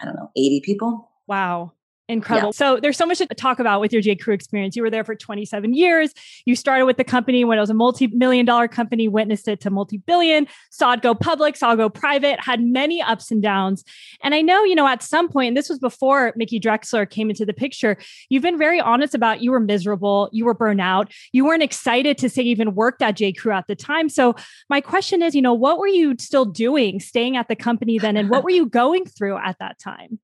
i 0.00 0.04
don't 0.04 0.16
know 0.16 0.30
80 0.36 0.60
people. 0.60 1.10
Wow 1.26 1.72
Incredible. 2.08 2.48
Yeah. 2.48 2.52
So 2.52 2.78
there's 2.80 2.96
so 2.96 3.04
much 3.04 3.18
to 3.18 3.26
talk 3.26 3.58
about 3.58 3.80
with 3.80 3.92
your 3.92 4.00
J. 4.00 4.14
Crew 4.14 4.32
experience. 4.32 4.76
You 4.76 4.82
were 4.82 4.90
there 4.90 5.02
for 5.02 5.16
27 5.16 5.74
years. 5.74 6.12
You 6.44 6.54
started 6.54 6.86
with 6.86 6.98
the 6.98 7.04
company 7.04 7.44
when 7.44 7.58
it 7.58 7.60
was 7.60 7.70
a 7.70 7.74
multi-million 7.74 8.46
dollar 8.46 8.68
company, 8.68 9.08
witnessed 9.08 9.48
it 9.48 9.60
to 9.62 9.70
multi-billion, 9.70 10.46
saw 10.70 10.92
it 10.92 11.02
go 11.02 11.16
public, 11.16 11.56
saw 11.56 11.72
it 11.72 11.76
go 11.76 11.88
private, 11.88 12.38
had 12.38 12.62
many 12.62 13.02
ups 13.02 13.32
and 13.32 13.42
downs. 13.42 13.82
And 14.22 14.36
I 14.36 14.42
know, 14.42 14.62
you 14.62 14.76
know, 14.76 14.86
at 14.86 15.02
some 15.02 15.28
point, 15.28 15.48
and 15.48 15.56
this 15.56 15.68
was 15.68 15.80
before 15.80 16.32
Mickey 16.36 16.60
Drexler 16.60 17.10
came 17.10 17.28
into 17.28 17.44
the 17.44 17.52
picture, 17.52 17.96
you've 18.28 18.42
been 18.42 18.58
very 18.58 18.80
honest 18.80 19.14
about 19.14 19.42
you 19.42 19.50
were 19.50 19.60
miserable, 19.60 20.28
you 20.32 20.44
were 20.44 20.54
burnout, 20.54 21.12
you 21.32 21.44
weren't 21.44 21.64
excited 21.64 22.18
to 22.18 22.28
say 22.28 22.42
even 22.42 22.76
worked 22.76 23.02
at 23.02 23.16
J. 23.16 23.32
Crew 23.32 23.52
at 23.52 23.66
the 23.66 23.74
time. 23.74 24.08
So 24.08 24.36
my 24.70 24.80
question 24.80 25.22
is, 25.22 25.34
you 25.34 25.42
know, 25.42 25.54
what 25.54 25.78
were 25.78 25.88
you 25.88 26.14
still 26.20 26.44
doing 26.44 27.00
staying 27.00 27.36
at 27.36 27.48
the 27.48 27.56
company 27.56 27.98
then? 27.98 28.16
And 28.16 28.30
what 28.30 28.44
were 28.44 28.50
you 28.50 28.66
going 28.66 29.06
through 29.06 29.38
at 29.38 29.56
that 29.58 29.80
time? 29.80 30.20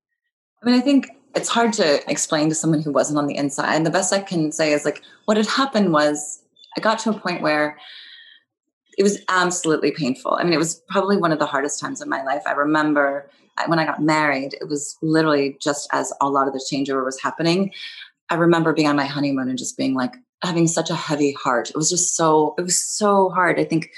I 0.63 0.67
mean, 0.67 0.77
I 0.77 0.81
think 0.81 1.09
it's 1.35 1.49
hard 1.49 1.73
to 1.75 2.11
explain 2.11 2.49
to 2.49 2.55
someone 2.55 2.83
who 2.83 2.93
wasn't 2.93 3.19
on 3.19 3.27
the 3.27 3.37
inside. 3.37 3.75
And 3.75 3.87
the 3.87 3.91
best 3.91 4.13
I 4.13 4.21
can 4.21 4.53
say 4.53 4.73
is 4.73 4.85
like 4.85 5.03
what 5.25 5.37
had 5.37 5.47
happened 5.47 5.93
was 5.93 6.43
I 6.77 6.81
got 6.81 6.99
to 7.01 7.11
a 7.11 7.19
point 7.19 7.43
where 7.43 7.79
it 8.99 9.03
was 9.03 9.19
absolutely 9.29 9.91
painful. 9.91 10.35
I 10.35 10.45
mean, 10.45 10.53
it 10.53 10.59
was 10.59 10.83
probably 10.89 11.17
one 11.17 11.33
of 11.33 11.39
the 11.39 11.47
hardest 11.47 11.81
times 11.81 12.03
in 12.03 12.09
my 12.09 12.23
life. 12.23 12.43
I 12.47 12.53
remember 12.53 13.31
uh, 13.59 13.65
when 13.67 13.79
I 13.79 13.87
got 13.87 14.03
married, 14.03 14.55
it 14.61 14.69
was 14.69 14.97
literally 15.03 15.57
just 15.61 15.89
as 15.93 16.13
a 16.21 16.29
lot 16.29 16.47
of 16.47 16.53
the 16.53 16.65
changeover 16.71 17.05
was 17.05 17.21
happening. 17.21 17.73
I 18.31 18.35
remember 18.35 18.73
being 18.73 18.89
on 18.89 18.97
my 18.97 19.07
honeymoon 19.07 19.49
and 19.49 19.59
just 19.59 19.77
being 19.77 19.95
like 19.95 20.15
having 20.43 20.67
such 20.67 20.91
a 20.91 20.95
heavy 20.95 21.33
heart. 21.33 21.71
It 21.71 21.77
was 21.77 21.89
just 21.89 22.17
so, 22.17 22.55
it 22.59 22.63
was 22.63 22.79
so 22.79 23.31
hard. 23.31 23.59
I 23.59 23.65
think 23.65 23.91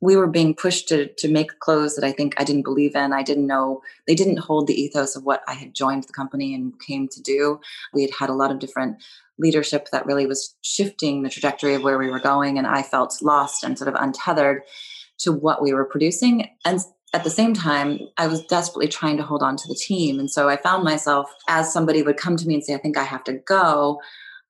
we 0.00 0.16
were 0.16 0.26
being 0.26 0.54
pushed 0.54 0.88
to 0.88 1.08
to 1.14 1.28
make 1.28 1.58
clothes 1.58 1.96
that 1.96 2.04
I 2.04 2.12
think 2.12 2.34
I 2.38 2.44
didn't 2.44 2.64
believe 2.64 2.94
in. 2.94 3.12
I 3.12 3.22
didn't 3.22 3.46
know 3.46 3.82
they 4.06 4.14
didn't 4.14 4.38
hold 4.38 4.66
the 4.66 4.80
ethos 4.80 5.16
of 5.16 5.24
what 5.24 5.42
I 5.48 5.54
had 5.54 5.74
joined 5.74 6.04
the 6.04 6.12
company 6.12 6.54
and 6.54 6.78
came 6.80 7.08
to 7.08 7.22
do. 7.22 7.60
We 7.92 8.02
had 8.02 8.12
had 8.18 8.30
a 8.30 8.34
lot 8.34 8.50
of 8.50 8.58
different 8.58 9.02
leadership 9.38 9.88
that 9.92 10.06
really 10.06 10.26
was 10.26 10.54
shifting 10.62 11.22
the 11.22 11.30
trajectory 11.30 11.74
of 11.74 11.82
where 11.82 11.98
we 11.98 12.10
were 12.10 12.20
going, 12.20 12.58
and 12.58 12.66
I 12.66 12.82
felt 12.82 13.22
lost 13.22 13.64
and 13.64 13.78
sort 13.78 13.88
of 13.88 14.00
untethered 14.00 14.62
to 15.18 15.32
what 15.32 15.62
we 15.62 15.72
were 15.72 15.84
producing. 15.84 16.48
And 16.64 16.80
at 17.14 17.24
the 17.24 17.30
same 17.30 17.54
time, 17.54 18.00
I 18.18 18.26
was 18.26 18.44
desperately 18.46 18.88
trying 18.88 19.16
to 19.16 19.22
hold 19.22 19.42
on 19.42 19.56
to 19.56 19.68
the 19.68 19.74
team. 19.74 20.20
And 20.20 20.30
so 20.30 20.48
I 20.48 20.56
found 20.56 20.84
myself, 20.84 21.32
as 21.48 21.72
somebody 21.72 22.02
would 22.02 22.18
come 22.18 22.36
to 22.36 22.46
me 22.46 22.54
and 22.54 22.64
say, 22.64 22.74
I 22.74 22.78
think 22.78 22.98
I 22.98 23.04
have 23.04 23.24
to 23.24 23.32
go, 23.32 24.00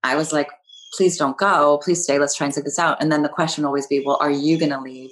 I 0.02 0.16
was 0.16 0.32
like, 0.32 0.48
please 0.94 1.16
don't 1.16 1.38
go. 1.38 1.78
Please 1.82 2.02
stay. 2.02 2.18
Let's 2.18 2.34
try 2.34 2.46
and 2.46 2.54
stick 2.54 2.64
this 2.64 2.78
out. 2.78 3.00
And 3.00 3.12
then 3.12 3.22
the 3.22 3.28
question 3.28 3.64
always 3.64 3.86
be, 3.86 4.02
well, 4.04 4.18
are 4.20 4.30
you 4.30 4.58
going 4.58 4.72
to 4.72 4.80
leave? 4.80 5.10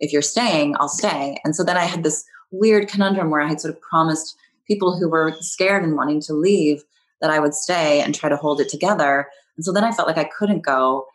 If 0.00 0.12
you're 0.12 0.22
staying, 0.22 0.76
I'll 0.78 0.88
stay. 0.88 1.38
And 1.44 1.54
so 1.54 1.64
then 1.64 1.76
I 1.76 1.84
had 1.84 2.02
this 2.02 2.24
weird 2.50 2.88
conundrum 2.88 3.30
where 3.30 3.40
I 3.40 3.48
had 3.48 3.60
sort 3.60 3.74
of 3.74 3.80
promised 3.80 4.36
people 4.66 4.98
who 4.98 5.08
were 5.08 5.34
scared 5.40 5.84
and 5.84 5.96
wanting 5.96 6.20
to 6.22 6.34
leave 6.34 6.82
that 7.20 7.30
I 7.30 7.38
would 7.38 7.54
stay 7.54 8.00
and 8.00 8.14
try 8.14 8.28
to 8.28 8.36
hold 8.36 8.60
it 8.60 8.68
together. 8.68 9.28
And 9.56 9.64
so 9.64 9.72
then 9.72 9.84
I 9.84 9.92
felt 9.92 10.08
like 10.08 10.18
I 10.18 10.24
couldn't 10.38 10.64
go. 10.64 11.06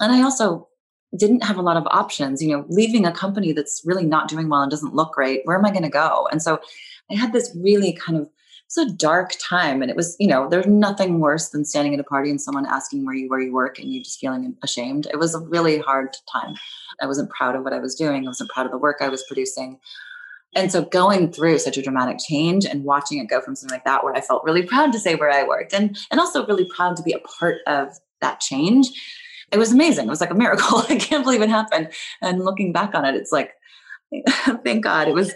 And 0.00 0.12
I 0.12 0.22
also 0.22 0.68
didn't 1.16 1.44
have 1.44 1.56
a 1.56 1.62
lot 1.62 1.76
of 1.76 1.86
options, 1.90 2.42
you 2.42 2.54
know, 2.54 2.64
leaving 2.68 3.06
a 3.06 3.12
company 3.12 3.52
that's 3.52 3.82
really 3.84 4.04
not 4.04 4.28
doing 4.28 4.48
well 4.48 4.62
and 4.62 4.70
doesn't 4.70 4.94
look 4.94 5.12
great. 5.12 5.42
Where 5.44 5.56
am 5.56 5.64
I 5.64 5.70
going 5.70 5.82
to 5.82 5.88
go? 5.88 6.28
And 6.30 6.42
so 6.42 6.60
I 7.10 7.14
had 7.14 7.32
this 7.32 7.56
really 7.58 7.92
kind 7.92 8.18
of 8.18 8.28
it's 8.66 8.76
a 8.76 8.90
dark 8.90 9.32
time 9.38 9.80
and 9.80 9.90
it 9.90 9.96
was 9.96 10.16
you 10.18 10.26
know 10.26 10.48
there's 10.48 10.66
nothing 10.66 11.20
worse 11.20 11.50
than 11.50 11.64
standing 11.64 11.94
at 11.94 12.00
a 12.00 12.04
party 12.04 12.30
and 12.30 12.40
someone 12.40 12.66
asking 12.66 13.06
where 13.06 13.14
you 13.14 13.28
where 13.28 13.40
you 13.40 13.52
work 13.52 13.78
and 13.78 13.92
you 13.92 14.02
just 14.02 14.18
feeling 14.18 14.56
ashamed. 14.62 15.06
It 15.12 15.18
was 15.18 15.34
a 15.34 15.40
really 15.40 15.78
hard 15.78 16.16
time. 16.32 16.56
I 17.00 17.06
wasn't 17.06 17.30
proud 17.30 17.54
of 17.54 17.62
what 17.62 17.72
i 17.72 17.78
was 17.78 17.94
doing. 17.94 18.24
I 18.24 18.28
wasn't 18.28 18.50
proud 18.50 18.66
of 18.66 18.72
the 18.72 18.78
work 18.78 18.96
i 19.00 19.08
was 19.08 19.22
producing. 19.24 19.78
And 20.54 20.72
so 20.72 20.82
going 20.84 21.32
through 21.32 21.58
such 21.58 21.76
a 21.76 21.82
dramatic 21.82 22.18
change 22.18 22.64
and 22.64 22.82
watching 22.82 23.18
it 23.18 23.28
go 23.28 23.40
from 23.40 23.54
something 23.54 23.74
like 23.74 23.84
that 23.84 24.02
where 24.02 24.16
i 24.16 24.20
felt 24.20 24.44
really 24.44 24.62
proud 24.62 24.92
to 24.92 24.98
say 24.98 25.14
where 25.14 25.30
i 25.30 25.46
worked 25.46 25.72
and 25.72 25.96
and 26.10 26.18
also 26.18 26.46
really 26.46 26.68
proud 26.74 26.96
to 26.96 27.02
be 27.02 27.12
a 27.12 27.20
part 27.20 27.58
of 27.66 27.96
that 28.20 28.40
change 28.40 28.88
it 29.52 29.58
was 29.58 29.70
amazing. 29.70 30.06
It 30.06 30.10
was 30.10 30.20
like 30.20 30.32
a 30.32 30.34
miracle. 30.34 30.78
I 30.88 30.96
can't 30.96 31.22
believe 31.22 31.40
it 31.40 31.48
happened. 31.48 31.92
And 32.20 32.44
looking 32.44 32.72
back 32.72 32.96
on 32.96 33.04
it 33.04 33.14
it's 33.14 33.30
like 33.30 33.52
thank 34.64 34.82
god 34.82 35.08
it 35.08 35.14
was 35.14 35.34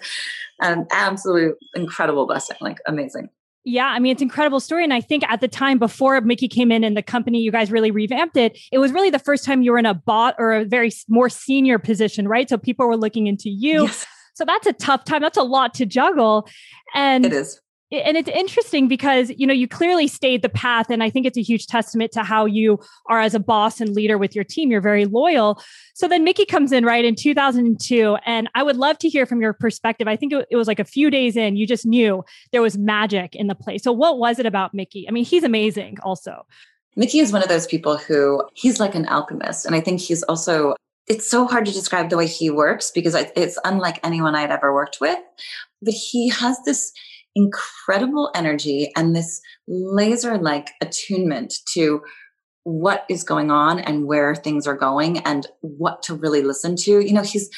an 0.61 0.87
absolute 0.92 1.57
incredible 1.75 2.27
blessing, 2.27 2.57
like 2.61 2.79
amazing. 2.87 3.29
Yeah, 3.64 3.87
I 3.87 3.99
mean, 3.99 4.12
it's 4.12 4.23
incredible 4.23 4.59
story. 4.59 4.85
And 4.85 4.94
I 4.94 5.03
think 5.03 5.23
at 5.29 5.42
the 5.42 5.49
time 5.49 5.79
before 5.79 6.18
Mickey 6.23 6.49
came 6.49 6.73
in 6.73 6.83
and 6.83 6.96
the 6.96 7.03
company, 7.03 7.40
you 7.40 7.53
guys 7.53 7.70
really 7.70 7.90
revamped 7.90 8.37
it. 8.37 8.59
It 8.73 8.79
was 8.79 8.90
really 8.90 9.11
the 9.11 9.18
first 9.18 9.44
time 9.44 9.62
you 9.62 9.73
were 9.73 9.79
in 9.79 9.87
a 9.87 9.92
bot 9.92 10.35
or 10.38 10.53
a 10.53 10.64
very 10.64 10.90
more 11.09 11.29
senior 11.29 11.79
position, 11.79 12.27
right? 12.27 12.49
So 12.49 12.57
people 12.57 12.87
were 12.87 12.96
looking 12.96 13.27
into 13.27 13.51
you. 13.51 13.85
Yes. 13.85 14.07
So 14.35 14.44
that's 14.46 14.66
a 14.66 14.73
tough 14.73 15.05
time. 15.05 15.20
That's 15.20 15.37
a 15.37 15.42
lot 15.42 15.75
to 15.75 15.85
juggle. 15.85 16.49
And 16.94 17.27
it 17.27 17.33
is 17.35 17.61
and 17.92 18.16
it's 18.16 18.29
interesting 18.29 18.88
because 18.88 19.31
you 19.37 19.46
know 19.46 19.53
you 19.53 19.66
clearly 19.66 20.07
stayed 20.07 20.42
the 20.42 20.48
path 20.48 20.90
and 20.90 21.03
i 21.03 21.11
think 21.11 21.26
it's 21.26 21.37
a 21.37 21.42
huge 21.42 21.66
testament 21.66 22.12
to 22.12 22.22
how 22.22 22.44
you 22.44 22.79
are 23.07 23.20
as 23.20 23.35
a 23.35 23.40
boss 23.40 23.81
and 23.81 23.94
leader 23.94 24.16
with 24.16 24.35
your 24.35 24.44
team. 24.44 24.70
You're 24.70 24.81
very 24.81 25.07
loyal. 25.07 25.62
So 25.94 26.09
then 26.09 26.24
mickey 26.24 26.44
comes 26.44 26.72
in 26.72 26.85
right 26.85 27.05
in 27.05 27.14
2002 27.14 28.16
and 28.24 28.48
i 28.55 28.62
would 28.62 28.76
love 28.76 28.98
to 28.98 29.09
hear 29.09 29.26
from 29.26 29.40
your 29.40 29.53
perspective. 29.53 30.09
I 30.09 30.16
think 30.16 30.33
it 30.33 30.57
was 30.57 30.68
like 30.68 30.79
a 30.79 30.85
few 30.85 31.11
days 31.11 31.37
in 31.37 31.57
you 31.57 31.66
just 31.66 31.87
knew 31.87 32.24
there 32.53 32.62
was 32.62 32.79
magic 32.79 33.35
in 33.35 33.46
the 33.46 33.55
place. 33.55 33.83
So 33.83 33.92
what 33.92 34.18
was 34.18 34.38
it 34.38 34.46
about 34.46 34.74
mickey? 34.74 35.09
I 35.09 35.12
mean 35.12 35.24
he's 35.24 35.44
amazing 35.44 35.98
also. 36.03 36.46
Mickey 36.96 37.20
is 37.20 37.33
one 37.33 37.42
of 37.42 37.48
those 37.48 37.66
people 37.66 37.96
who 37.96 38.42
he's 38.55 38.81
like 38.81 38.94
an 38.94 39.07
alchemist 39.07 39.64
and 39.64 39.74
i 39.74 39.81
think 39.81 40.00
he's 40.00 40.22
also 40.24 40.74
it's 41.07 41.29
so 41.29 41.44
hard 41.44 41.66
to 41.66 41.72
describe 41.72 42.09
the 42.09 42.16
way 42.16 42.26
he 42.26 42.50
works 42.50 42.92
because 42.92 43.16
it's 43.16 43.59
unlike 43.64 43.98
anyone 44.05 44.37
I'd 44.37 44.53
ever 44.53 44.72
worked 44.72 44.98
with. 45.00 45.18
But 45.83 45.94
he 45.94 46.29
has 46.29 46.57
this 46.64 46.92
incredible 47.35 48.31
energy 48.35 48.90
and 48.97 49.14
this 49.14 49.40
laser 49.69 50.38
like 50.38 50.71
attunement 50.81 51.55
to 51.73 52.03
what 52.64 53.05
is 53.09 53.25
going 53.25 53.51
on 53.51 53.79
and 53.79 54.07
where 54.07 54.35
things 54.35 54.66
are 54.66 54.77
going 54.77 55.19
and 55.19 55.47
what 55.61 56.03
to 56.03 56.14
really 56.14 56.43
listen 56.43 56.77
to. 56.77 57.01
You 57.01 57.12
know 57.12 57.23
he's 57.23 57.49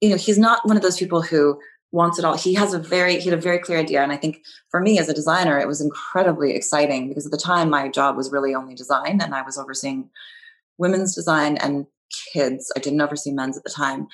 you 0.00 0.10
know 0.10 0.16
he's 0.16 0.38
not 0.38 0.66
one 0.66 0.76
of 0.76 0.82
those 0.82 0.98
people 0.98 1.22
who 1.22 1.58
wants 1.92 2.18
it 2.18 2.24
all. 2.24 2.36
He 2.36 2.54
has 2.54 2.74
a 2.74 2.78
very 2.78 3.18
he 3.18 3.28
had 3.28 3.38
a 3.38 3.42
very 3.42 3.58
clear 3.58 3.78
idea. 3.78 4.02
And 4.02 4.12
i 4.12 4.16
think 4.16 4.42
for 4.70 4.80
me 4.80 4.98
as 4.98 5.08
a 5.08 5.14
designer 5.14 5.58
it 5.58 5.68
was 5.68 5.80
incredibly 5.80 6.54
exciting 6.54 7.08
because 7.08 7.26
at 7.26 7.32
the 7.32 7.38
time 7.38 7.70
my 7.70 7.88
job 7.88 8.16
was 8.16 8.32
really 8.32 8.54
only 8.54 8.74
design 8.74 9.20
and 9.20 9.34
i 9.34 9.42
was 9.42 9.58
overseeing 9.58 10.10
women's 10.78 11.14
design 11.14 11.56
and 11.56 11.86
kids. 12.32 12.72
I 12.76 12.80
didn't 12.80 13.00
oversee 13.00 13.32
men's 13.32 13.56
at 13.56 13.64
the 13.64 13.70
time. 13.70 14.06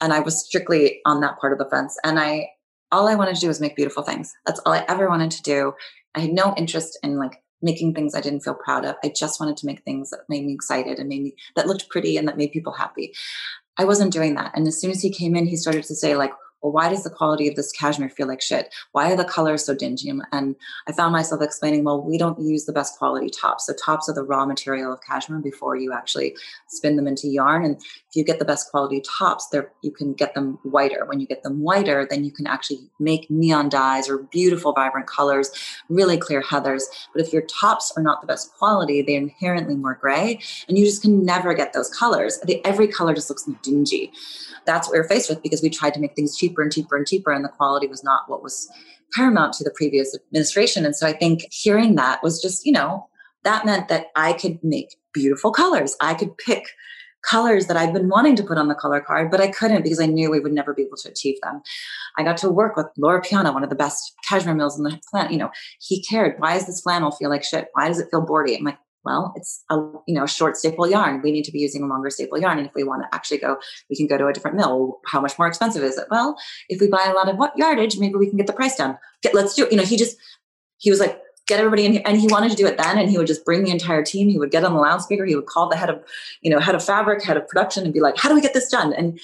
And 0.00 0.12
i 0.12 0.20
was 0.20 0.44
strictly 0.44 1.00
on 1.06 1.20
that 1.20 1.38
part 1.38 1.52
of 1.52 1.58
the 1.58 1.68
fence. 1.70 1.96
And 2.04 2.18
i 2.18 2.48
all 2.90 3.08
I 3.08 3.14
wanted 3.14 3.34
to 3.34 3.40
do 3.40 3.48
was 3.48 3.60
make 3.60 3.76
beautiful 3.76 4.02
things. 4.02 4.32
That's 4.46 4.60
all 4.60 4.72
I 4.72 4.84
ever 4.88 5.08
wanted 5.08 5.30
to 5.32 5.42
do. 5.42 5.72
I 6.14 6.20
had 6.20 6.32
no 6.32 6.54
interest 6.56 6.98
in 7.02 7.16
like 7.16 7.42
making 7.60 7.94
things 7.94 8.14
I 8.14 8.20
didn't 8.20 8.40
feel 8.40 8.54
proud 8.54 8.84
of. 8.84 8.96
I 9.04 9.12
just 9.14 9.40
wanted 9.40 9.56
to 9.58 9.66
make 9.66 9.82
things 9.82 10.10
that 10.10 10.20
made 10.28 10.44
me 10.44 10.54
excited 10.54 10.98
and 10.98 11.08
made 11.08 11.22
me 11.22 11.34
that 11.56 11.66
looked 11.66 11.88
pretty 11.88 12.16
and 12.16 12.26
that 12.28 12.36
made 12.36 12.52
people 12.52 12.72
happy. 12.72 13.12
I 13.76 13.84
wasn't 13.84 14.12
doing 14.12 14.34
that. 14.34 14.52
And 14.54 14.66
as 14.66 14.80
soon 14.80 14.90
as 14.90 15.00
he 15.00 15.10
came 15.10 15.36
in, 15.36 15.46
he 15.46 15.56
started 15.56 15.84
to 15.84 15.94
say 15.94 16.16
like, 16.16 16.32
well, 16.62 16.72
why 16.72 16.88
does 16.88 17.04
the 17.04 17.10
quality 17.10 17.48
of 17.48 17.54
this 17.54 17.70
cashmere 17.70 18.08
feel 18.08 18.26
like 18.26 18.42
shit? 18.42 18.74
Why 18.92 19.12
are 19.12 19.16
the 19.16 19.24
colors 19.24 19.64
so 19.64 19.74
dingy? 19.74 20.12
And 20.32 20.56
I 20.88 20.92
found 20.92 21.12
myself 21.12 21.40
explaining, 21.40 21.84
well, 21.84 22.02
we 22.02 22.18
don't 22.18 22.40
use 22.40 22.64
the 22.64 22.72
best 22.72 22.98
quality 22.98 23.30
tops. 23.30 23.66
So 23.66 23.74
tops 23.74 24.08
are 24.08 24.14
the 24.14 24.24
raw 24.24 24.44
material 24.44 24.92
of 24.92 25.00
cashmere 25.02 25.38
before 25.38 25.76
you 25.76 25.92
actually 25.92 26.36
spin 26.68 26.96
them 26.96 27.06
into 27.06 27.28
yarn. 27.28 27.64
And 27.64 27.76
if 27.76 28.16
you 28.16 28.24
get 28.24 28.40
the 28.40 28.44
best 28.44 28.70
quality 28.70 29.02
tops, 29.18 29.48
there 29.48 29.70
you 29.82 29.92
can 29.92 30.14
get 30.14 30.34
them 30.34 30.58
whiter. 30.64 31.04
When 31.06 31.20
you 31.20 31.26
get 31.26 31.44
them 31.44 31.62
whiter, 31.62 32.06
then 32.08 32.24
you 32.24 32.32
can 32.32 32.46
actually 32.46 32.80
make 32.98 33.30
neon 33.30 33.68
dyes 33.68 34.08
or 34.08 34.18
beautiful, 34.18 34.72
vibrant 34.72 35.06
colors, 35.06 35.50
really 35.88 36.16
clear 36.16 36.42
heathers. 36.42 36.82
But 37.14 37.24
if 37.24 37.32
your 37.32 37.42
tops 37.42 37.92
are 37.96 38.02
not 38.02 38.20
the 38.20 38.26
best 38.26 38.52
quality, 38.54 39.02
they're 39.02 39.16
inherently 39.16 39.76
more 39.76 39.94
gray, 39.94 40.40
and 40.68 40.76
you 40.76 40.84
just 40.84 41.02
can 41.02 41.24
never 41.24 41.54
get 41.54 41.72
those 41.72 41.88
colors. 41.90 42.40
Every 42.64 42.88
color 42.88 43.14
just 43.14 43.30
looks 43.30 43.48
dingy 43.62 44.12
that's 44.68 44.86
what 44.86 44.92
we 44.92 44.98
were 44.98 45.08
faced 45.08 45.30
with 45.30 45.42
because 45.42 45.62
we 45.62 45.70
tried 45.70 45.94
to 45.94 46.00
make 46.00 46.14
things 46.14 46.36
cheaper 46.48 46.62
and 46.62 46.72
cheaper 46.72 46.96
and 46.96 47.06
cheaper, 47.06 47.32
and 47.32 47.44
the 47.44 47.48
quality 47.48 47.86
was 47.86 48.02
not 48.02 48.22
what 48.28 48.42
was 48.42 48.70
paramount 49.14 49.54
to 49.54 49.64
the 49.64 49.72
previous 49.74 50.16
administration. 50.16 50.84
And 50.84 50.94
so 50.94 51.06
I 51.06 51.12
think 51.12 51.46
hearing 51.50 51.94
that 51.96 52.22
was 52.22 52.42
just, 52.42 52.66
you 52.66 52.72
know, 52.72 53.06
that 53.44 53.64
meant 53.64 53.88
that 53.88 54.06
I 54.16 54.32
could 54.32 54.62
make 54.62 54.96
beautiful 55.14 55.52
colors. 55.52 55.96
I 56.00 56.14
could 56.14 56.36
pick 56.36 56.64
colors 57.28 57.66
that 57.66 57.76
I've 57.76 57.92
been 57.92 58.08
wanting 58.08 58.36
to 58.36 58.42
put 58.42 58.58
on 58.58 58.68
the 58.68 58.74
color 58.74 59.00
card, 59.00 59.30
but 59.30 59.40
I 59.40 59.48
couldn't 59.48 59.82
because 59.82 60.00
I 60.00 60.06
knew 60.06 60.30
we 60.30 60.40
would 60.40 60.52
never 60.52 60.72
be 60.72 60.82
able 60.82 60.96
to 60.98 61.10
achieve 61.10 61.36
them. 61.42 61.62
I 62.16 62.22
got 62.22 62.36
to 62.38 62.50
work 62.50 62.76
with 62.76 62.86
Loro 62.96 63.20
Piana, 63.20 63.52
one 63.52 63.64
of 63.64 63.70
the 63.70 63.76
best 63.76 64.14
cashmere 64.28 64.54
mills 64.54 64.78
in 64.78 64.84
the 64.84 65.00
planet. 65.10 65.32
You 65.32 65.38
know, 65.38 65.50
he 65.80 66.02
cared. 66.02 66.36
Why 66.38 66.54
does 66.54 66.66
this 66.66 66.80
flannel 66.80 67.10
feel 67.10 67.30
like 67.30 67.44
shit? 67.44 67.68
Why 67.72 67.88
does 67.88 67.98
it 67.98 68.08
feel 68.10 68.24
boardy? 68.24 68.56
I'm 68.56 68.64
like, 68.64 68.78
well, 69.08 69.32
it's 69.36 69.64
a 69.70 69.76
you 70.06 70.14
know 70.14 70.26
short 70.26 70.56
staple 70.56 70.88
yarn. 70.88 71.22
We 71.22 71.32
need 71.32 71.44
to 71.44 71.52
be 71.52 71.60
using 71.60 71.82
a 71.82 71.86
longer 71.86 72.10
staple 72.10 72.38
yarn, 72.38 72.58
and 72.58 72.66
if 72.66 72.74
we 72.74 72.84
want 72.84 73.02
to 73.02 73.14
actually 73.14 73.38
go, 73.38 73.58
we 73.88 73.96
can 73.96 74.06
go 74.06 74.18
to 74.18 74.26
a 74.26 74.32
different 74.32 74.56
mill. 74.56 75.00
How 75.06 75.20
much 75.20 75.38
more 75.38 75.48
expensive 75.48 75.82
is 75.82 75.96
it? 75.96 76.06
Well, 76.10 76.36
if 76.68 76.80
we 76.80 76.88
buy 76.88 77.06
a 77.10 77.14
lot 77.14 77.28
of 77.28 77.36
what 77.36 77.56
yardage, 77.56 77.98
maybe 77.98 78.16
we 78.16 78.28
can 78.28 78.36
get 78.36 78.46
the 78.46 78.52
price 78.52 78.76
down. 78.76 78.98
Get, 79.22 79.34
let's 79.34 79.54
do 79.54 79.64
it. 79.64 79.72
You 79.72 79.78
know, 79.78 79.84
he 79.84 79.96
just 79.96 80.18
he 80.76 80.90
was 80.90 81.00
like, 81.00 81.20
get 81.48 81.58
everybody 81.58 81.86
in 81.86 81.92
here. 81.94 82.02
And 82.04 82.20
he 82.20 82.28
wanted 82.28 82.50
to 82.50 82.56
do 82.56 82.66
it 82.66 82.76
then. 82.76 82.98
And 82.98 83.10
he 83.10 83.18
would 83.18 83.26
just 83.26 83.44
bring 83.44 83.64
the 83.64 83.70
entire 83.70 84.04
team. 84.04 84.28
He 84.28 84.38
would 84.38 84.50
get 84.50 84.64
on 84.64 84.74
the 84.74 84.78
loudspeaker. 84.78 85.24
He 85.24 85.34
would 85.34 85.46
call 85.46 85.68
the 85.68 85.76
head 85.76 85.90
of, 85.90 86.04
you 86.42 86.50
know, 86.50 86.60
head 86.60 86.74
of 86.74 86.84
fabric, 86.84 87.24
head 87.24 87.38
of 87.38 87.48
production 87.48 87.84
and 87.84 87.92
be 87.92 88.00
like, 88.00 88.18
how 88.18 88.28
do 88.28 88.34
we 88.34 88.42
get 88.42 88.54
this 88.54 88.68
done? 88.68 88.92
And 88.92 89.18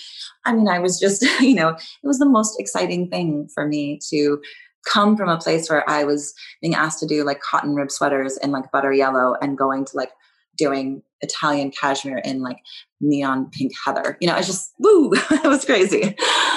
I 0.44 0.54
mean, 0.54 0.66
I 0.66 0.78
was 0.78 0.98
just, 0.98 1.22
you 1.40 1.54
know, 1.54 1.68
it 1.68 2.06
was 2.06 2.18
the 2.18 2.28
most 2.28 2.58
exciting 2.58 3.08
thing 3.08 3.48
for 3.54 3.68
me 3.68 4.00
to 4.08 4.40
come 4.84 5.16
from 5.16 5.28
a 5.28 5.38
place 5.38 5.68
where 5.68 5.88
I 5.88 6.04
was 6.04 6.34
being 6.60 6.74
asked 6.74 7.00
to 7.00 7.06
do 7.06 7.24
like 7.24 7.40
cotton 7.40 7.74
rib 7.74 7.90
sweaters 7.90 8.36
in 8.38 8.52
like 8.52 8.70
butter 8.70 8.92
yellow 8.92 9.36
and 9.40 9.58
going 9.58 9.84
to 9.86 9.96
like 9.96 10.10
doing 10.56 11.02
Italian 11.24 11.70
cashmere 11.70 12.18
in 12.18 12.40
like 12.40 12.58
neon 13.00 13.50
pink 13.50 13.72
heather. 13.84 14.16
You 14.20 14.28
know, 14.28 14.34
I 14.34 14.42
just 14.42 14.72
woo, 14.78 15.12
it 15.30 15.46
was 15.46 15.64
crazy. 15.64 16.16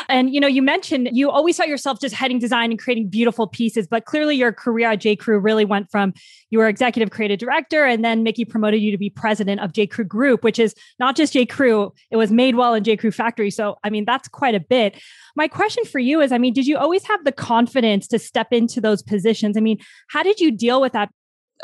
And 0.09 0.33
you 0.33 0.39
know, 0.39 0.47
you 0.47 0.61
mentioned 0.61 1.09
you 1.11 1.29
always 1.29 1.57
saw 1.57 1.63
yourself 1.63 1.99
just 1.99 2.13
heading 2.15 2.39
design 2.39 2.71
and 2.71 2.79
creating 2.79 3.09
beautiful 3.09 3.47
pieces, 3.47 3.87
but 3.87 4.05
clearly 4.05 4.35
your 4.35 4.53
career 4.53 4.91
at 4.91 5.01
J. 5.01 5.15
Crew 5.15 5.39
really 5.39 5.65
went 5.65 5.89
from 5.89 6.13
you 6.49 6.59
were 6.59 6.67
executive 6.67 7.11
creative 7.11 7.39
director, 7.39 7.85
and 7.85 8.05
then 8.05 8.23
Mickey 8.23 8.45
promoted 8.45 8.81
you 8.81 8.91
to 8.91 8.97
be 8.97 9.09
president 9.09 9.61
of 9.61 9.73
J. 9.73 9.87
Crew 9.87 10.05
Group, 10.05 10.43
which 10.43 10.59
is 10.59 10.75
not 10.99 11.15
just 11.15 11.33
J. 11.33 11.45
Crew; 11.45 11.93
it 12.11 12.17
was 12.17 12.31
Madewell 12.31 12.75
and 12.75 12.85
J. 12.85 12.97
Crew 12.97 13.11
Factory. 13.11 13.51
So, 13.51 13.77
I 13.83 13.89
mean, 13.89 14.05
that's 14.05 14.27
quite 14.27 14.55
a 14.55 14.59
bit. 14.59 15.01
My 15.35 15.47
question 15.47 15.85
for 15.85 15.99
you 15.99 16.21
is, 16.21 16.31
I 16.31 16.37
mean, 16.37 16.53
did 16.53 16.65
you 16.65 16.77
always 16.77 17.03
have 17.05 17.23
the 17.23 17.31
confidence 17.31 18.07
to 18.07 18.19
step 18.19 18.47
into 18.51 18.81
those 18.81 19.03
positions? 19.03 19.55
I 19.55 19.59
mean, 19.59 19.77
how 20.09 20.23
did 20.23 20.39
you 20.39 20.51
deal 20.51 20.81
with 20.81 20.93
that 20.93 21.09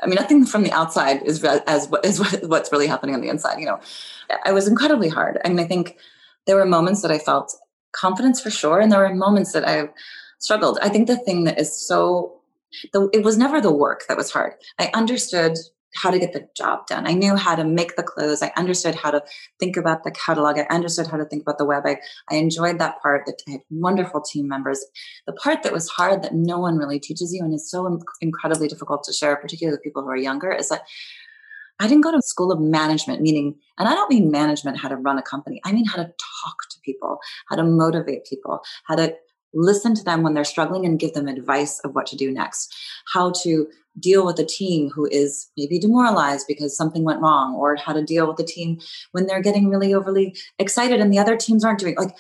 I 0.02 0.08
mean, 0.08 0.16
nothing 0.16 0.46
from 0.46 0.64
the 0.64 0.72
outside 0.72 1.22
is 1.24 1.44
as 1.44 1.90
is 2.04 2.48
what's 2.48 2.72
really 2.72 2.88
happening 2.88 3.16
on 3.16 3.22
the 3.22 3.30
inside. 3.30 3.60
You 3.60 3.68
know, 3.68 3.80
I 4.44 4.52
was 4.52 4.68
incredibly 4.68 5.10
hard. 5.10 5.40
I 5.46 5.50
mean, 5.50 5.60
I 5.60 5.66
think 5.66 5.98
there 6.48 6.56
were 6.56 6.66
moments 6.66 7.02
that 7.02 7.12
I 7.12 7.20
felt 7.20 7.56
confidence 7.92 8.42
for 8.42 8.50
sure, 8.50 8.80
and 8.80 8.92
there 8.92 9.00
were 9.00 9.14
moments 9.14 9.54
that 9.54 9.68
I 9.68 9.90
struggled. 10.40 10.80
I 10.82 10.90
think 10.90 11.08
the 11.08 11.18
thing 11.18 11.44
that 11.46 11.60
is 11.60 11.76
so, 11.76 12.42
the, 12.92 13.10
it 13.14 13.24
was 13.24 13.38
never 13.38 13.62
the 13.62 13.72
work 13.72 14.06
that 14.08 14.18
was 14.18 14.32
hard. 14.32 14.54
I 14.80 14.90
understood 14.94 15.58
how 15.96 16.10
to 16.10 16.20
get 16.20 16.34
the 16.34 16.48
job 16.56 16.88
done. 16.88 17.08
I 17.08 17.14
knew 17.14 17.36
how 17.36 17.56
to 17.56 17.64
make 17.64 17.96
the 17.96 18.04
clothes. 18.04 18.42
I 18.42 18.52
understood 18.58 18.96
how 18.96 19.12
to 19.12 19.24
think 19.60 19.78
about 19.78 20.04
the 20.04 20.12
catalog. 20.12 20.58
I 20.58 20.66
understood 20.70 21.08
how 21.08 21.18
to 21.18 21.26
think 21.26 21.44
about 21.44 21.58
the 21.58 21.66
web. 21.66 21.84
I, 21.86 21.98
I 22.30 22.36
enjoyed 22.36 22.80
that 22.80 23.02
part 23.02 23.26
that 23.26 23.42
I 23.48 23.52
had 23.52 23.62
wonderful 23.70 24.22
team 24.22 24.48
members. 24.48 24.84
The 25.28 25.34
part 25.34 25.64
that 25.64 25.74
was 25.74 25.90
hard 25.90 26.24
that 26.24 26.34
no 26.34 26.60
one 26.60 26.78
really 26.78 27.00
teaches 27.00 27.34
you 27.34 27.44
and 27.44 27.54
is 27.54 27.70
so 27.70 27.84
inc- 27.84 28.02
incredibly 28.22 28.68
difficult 28.68 29.04
to 29.06 29.14
share, 29.14 29.36
particularly 29.36 29.76
with 29.76 29.84
people 29.84 30.04
who 30.04 30.10
are 30.10 30.18
younger, 30.18 30.52
is 30.52 30.70
that 30.70 30.84
I 31.80 31.88
didn't 31.88 32.04
go 32.04 32.12
to 32.12 32.22
school 32.22 32.52
of 32.52 32.60
management, 32.60 33.22
meaning, 33.22 33.56
and 33.78 33.88
I 33.88 33.94
don't 33.94 34.10
mean 34.10 34.32
management, 34.32 34.80
how 34.80 34.90
to 34.90 34.96
run 34.96 35.18
a 35.18 35.24
company. 35.24 35.60
I 35.66 35.72
mean 35.72 35.86
how 35.86 35.98
to 35.98 36.06
talk 36.06 36.58
to 36.70 36.80
people, 36.84 37.20
how 37.50 37.56
to 37.56 37.64
motivate 37.64 38.26
people, 38.26 38.62
how 38.86 38.96
to 38.96 39.16
listen 39.54 39.94
to 39.96 40.04
them 40.04 40.24
when 40.24 40.34
they're 40.34 40.44
struggling 40.44 40.86
and 40.86 41.00
give 41.00 41.14
them 41.14 41.28
advice 41.28 41.80
of 41.80 41.94
what 41.96 42.06
to 42.08 42.16
do 42.16 42.32
next, 42.32 42.76
how 43.14 43.32
to 43.44 43.68
deal 44.00 44.26
with 44.26 44.40
a 44.40 44.46
team 44.46 44.90
who 44.90 45.08
is 45.12 45.50
maybe 45.56 45.78
demoralized 45.78 46.46
because 46.48 46.76
something 46.76 47.04
went 47.04 47.22
wrong, 47.22 47.56
or 47.56 47.76
how 47.76 47.94
to 47.94 48.04
deal 48.04 48.28
with 48.28 48.40
a 48.40 48.44
team 48.44 48.80
when 49.12 49.28
they're 49.28 49.42
getting 49.42 49.70
really 49.70 49.94
overly 49.94 50.36
excited 50.58 51.00
and 51.00 51.14
the 51.14 51.20
other 51.20 51.38
teams 51.38 51.64
aren't 51.64 51.80
doing 51.80 51.96
like 51.98 52.16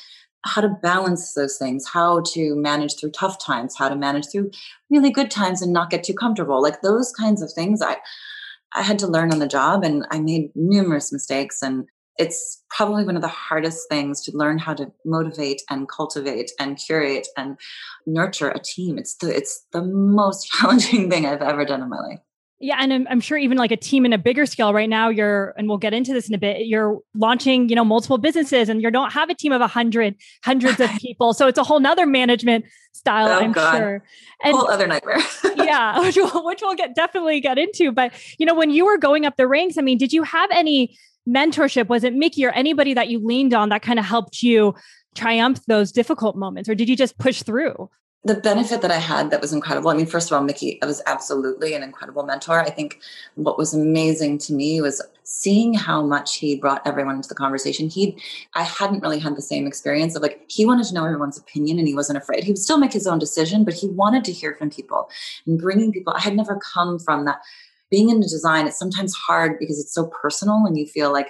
how 0.45 0.61
to 0.61 0.77
balance 0.81 1.33
those 1.33 1.57
things, 1.57 1.87
how 1.87 2.21
to 2.21 2.55
manage 2.55 2.99
through 2.99 3.11
tough 3.11 3.43
times, 3.43 3.75
how 3.77 3.87
to 3.87 3.95
manage 3.95 4.27
through 4.29 4.51
really 4.89 5.09
good 5.09 5.31
times 5.31 5.61
and 5.61 5.71
not 5.71 5.89
get 5.89 6.03
too 6.03 6.13
comfortable. 6.13 6.61
Like 6.61 6.81
those 6.81 7.11
kinds 7.13 7.41
of 7.41 7.51
things 7.51 7.81
I 7.81 7.97
I 8.75 8.81
had 8.81 8.99
to 8.99 9.07
learn 9.07 9.31
on 9.31 9.39
the 9.39 9.47
job 9.47 9.83
and 9.83 10.05
I 10.09 10.19
made 10.19 10.51
numerous 10.55 11.11
mistakes 11.11 11.61
and 11.61 11.87
it's 12.17 12.63
probably 12.69 13.03
one 13.03 13.15
of 13.15 13.21
the 13.21 13.27
hardest 13.27 13.89
things 13.89 14.21
to 14.21 14.37
learn 14.37 14.59
how 14.59 14.73
to 14.73 14.91
motivate 15.05 15.61
and 15.69 15.87
cultivate 15.87 16.51
and 16.59 16.77
curate 16.77 17.27
and 17.37 17.57
nurture 18.05 18.49
a 18.49 18.59
team. 18.59 18.97
It's 18.97 19.15
the 19.15 19.35
it's 19.35 19.65
the 19.71 19.83
most 19.83 20.47
challenging 20.51 21.09
thing 21.09 21.25
I've 21.25 21.41
ever 21.41 21.65
done 21.65 21.81
in 21.81 21.89
my 21.89 21.99
life. 21.99 22.19
Yeah, 22.59 22.77
and 22.79 22.93
I'm, 22.93 23.07
I'm, 23.09 23.19
sure 23.19 23.37
even 23.37 23.57
like 23.57 23.71
a 23.71 23.77
team 23.77 24.05
in 24.05 24.13
a 24.13 24.17
bigger 24.17 24.45
scale 24.45 24.73
right 24.73 24.87
now, 24.87 25.09
you're, 25.09 25.53
and 25.57 25.67
we'll 25.67 25.77
get 25.77 25.93
into 25.93 26.13
this 26.13 26.29
in 26.29 26.33
a 26.33 26.37
bit. 26.37 26.65
You're 26.65 26.99
launching, 27.13 27.67
you 27.67 27.75
know, 27.75 27.83
multiple 27.83 28.17
businesses, 28.17 28.69
and 28.69 28.81
you 28.81 28.89
don't 28.89 29.11
have 29.11 29.29
a 29.29 29.35
team 29.35 29.51
of 29.51 29.59
a 29.59 29.67
hundred, 29.67 30.15
hundreds 30.45 30.79
of 30.79 30.89
people. 30.99 31.33
So 31.33 31.47
it's 31.47 31.57
a 31.57 31.63
whole 31.65 31.81
nother 31.81 32.05
management 32.05 32.63
style, 32.93 33.27
oh, 33.27 33.43
I'm 33.43 33.51
God. 33.51 33.77
sure. 33.77 34.03
And 34.45 34.55
whole 34.55 34.71
other 34.71 34.87
nightmare. 34.87 35.17
yeah, 35.57 35.99
which 35.99 36.15
we'll, 36.15 36.45
which 36.45 36.61
we'll 36.61 36.75
get 36.75 36.95
definitely 36.95 37.41
get 37.41 37.57
into. 37.57 37.91
But 37.91 38.13
you 38.37 38.45
know, 38.45 38.55
when 38.55 38.69
you 38.69 38.85
were 38.85 38.97
going 38.97 39.25
up 39.25 39.35
the 39.35 39.45
ranks, 39.45 39.77
I 39.77 39.81
mean, 39.81 39.97
did 39.97 40.13
you 40.13 40.23
have 40.23 40.49
any 40.53 40.97
mentorship? 41.27 41.87
Was 41.87 42.03
it 42.03 42.13
Mickey 42.13 42.45
or 42.45 42.51
anybody 42.51 42.93
that 42.93 43.09
you 43.09 43.19
leaned 43.19 43.53
on 43.53 43.69
that 43.69 43.81
kind 43.81 43.99
of 43.99 44.05
helped 44.05 44.43
you 44.43 44.75
triumph 45.15 45.61
those 45.67 45.91
difficult 45.91 46.35
moments, 46.35 46.67
or 46.67 46.75
did 46.75 46.89
you 46.89 46.95
just 46.95 47.17
push 47.17 47.43
through? 47.43 47.89
The 48.25 48.35
benefit 48.35 48.81
that 48.81 48.91
I 48.91 48.99
had 48.99 49.31
that 49.31 49.41
was 49.41 49.51
incredible. 49.51 49.89
I 49.89 49.95
mean, 49.95 50.05
first 50.05 50.31
of 50.31 50.37
all, 50.37 50.43
Mickey 50.45 50.79
was 50.81 51.01
absolutely 51.07 51.73
an 51.73 51.83
incredible 51.83 52.23
mentor. 52.23 52.61
I 52.61 52.69
think 52.69 53.01
what 53.35 53.57
was 53.57 53.73
amazing 53.73 54.37
to 54.39 54.53
me 54.53 54.79
was 54.79 55.01
seeing 55.23 55.73
how 55.73 56.01
much 56.01 56.37
he 56.37 56.55
brought 56.55 56.87
everyone 56.87 57.17
into 57.17 57.27
the 57.27 57.35
conversation. 57.35 57.89
He, 57.89 58.17
I 58.55 58.63
hadn't 58.63 59.01
really 59.01 59.19
had 59.19 59.35
the 59.35 59.41
same 59.41 59.67
experience 59.67 60.15
of 60.15 60.21
like, 60.21 60.45
he 60.47 60.65
wanted 60.65 60.85
to 60.85 60.93
know 60.93 61.03
everyone's 61.03 61.37
opinion 61.37 61.79
and 61.79 61.87
he 61.87 61.93
wasn't 61.93 62.17
afraid. 62.17 62.45
He 62.45 62.51
would 62.51 62.57
still 62.57 62.77
make 62.77 62.93
his 62.93 63.07
own 63.07 63.19
decision, 63.19 63.65
but 63.65 63.73
he 63.73 63.87
wanted 63.89 64.23
to 64.23 64.31
hear 64.31 64.55
from 64.55 64.69
people 64.69 65.09
and 65.45 65.59
bringing 65.59 65.91
people. 65.91 66.13
I 66.13 66.21
had 66.21 66.35
never 66.35 66.57
come 66.73 66.99
from 66.99 67.25
that 67.25 67.41
being 67.93 68.09
in 68.09 68.19
design, 68.19 68.65
it's 68.65 68.79
sometimes 68.79 69.13
hard 69.13 69.59
because 69.59 69.79
it's 69.79 69.93
so 69.93 70.07
personal 70.07 70.63
and 70.65 70.75
you 70.75 70.87
feel 70.87 71.13
like 71.13 71.29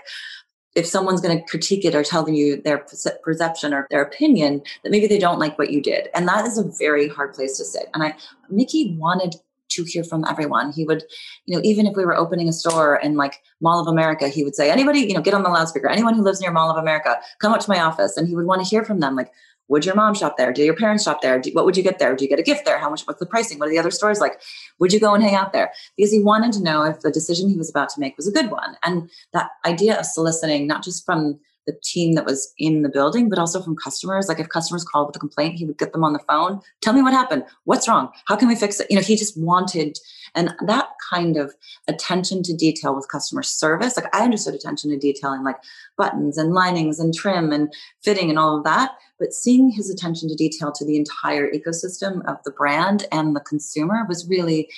if 0.76 0.86
someone's 0.86 1.19
going 1.19 1.38
to 1.38 1.43
critique 1.45 1.84
it 1.84 1.93
or 1.93 2.06
tell 2.06 2.30
you 2.30 2.62
their 2.62 2.86
perception 3.21 3.73
or 3.73 3.86
their 3.91 4.02
opinion 4.02 4.62
that 4.82 4.89
maybe 4.89 5.06
they 5.06 5.19
don't 5.19 5.39
like 5.39 5.60
what 5.60 5.71
you 5.71 5.82
did. 5.82 6.08
And 6.15 6.26
that 6.30 6.45
is 6.45 6.58
a 6.58 6.63
very 6.80 7.10
hard 7.10 7.34
place 7.34 7.58
to 7.58 7.65
sit. 7.65 7.89
And 7.93 8.02
i 8.02 8.15
mickey 8.49 8.95
wanted 8.97 9.36
to 9.71 9.84
hear 9.84 10.06
from 10.06 10.23
everyone. 10.23 10.71
He 10.71 10.86
would 10.86 11.04
you 11.45 11.54
know 11.54 11.62
even 11.65 11.86
if 11.86 11.97
we 11.97 12.06
were 12.06 12.15
opening 12.15 12.47
a 12.47 12.54
store 12.54 12.95
in 12.95 13.17
like 13.17 13.41
mall 13.60 13.80
of 13.82 13.88
america 13.88 14.28
he 14.28 14.43
would 14.43 14.56
say 14.56 14.69
anybody 14.69 14.99
you 14.99 15.15
know 15.15 15.21
get 15.21 15.34
on 15.34 15.43
the 15.43 15.49
loudspeaker. 15.49 15.89
Anyone 15.89 16.15
who 16.15 16.23
lives 16.23 16.39
near 16.39 16.52
mall 16.52 16.71
of 16.71 16.78
america 16.78 17.19
come 17.41 17.52
up 17.52 17.60
to 17.60 17.69
my 17.69 17.82
office. 17.82 18.15
And 18.15 18.30
he 18.30 18.36
would 18.38 18.45
want 18.45 18.63
to 18.63 18.69
hear 18.69 18.86
from 18.86 19.02
them 19.02 19.17
like 19.17 19.32
would 19.74 19.86
your 19.86 19.96
mom 19.96 20.14
shop 20.14 20.38
there? 20.38 20.54
Do 20.54 20.64
your 20.64 20.76
parents 20.76 21.04
shop 21.04 21.24
there? 21.24 21.40
Do, 21.40 21.50
what 21.54 21.66
would 21.66 21.76
you 21.76 21.82
get 21.82 21.98
there? 21.98 22.16
Do 22.16 22.24
you 22.24 22.30
get 22.30 22.38
a 22.38 22.44
gift 22.44 22.64
there? 22.64 22.78
How 22.78 22.92
much? 22.92 23.02
What's 23.06 23.20
the 23.20 23.26
pricing? 23.26 23.58
What 23.58 23.70
are 23.70 23.72
the 23.72 23.80
other 23.80 23.90
stores 23.90 24.20
like? 24.20 24.40
Would 24.78 24.94
you 24.94 25.00
go 25.00 25.16
and 25.16 25.24
hang 25.24 25.34
out 25.34 25.52
there? 25.52 25.72
Because 25.98 26.12
he 26.12 26.22
wanted 26.22 26.52
to 26.54 26.64
know 26.64 26.84
if 26.84 27.00
the 27.00 27.10
decision 27.10 27.50
he 27.50 27.58
was 27.58 27.72
about 27.72 27.90
to 27.90 28.00
make 28.00 28.16
was 28.16 28.28
a 28.28 28.32
good 28.32 28.52
one. 28.52 28.78
And 28.84 29.10
that 29.34 29.50
idea 29.66 30.00
of 30.00 30.06
soliciting, 30.06 30.68
not 30.68 30.84
just 30.84 31.04
from 31.08 31.40
the 31.65 31.73
team 31.84 32.13
that 32.15 32.26
was 32.26 32.54
in 32.58 32.82
the 32.82 32.89
building, 32.89 33.30
but 33.30 33.39
also 33.39 33.62
from 33.62 33.76
customers. 33.76 34.28
Like 34.28 34.39
if 34.39 34.49
customers 34.49 34.84
called 34.84 35.08
with 35.08 35.15
a 35.15 35.19
complaint, 35.19 35.56
he 35.56 35.65
would 35.65 35.78
get 35.78 35.93
them 35.93 36.04
on 36.04 36.13
the 36.13 36.19
phone. 36.19 36.62
Tell 36.82 36.93
me 36.93 37.02
what 37.02 37.13
happened. 37.13 37.43
What's 37.63 37.88
wrong? 37.88 38.10
How 38.28 38.36
can 38.36 38.47
we 38.47 38.56
fix 38.56 38.80
it? 38.80 38.88
You 38.89 38.97
know, 38.97 39.02
he 39.02 39.15
just 39.15 39.39
wanted, 39.39 39.97
and 40.36 40.54
that 40.65 40.89
kind 41.10 41.38
of 41.38 41.54
attention 41.88 42.43
to 42.43 42.56
detail 42.56 42.95
with 42.95 43.10
customer 43.10 43.43
service. 43.43 43.95
Like 43.95 44.13
I 44.13 44.23
understood 44.23 44.56
attention 44.56 44.89
to 44.89 44.97
detail 44.97 45.34
in 45.34 45.43
like 45.43 45.58
buttons 45.97 46.38
and 46.38 46.54
linings 46.54 46.99
and 46.99 47.13
trim 47.13 47.52
and 47.52 47.73
fitting 48.02 48.30
and 48.30 48.39
all 48.39 48.58
of 48.58 48.63
that. 48.63 48.91
But 49.19 49.34
seeing 49.34 49.69
his 49.69 49.89
attention 49.89 50.28
to 50.30 50.36
detail 50.36 50.71
to 50.73 50.86
the 50.86 50.97
entire 50.97 51.49
ecosystem 51.52 52.26
of 52.26 52.38
the 52.43 52.52
brand 52.52 53.06
and 53.12 53.36
the 53.36 53.39
consumer 53.39 54.06
was 54.08 54.28
really 54.28 54.69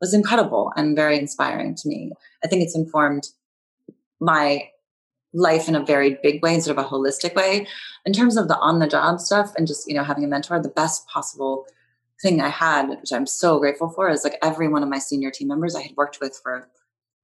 was 0.00 0.12
incredible 0.12 0.72
and 0.76 0.96
very 0.96 1.16
inspiring 1.16 1.76
to 1.76 1.88
me. 1.88 2.10
I 2.44 2.48
think 2.48 2.62
it's 2.62 2.76
informed 2.76 3.28
my 4.20 4.68
life 5.34 5.68
in 5.68 5.74
a 5.74 5.84
very 5.84 6.18
big 6.22 6.42
way 6.42 6.54
instead 6.54 6.76
of 6.76 6.84
a 6.84 6.88
holistic 6.88 7.34
way. 7.34 7.66
In 8.04 8.12
terms 8.12 8.36
of 8.36 8.48
the 8.48 8.58
on 8.58 8.78
the 8.78 8.86
job 8.86 9.20
stuff 9.20 9.52
and 9.56 9.66
just, 9.66 9.88
you 9.88 9.94
know, 9.94 10.04
having 10.04 10.24
a 10.24 10.28
mentor, 10.28 10.60
the 10.60 10.68
best 10.68 11.06
possible 11.08 11.66
thing 12.20 12.40
I 12.40 12.48
had, 12.48 12.88
which 12.88 13.12
I'm 13.12 13.26
so 13.26 13.58
grateful 13.58 13.88
for, 13.88 14.08
is 14.10 14.24
like 14.24 14.38
every 14.42 14.68
one 14.68 14.82
of 14.82 14.88
my 14.88 14.98
senior 14.98 15.30
team 15.30 15.48
members 15.48 15.74
I 15.74 15.82
had 15.82 15.96
worked 15.96 16.18
with 16.20 16.38
for 16.42 16.68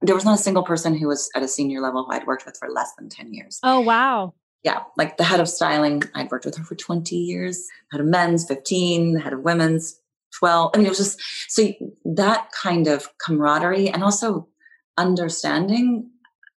there 0.01 0.15
was 0.15 0.25
not 0.25 0.39
a 0.39 0.43
single 0.43 0.63
person 0.63 0.97
who 0.97 1.09
was 1.09 1.31
at 1.35 1.43
a 1.43 1.49
senior 1.49 1.81
level 1.81 2.05
who 2.05 2.13
I'd 2.13 2.27
worked 2.27 2.47
with 2.47 2.57
for 2.57 2.71
less 2.71 2.95
than 2.97 3.09
10 3.09 3.35
years. 3.35 3.59
Oh 3.63 3.81
wow. 3.81 4.35
Yeah, 4.63 4.83
like 4.97 5.17
the 5.17 5.25
head 5.25 5.41
of 5.41 5.49
styling, 5.49 6.03
I'd 6.15 6.31
worked 6.31 6.45
with 6.45 6.57
her 6.57 6.65
for 6.65 6.75
20 6.75 7.17
years, 7.17 7.67
head 7.93 8.01
of 8.01 8.07
men's 8.07 8.47
15, 8.47 9.19
head 9.19 9.33
of 9.33 9.41
women's 9.41 10.01
12. 10.39 10.73
I 10.75 10.79
mean, 10.79 10.87
it 10.87 10.91
was 10.91 10.99
just 10.99 11.21
so 11.49 11.69
that 12.05 12.51
kind 12.53 12.87
of 12.87 13.09
camaraderie 13.25 13.89
and 13.89 14.03
also 14.03 14.49
understanding 14.97 16.11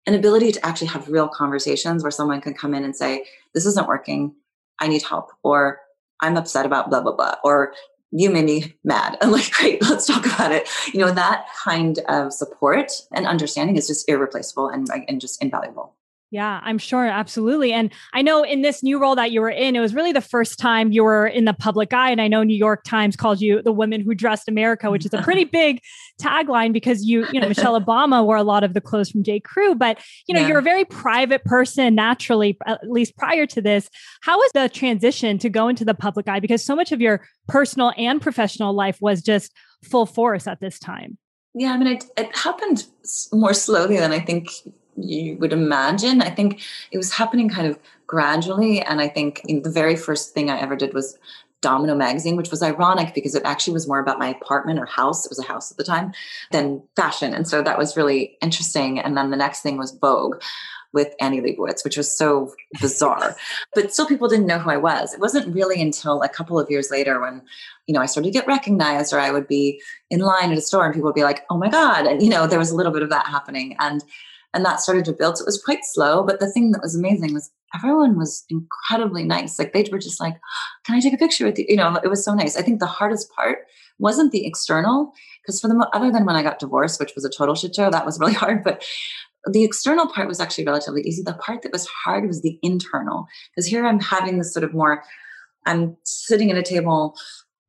an 0.07 0.15
ability 0.15 0.51
to 0.51 0.65
actually 0.65 0.87
have 0.87 1.07
real 1.09 1.27
conversations 1.27 2.03
where 2.03 2.11
someone 2.11 2.41
can 2.41 2.53
come 2.53 2.73
in 2.73 2.83
and 2.83 2.95
say, 2.95 3.25
This 3.53 3.65
isn't 3.65 3.87
working. 3.87 4.35
I 4.79 4.87
need 4.87 5.03
help. 5.03 5.31
Or 5.43 5.79
I'm 6.21 6.37
upset 6.37 6.65
about 6.65 6.89
blah, 6.89 7.01
blah, 7.01 7.15
blah. 7.15 7.35
Or 7.43 7.73
you 8.11 8.29
made 8.29 8.45
me 8.45 8.75
mad. 8.83 9.17
I'm 9.21 9.31
like, 9.31 9.51
great, 9.51 9.81
let's 9.81 10.05
talk 10.05 10.25
about 10.25 10.51
it. 10.51 10.69
You 10.93 10.99
know, 10.99 11.11
that 11.11 11.47
kind 11.63 11.99
of 12.09 12.33
support 12.33 12.91
and 13.13 13.25
understanding 13.25 13.77
is 13.77 13.87
just 13.87 14.07
irreplaceable 14.09 14.67
and, 14.67 14.87
and 15.07 15.21
just 15.21 15.41
invaluable. 15.41 15.95
Yeah, 16.31 16.61
I'm 16.63 16.77
sure. 16.77 17.05
Absolutely. 17.05 17.73
And 17.73 17.91
I 18.13 18.21
know 18.21 18.43
in 18.43 18.61
this 18.61 18.81
new 18.81 18.97
role 18.97 19.15
that 19.15 19.31
you 19.31 19.41
were 19.41 19.49
in, 19.49 19.75
it 19.75 19.81
was 19.81 19.93
really 19.93 20.13
the 20.13 20.21
first 20.21 20.57
time 20.57 20.93
you 20.93 21.03
were 21.03 21.27
in 21.27 21.43
the 21.43 21.53
public 21.53 21.93
eye. 21.93 22.09
And 22.09 22.21
I 22.21 22.29
know 22.29 22.41
New 22.41 22.55
York 22.55 22.85
Times 22.85 23.17
called 23.17 23.41
you 23.41 23.61
the 23.61 23.73
woman 23.73 23.99
who 23.99 24.15
dressed 24.15 24.47
America, 24.47 24.89
which 24.89 25.05
is 25.05 25.13
a 25.13 25.21
pretty 25.21 25.43
big 25.51 25.81
tagline 26.21 26.71
because 26.71 27.03
you, 27.03 27.27
you 27.33 27.41
know, 27.41 27.49
Michelle 27.49 27.79
Obama 27.79 28.23
wore 28.23 28.37
a 28.37 28.43
lot 28.43 28.63
of 28.63 28.73
the 28.73 28.79
clothes 28.79 29.11
from 29.11 29.23
J. 29.23 29.41
Crew, 29.41 29.75
but 29.75 29.99
you 30.25 30.33
know, 30.33 30.39
yeah. 30.39 30.47
you're 30.47 30.59
a 30.59 30.63
very 30.63 30.85
private 30.85 31.43
person 31.43 31.95
naturally, 31.95 32.57
at 32.65 32.89
least 32.89 33.17
prior 33.17 33.45
to 33.47 33.61
this. 33.61 33.89
How 34.21 34.37
was 34.37 34.51
the 34.53 34.69
transition 34.69 35.37
to 35.39 35.49
go 35.49 35.67
into 35.67 35.83
the 35.83 35.93
public 35.93 36.29
eye? 36.29 36.39
Because 36.39 36.63
so 36.63 36.77
much 36.77 36.93
of 36.93 37.01
your 37.01 37.27
personal 37.49 37.91
and 37.97 38.21
professional 38.21 38.73
life 38.73 38.99
was 39.01 39.21
just 39.21 39.51
full 39.83 40.05
force 40.05 40.47
at 40.47 40.61
this 40.61 40.79
time. 40.79 41.17
Yeah, 41.53 41.73
I 41.73 41.77
mean, 41.77 41.87
it, 41.87 42.05
it 42.15 42.33
happened 42.33 42.85
more 43.33 43.53
slowly 43.53 43.97
than 43.97 44.13
I 44.13 44.21
think 44.21 44.49
you 44.95 45.38
would 45.38 45.54
imagine. 45.54 46.21
I 46.21 46.30
think 46.30 46.62
it 46.91 46.97
was 46.97 47.12
happening 47.13 47.49
kind 47.49 47.67
of 47.67 47.80
gradually. 48.08 48.82
And 48.82 48.99
I 49.01 49.08
think 49.08 49.41
the 49.43 49.71
very 49.71 49.95
first 49.95 50.34
thing 50.34 50.49
I 50.49 50.60
ever 50.60 50.75
did 50.75 50.93
was 50.93 51.17
Domino 51.62 51.95
magazine, 51.95 52.36
which 52.36 52.51
was 52.51 52.63
ironic 52.63 53.13
because 53.13 53.36
it 53.36 53.43
actually 53.45 53.73
was 53.73 53.88
more 53.88 53.99
about 53.99 54.19
my 54.19 54.30
apartment 54.30 54.80
or 54.80 54.86
house. 54.86 55.25
It 55.25 55.30
was 55.30 55.39
a 55.39 55.43
house 55.43 55.71
at 55.71 55.77
the 55.77 55.84
time 55.84 56.12
than 56.51 56.82
fashion. 56.95 57.34
And 57.34 57.47
so 57.47 57.62
that 57.62 57.77
was 57.77 57.95
really 57.95 58.38
interesting. 58.41 58.99
And 58.99 59.15
then 59.15 59.30
the 59.30 59.38
next 59.38 59.62
thing 59.62 59.77
was 59.77 59.91
Vogue 59.91 60.41
with 60.93 61.13
Annie 61.21 61.39
Leibovitz, 61.39 61.84
which 61.84 61.95
was 61.95 62.15
so 62.15 62.54
bizarre. 62.82 63.36
but 63.75 63.93
still 63.93 64.08
people 64.08 64.27
didn't 64.27 64.47
know 64.47 64.60
who 64.60 64.71
I 64.71 64.77
was. 64.77 65.13
It 65.13 65.19
wasn't 65.19 65.54
really 65.54 65.82
until 65.82 66.21
a 66.21 66.30
couple 66.30 66.60
of 66.60 66.69
years 66.69 66.91
later 66.91 67.21
when, 67.21 67.41
you 67.88 67.93
know, 67.93 68.01
I 68.01 68.06
started 68.08 68.34
to 68.34 68.38
get 68.38 68.47
recognized 68.47 69.13
or 69.13 69.19
I 69.19 69.32
would 69.32 69.47
be 69.47 69.82
in 70.10 70.19
line 70.19 70.51
at 70.51 70.58
a 70.58 70.62
store 70.62 70.86
and 70.86 70.93
people 70.93 71.08
would 71.08 71.15
be 71.15 71.23
like, 71.23 71.45
oh 71.49 71.58
my 71.58 71.69
God. 71.69 72.08
And, 72.08 72.21
you 72.21 72.30
know, 72.30 72.45
there 72.45 72.60
was 72.60 72.71
a 72.71 72.75
little 72.75 72.91
bit 72.91 73.04
of 73.04 73.10
that 73.10 73.27
happening. 73.27 73.75
And 73.80 74.04
and 74.53 74.65
that 74.65 74.79
started 74.79 75.05
to 75.05 75.13
build. 75.13 75.37
So 75.37 75.43
it 75.43 75.47
was 75.47 75.63
quite 75.63 75.79
slow, 75.83 76.23
but 76.23 76.39
the 76.39 76.51
thing 76.51 76.71
that 76.71 76.81
was 76.81 76.95
amazing 76.95 77.33
was 77.33 77.51
everyone 77.75 78.17
was 78.17 78.43
incredibly 78.49 79.23
nice. 79.23 79.57
Like 79.57 79.73
they 79.73 79.85
were 79.91 79.99
just 79.99 80.19
like, 80.19 80.35
"Can 80.85 80.95
I 80.95 80.99
take 80.99 81.13
a 81.13 81.17
picture 81.17 81.45
with 81.45 81.57
you?" 81.57 81.65
You 81.67 81.77
know, 81.77 81.99
it 82.03 82.09
was 82.09 82.23
so 82.23 82.33
nice. 82.33 82.57
I 82.57 82.61
think 82.61 82.79
the 82.79 82.85
hardest 82.85 83.31
part 83.33 83.59
wasn't 83.99 84.31
the 84.31 84.45
external, 84.45 85.13
because 85.41 85.59
for 85.59 85.67
the 85.67 85.89
other 85.93 86.11
than 86.11 86.25
when 86.25 86.35
I 86.35 86.43
got 86.43 86.59
divorced, 86.59 86.99
which 86.99 87.15
was 87.15 87.25
a 87.25 87.29
total 87.29 87.55
shit 87.55 87.75
show, 87.75 87.89
that 87.89 88.05
was 88.05 88.19
really 88.19 88.33
hard. 88.43 88.63
But 88.63 88.83
the 89.49 89.63
external 89.63 90.07
part 90.07 90.27
was 90.27 90.39
actually 90.39 90.65
relatively 90.65 91.01
easy. 91.01 91.23
The 91.23 91.33
part 91.33 91.61
that 91.63 91.71
was 91.71 91.87
hard 91.87 92.27
was 92.27 92.41
the 92.41 92.59
internal, 92.61 93.27
because 93.55 93.67
here 93.67 93.85
I'm 93.85 93.99
having 93.99 94.37
this 94.37 94.53
sort 94.53 94.63
of 94.63 94.73
more. 94.73 95.03
I'm 95.65 95.95
sitting 96.05 96.49
at 96.51 96.57
a 96.57 96.63
table 96.63 97.15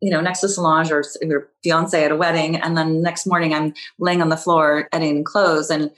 you 0.03 0.11
know, 0.11 0.21
next 0.21 0.41
to 0.41 0.49
Solange 0.49 0.91
or 0.91 1.05
your 1.21 1.49
fiance 1.63 2.05
at 2.05 2.11
a 2.11 2.17
wedding. 2.17 2.57
And 2.57 2.77
then 2.77 3.03
next 3.03 3.25
morning 3.25 3.55
I'm 3.55 3.73
laying 4.01 4.21
on 4.21 4.31
the 4.31 4.37
floor 4.37 4.89
editing 4.93 5.23
clothes. 5.23 5.71
And 5.71 5.93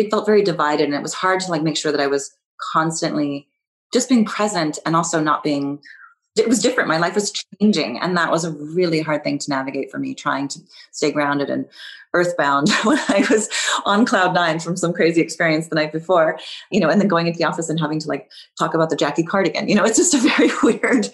it 0.00 0.10
felt 0.10 0.26
very 0.26 0.42
divided 0.42 0.86
and 0.86 0.94
it 0.94 1.02
was 1.02 1.14
hard 1.14 1.40
to 1.40 1.50
like 1.50 1.62
make 1.62 1.76
sure 1.76 1.92
that 1.92 2.00
I 2.00 2.06
was 2.06 2.34
constantly 2.72 3.46
just 3.92 4.08
being 4.08 4.24
present 4.24 4.78
and 4.86 4.96
also 4.96 5.20
not 5.20 5.42
being 5.42 5.80
it 6.38 6.48
was 6.48 6.62
different. 6.62 6.88
My 6.88 6.98
life 6.98 7.16
was 7.16 7.32
changing. 7.60 7.98
And 7.98 8.16
that 8.16 8.30
was 8.30 8.44
a 8.44 8.52
really 8.52 9.00
hard 9.00 9.24
thing 9.24 9.38
to 9.38 9.50
navigate 9.50 9.90
for 9.90 9.98
me, 9.98 10.14
trying 10.14 10.46
to 10.48 10.60
stay 10.92 11.10
grounded 11.10 11.50
and 11.50 11.66
earthbound 12.14 12.70
when 12.84 12.98
I 13.08 13.26
was 13.28 13.48
on 13.84 14.06
cloud 14.06 14.32
nine 14.32 14.60
from 14.60 14.76
some 14.76 14.92
crazy 14.92 15.20
experience 15.20 15.68
the 15.68 15.74
night 15.74 15.92
before, 15.92 16.38
you 16.70 16.80
know, 16.80 16.88
and 16.88 17.00
then 17.00 17.08
going 17.08 17.26
into 17.26 17.38
the 17.38 17.44
office 17.44 17.68
and 17.68 17.80
having 17.80 17.98
to 17.98 18.08
like 18.08 18.30
talk 18.58 18.74
about 18.74 18.90
the 18.90 18.96
Jackie 18.96 19.24
cardigan. 19.24 19.68
You 19.68 19.74
know, 19.74 19.84
it's 19.84 19.98
just 19.98 20.14
a 20.14 20.18
very 20.18 20.50
weird, 20.62 21.08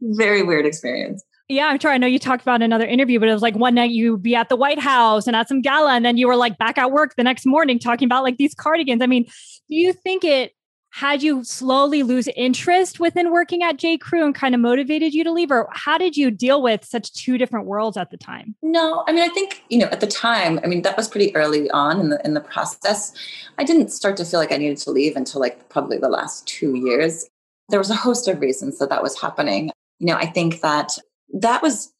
very 0.00 0.42
weird 0.42 0.66
experience. 0.66 1.24
Yeah, 1.52 1.66
I'm 1.66 1.78
sure. 1.78 1.90
I 1.90 1.98
know 1.98 2.06
you 2.06 2.18
talked 2.18 2.40
about 2.40 2.62
another 2.62 2.86
interview, 2.86 3.20
but 3.20 3.28
it 3.28 3.32
was 3.32 3.42
like 3.42 3.54
one 3.54 3.74
night 3.74 3.90
you 3.90 4.16
be 4.16 4.34
at 4.34 4.48
the 4.48 4.56
White 4.56 4.78
House 4.78 5.26
and 5.26 5.36
at 5.36 5.48
some 5.48 5.60
gala, 5.60 5.92
and 5.92 6.02
then 6.02 6.16
you 6.16 6.26
were 6.26 6.36
like 6.36 6.56
back 6.56 6.78
at 6.78 6.90
work 6.90 7.14
the 7.16 7.22
next 7.22 7.44
morning 7.44 7.78
talking 7.78 8.06
about 8.06 8.22
like 8.22 8.38
these 8.38 8.54
cardigans. 8.54 9.02
I 9.02 9.06
mean, 9.06 9.24
do 9.68 9.76
you 9.76 9.92
think 9.92 10.24
it 10.24 10.52
had 10.92 11.22
you 11.22 11.44
slowly 11.44 12.02
lose 12.02 12.26
interest 12.36 13.00
within 13.00 13.32
working 13.32 13.62
at 13.62 13.76
J. 13.76 13.98
Crew 13.98 14.24
and 14.24 14.34
kind 14.34 14.54
of 14.54 14.62
motivated 14.62 15.12
you 15.12 15.24
to 15.24 15.30
leave? 15.30 15.50
Or 15.50 15.68
how 15.72 15.98
did 15.98 16.16
you 16.16 16.30
deal 16.30 16.62
with 16.62 16.86
such 16.86 17.12
two 17.12 17.36
different 17.36 17.66
worlds 17.66 17.98
at 17.98 18.10
the 18.10 18.16
time? 18.16 18.54
No, 18.62 19.04
I 19.06 19.12
mean, 19.12 19.22
I 19.22 19.32
think, 19.34 19.62
you 19.68 19.76
know, 19.76 19.88
at 19.92 20.00
the 20.00 20.06
time, 20.06 20.58
I 20.64 20.66
mean, 20.66 20.80
that 20.82 20.96
was 20.96 21.06
pretty 21.06 21.36
early 21.36 21.70
on 21.72 22.00
in 22.00 22.08
the 22.08 22.20
in 22.24 22.32
the 22.32 22.40
process. 22.40 23.12
I 23.58 23.64
didn't 23.64 23.90
start 23.90 24.16
to 24.16 24.24
feel 24.24 24.40
like 24.40 24.52
I 24.52 24.56
needed 24.56 24.78
to 24.78 24.90
leave 24.90 25.16
until 25.16 25.42
like 25.42 25.68
probably 25.68 25.98
the 25.98 26.08
last 26.08 26.46
two 26.46 26.76
years. 26.76 27.26
There 27.68 27.78
was 27.78 27.90
a 27.90 27.94
host 27.94 28.26
of 28.26 28.40
reasons 28.40 28.78
that 28.78 28.88
that 28.88 29.02
was 29.02 29.20
happening. 29.20 29.70
You 29.98 30.06
know, 30.06 30.16
I 30.16 30.24
think 30.24 30.62
that 30.62 30.96
that 31.32 31.62
was 31.62 31.92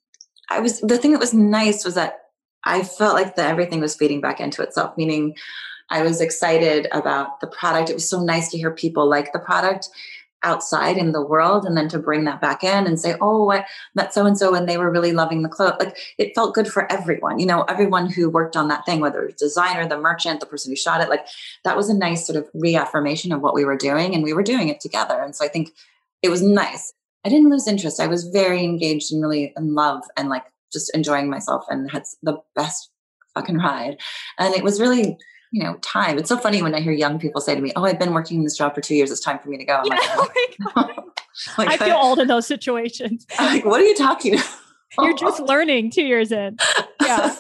I 0.51 0.61
was 0.61 0.81
the 0.81 0.99
thing 0.99 1.13
that 1.13 1.21
was 1.21 1.35
nice 1.35 1.85
was 1.85 1.95
that 1.95 2.19
I 2.65 2.83
felt 2.83 3.15
like 3.15 3.37
that 3.37 3.51
everything 3.51 3.81
was 3.81 3.97
feeding 3.97 4.21
back 4.21 4.41
into 4.41 4.63
itself, 4.63 4.97
meaning 4.97 5.35
I 5.91 6.03
was 6.03 6.21
excited 6.21 6.89
about 6.93 7.41
the 7.41 7.47
product. 7.47 7.91
It 7.91 7.95
was 7.95 8.09
so 8.09 8.23
nice 8.23 8.51
to 8.51 8.59
hear 8.59 8.71
people 8.71 9.09
like 9.09 9.33
the 9.33 9.39
product 9.39 9.89
outside 10.45 10.97
in 10.97 11.13
the 11.13 11.25
world 11.25 11.65
and 11.65 11.77
then 11.77 11.89
to 11.89 11.99
bring 11.99 12.25
that 12.25 12.41
back 12.41 12.65
in 12.65 12.87
and 12.87 12.99
say, 12.99 13.15
oh, 13.21 13.53
I 13.53 13.65
met 13.95 14.13
so 14.13 14.27
and 14.27 14.37
so 14.37 14.55
and 14.55 14.69
they 14.69 14.77
were 14.77 14.91
really 14.91 15.13
loving 15.13 15.43
the 15.43 15.49
clothes. 15.49 15.77
Like 15.79 15.97
it 16.19 16.35
felt 16.35 16.55
good 16.55 16.67
for 16.67 16.91
everyone, 16.91 17.39
you 17.39 17.47
know, 17.47 17.63
everyone 17.63 18.11
who 18.11 18.29
worked 18.29 18.57
on 18.57 18.69
that 18.69 18.85
thing, 18.85 19.01
whether 19.01 19.23
it's 19.23 19.41
designer, 19.41 19.87
the 19.87 19.99
merchant, 19.99 20.41
the 20.41 20.47
person 20.47 20.73
who 20.73 20.77
shot 20.77 21.01
it, 21.01 21.09
like 21.09 21.27
that 21.65 21.77
was 21.77 21.89
a 21.89 21.95
nice 21.95 22.27
sort 22.27 22.37
of 22.37 22.49
reaffirmation 22.55 23.33
of 23.33 23.41
what 23.41 23.55
we 23.55 23.65
were 23.65 23.77
doing 23.77 24.15
and 24.15 24.25
we 24.25 24.33
were 24.33 24.43
doing 24.43 24.69
it 24.69 24.81
together. 24.81 25.23
And 25.23 25.35
so 25.35 25.45
I 25.45 25.49
think 25.49 25.71
it 26.23 26.29
was 26.29 26.43
nice. 26.43 26.93
I 27.25 27.29
didn't 27.29 27.51
lose 27.51 27.69
interest. 27.69 28.01
I 28.01 28.07
was 28.07 28.25
very 28.29 28.65
engaged 28.65 29.13
and 29.13 29.23
really 29.23 29.53
in 29.57 29.75
love 29.75 30.03
and 30.17 30.29
like 30.29 30.45
just 30.73 30.95
enjoying 30.95 31.31
myself 31.31 31.65
and 31.69 31.91
had 31.91 32.03
the 32.23 32.39
best 32.55 32.91
fucking 33.35 33.59
ride. 33.59 33.99
And 34.39 34.55
it 34.55 34.65
was 34.65 34.81
really, 34.81 35.17
you 35.53 35.63
know, 35.63 35.77
time. 35.83 36.19
It's 36.19 36.29
so 36.29 36.37
funny 36.37 36.63
when 36.63 36.75
I 36.75 36.81
hear 36.81 36.93
young 36.93 37.19
people 37.19 37.41
say 37.41 37.55
to 37.55 37.61
me, 37.61 37.73
Oh, 37.77 37.85
I've 37.85 37.99
been 37.99 38.13
working 38.13 38.39
in 38.39 38.45
this 38.45 38.57
job 38.57 38.75
for 38.75 38.81
two 38.81 38.95
years. 38.95 39.11
It's 39.11 39.21
time 39.21 39.39
for 39.39 39.49
me 39.49 39.59
to 39.59 39.65
go. 39.65 39.83
Yeah, 39.85 39.95
like, 40.17 40.57
oh 40.77 41.13
like, 41.59 41.69
I 41.69 41.77
feel 41.77 41.97
old 41.97 42.19
in 42.19 42.29
those 42.29 42.47
situations. 42.47 43.27
like, 43.39 43.65
what 43.65 43.81
are 43.81 43.85
you 43.85 43.97
talking 43.97 44.35
about? 44.35 44.49
You're 44.99 45.17
just 45.17 45.41
learning 45.41 45.91
two 45.91 46.05
years 46.05 46.33
in. 46.33 46.59
Yeah. 47.01 47.35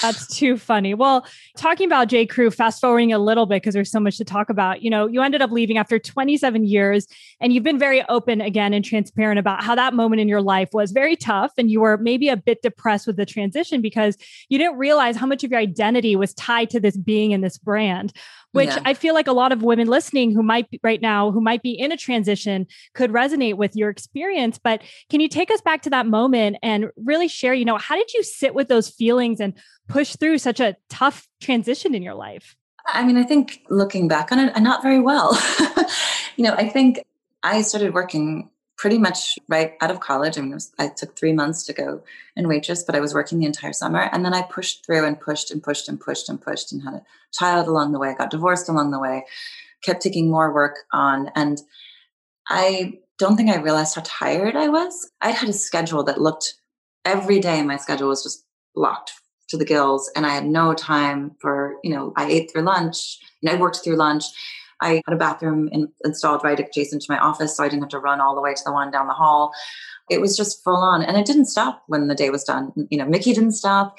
That's 0.00 0.26
too 0.26 0.56
funny. 0.56 0.94
Well, 0.94 1.26
talking 1.56 1.86
about 1.86 2.08
J. 2.08 2.26
Crew, 2.26 2.50
fast 2.50 2.80
forwarding 2.80 3.12
a 3.12 3.18
little 3.18 3.46
bit 3.46 3.62
because 3.62 3.74
there's 3.74 3.90
so 3.90 4.00
much 4.00 4.16
to 4.18 4.24
talk 4.24 4.50
about. 4.50 4.82
You 4.82 4.90
know, 4.90 5.06
you 5.06 5.22
ended 5.22 5.42
up 5.42 5.50
leaving 5.50 5.78
after 5.78 5.98
27 5.98 6.64
years, 6.64 7.06
and 7.40 7.52
you've 7.52 7.64
been 7.64 7.78
very 7.78 8.02
open 8.08 8.40
again 8.40 8.72
and 8.72 8.84
transparent 8.84 9.38
about 9.38 9.62
how 9.62 9.74
that 9.74 9.94
moment 9.94 10.20
in 10.20 10.28
your 10.28 10.42
life 10.42 10.70
was 10.72 10.92
very 10.92 11.16
tough, 11.16 11.52
and 11.58 11.70
you 11.70 11.80
were 11.80 11.98
maybe 11.98 12.28
a 12.28 12.36
bit 12.36 12.62
depressed 12.62 13.06
with 13.06 13.16
the 13.16 13.26
transition 13.26 13.80
because 13.80 14.16
you 14.48 14.58
didn't 14.58 14.78
realize 14.78 15.16
how 15.16 15.26
much 15.26 15.44
of 15.44 15.50
your 15.50 15.60
identity 15.60 16.16
was 16.16 16.34
tied 16.34 16.70
to 16.70 16.80
this 16.80 16.96
being 16.96 17.32
in 17.32 17.40
this 17.40 17.58
brand 17.58 18.12
which 18.52 18.68
yeah. 18.68 18.82
I 18.84 18.94
feel 18.94 19.14
like 19.14 19.26
a 19.26 19.32
lot 19.32 19.52
of 19.52 19.62
women 19.62 19.88
listening 19.88 20.32
who 20.32 20.42
might 20.42 20.70
be 20.70 20.80
right 20.82 21.00
now, 21.00 21.30
who 21.30 21.40
might 21.40 21.62
be 21.62 21.72
in 21.72 21.92
a 21.92 21.96
transition, 21.96 22.66
could 22.94 23.10
resonate 23.10 23.56
with 23.56 23.74
your 23.74 23.90
experience. 23.90 24.58
But 24.62 24.82
can 25.10 25.20
you 25.20 25.28
take 25.28 25.50
us 25.50 25.60
back 25.60 25.82
to 25.82 25.90
that 25.90 26.06
moment 26.06 26.56
and 26.62 26.90
really 26.96 27.28
share, 27.28 27.54
you 27.54 27.64
know, 27.64 27.78
how 27.78 27.96
did 27.96 28.12
you 28.12 28.22
sit 28.22 28.54
with 28.54 28.68
those 28.68 28.88
feelings 28.88 29.40
and 29.40 29.54
push 29.88 30.16
through 30.16 30.38
such 30.38 30.60
a 30.60 30.76
tough 30.88 31.26
transition 31.40 31.94
in 31.94 32.02
your 32.02 32.14
life? 32.14 32.56
I 32.86 33.04
mean, 33.04 33.16
I 33.16 33.22
think 33.22 33.62
looking 33.70 34.08
back 34.08 34.32
on 34.32 34.38
it, 34.38 34.60
not 34.60 34.82
very 34.82 35.00
well. 35.00 35.38
you 36.36 36.44
know, 36.44 36.54
I 36.54 36.68
think 36.68 37.04
I 37.42 37.62
started 37.62 37.94
working 37.94 38.50
pretty 38.82 38.98
much 38.98 39.38
right 39.46 39.74
out 39.80 39.92
of 39.92 40.00
college. 40.00 40.36
I 40.36 40.40
mean, 40.40 40.54
was, 40.54 40.72
I 40.76 40.88
took 40.88 41.16
three 41.16 41.32
months 41.32 41.62
to 41.66 41.72
go 41.72 42.02
and 42.34 42.48
waitress, 42.48 42.82
but 42.82 42.96
I 42.96 43.00
was 43.00 43.14
working 43.14 43.38
the 43.38 43.46
entire 43.46 43.72
summer. 43.72 44.10
And 44.10 44.24
then 44.24 44.34
I 44.34 44.42
pushed 44.42 44.84
through 44.84 45.06
and 45.06 45.20
pushed 45.20 45.52
and 45.52 45.62
pushed 45.62 45.88
and 45.88 46.00
pushed 46.00 46.28
and 46.28 46.42
pushed 46.42 46.72
and 46.72 46.82
had 46.82 46.94
a 46.94 47.04
child 47.32 47.68
along 47.68 47.92
the 47.92 48.00
way, 48.00 48.08
I 48.08 48.14
got 48.14 48.32
divorced 48.32 48.68
along 48.68 48.90
the 48.90 48.98
way, 48.98 49.24
kept 49.84 50.02
taking 50.02 50.28
more 50.28 50.52
work 50.52 50.78
on. 50.92 51.30
And 51.36 51.60
I 52.48 52.98
don't 53.20 53.36
think 53.36 53.50
I 53.50 53.58
realized 53.58 53.94
how 53.94 54.02
tired 54.04 54.56
I 54.56 54.66
was. 54.66 55.08
I 55.20 55.30
had 55.30 55.48
a 55.48 55.52
schedule 55.52 56.02
that 56.02 56.20
looked 56.20 56.54
every 57.04 57.38
day, 57.38 57.62
my 57.62 57.76
schedule 57.76 58.08
was 58.08 58.24
just 58.24 58.44
blocked 58.74 59.12
to 59.50 59.56
the 59.56 59.64
gills 59.64 60.10
and 60.16 60.26
I 60.26 60.30
had 60.30 60.46
no 60.46 60.74
time 60.74 61.36
for, 61.38 61.76
you 61.84 61.94
know, 61.94 62.12
I 62.16 62.28
ate 62.28 62.50
through 62.50 62.62
lunch 62.62 63.20
and 63.42 63.48
I 63.48 63.60
worked 63.60 63.84
through 63.84 63.96
lunch 63.96 64.24
I 64.82 65.02
had 65.06 65.14
a 65.14 65.16
bathroom 65.16 65.68
in, 65.72 65.90
installed 66.04 66.44
right 66.44 66.58
adjacent 66.58 67.02
to 67.02 67.12
my 67.12 67.18
office, 67.18 67.56
so 67.56 67.64
I 67.64 67.68
didn't 67.68 67.82
have 67.82 67.90
to 67.90 67.98
run 67.98 68.20
all 68.20 68.34
the 68.34 68.40
way 68.40 68.54
to 68.54 68.62
the 68.64 68.72
one 68.72 68.90
down 68.90 69.06
the 69.06 69.14
hall. 69.14 69.52
It 70.10 70.20
was 70.20 70.36
just 70.36 70.62
full 70.62 70.76
on, 70.76 71.02
and 71.02 71.16
it 71.16 71.26
didn't 71.26 71.46
stop 71.46 71.82
when 71.86 72.08
the 72.08 72.14
day 72.14 72.30
was 72.30 72.44
done. 72.44 72.72
You 72.90 72.98
know, 72.98 73.06
Mickey 73.06 73.32
didn't 73.32 73.52
stop. 73.52 73.96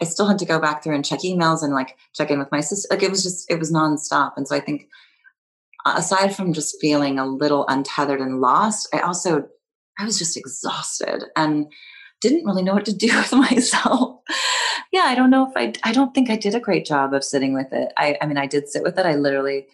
I 0.00 0.04
still 0.04 0.26
had 0.26 0.38
to 0.38 0.46
go 0.46 0.58
back 0.58 0.82
through 0.82 0.94
and 0.94 1.04
check 1.04 1.20
emails 1.20 1.62
and 1.62 1.74
like 1.74 1.96
check 2.14 2.30
in 2.30 2.38
with 2.38 2.50
my 2.50 2.60
sister. 2.60 2.88
Like 2.90 3.02
it 3.02 3.10
was 3.10 3.22
just, 3.22 3.50
it 3.50 3.58
was 3.58 3.70
nonstop. 3.70 4.32
And 4.36 4.48
so 4.48 4.56
I 4.56 4.60
think, 4.60 4.88
aside 5.84 6.34
from 6.34 6.52
just 6.52 6.80
feeling 6.80 7.18
a 7.18 7.26
little 7.26 7.66
untethered 7.68 8.20
and 8.20 8.40
lost, 8.40 8.88
I 8.94 9.00
also, 9.00 9.46
I 9.98 10.04
was 10.04 10.18
just 10.18 10.36
exhausted 10.36 11.24
and 11.36 11.66
didn't 12.20 12.44
really 12.44 12.62
know 12.62 12.74
what 12.74 12.86
to 12.86 12.96
do 12.96 13.08
with 13.16 13.32
myself. 13.32 14.20
yeah, 14.92 15.04
I 15.04 15.14
don't 15.14 15.30
know 15.30 15.46
if 15.46 15.52
I, 15.56 15.72
I 15.84 15.92
don't 15.92 16.14
think 16.14 16.30
I 16.30 16.36
did 16.36 16.54
a 16.54 16.60
great 16.60 16.86
job 16.86 17.12
of 17.12 17.24
sitting 17.24 17.52
with 17.52 17.72
it. 17.72 17.92
I, 17.98 18.16
I 18.22 18.26
mean, 18.26 18.38
I 18.38 18.46
did 18.46 18.68
sit 18.68 18.82
with 18.82 18.98
it. 18.98 19.06
I 19.06 19.16
literally 19.16 19.66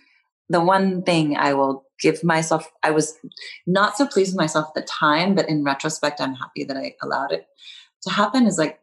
the 0.49 0.61
one 0.61 1.03
thing 1.03 1.37
I 1.37 1.55
will 1.55 1.85
give 2.01 2.23
myself, 2.23 2.71
I 2.83 2.91
was 2.91 3.15
not 3.67 3.97
so 3.97 4.07
pleased 4.07 4.33
with 4.33 4.41
myself 4.41 4.69
at 4.69 4.75
the 4.75 4.87
time, 4.87 5.35
but 5.35 5.49
in 5.49 5.65
retrospect, 5.65 6.21
I'm 6.21 6.35
happy 6.35 6.65
that 6.65 6.77
I 6.77 6.95
allowed 7.03 7.33
it 7.33 7.47
to 8.07 8.11
happen 8.11 8.47
is 8.47 8.59
like 8.59 8.81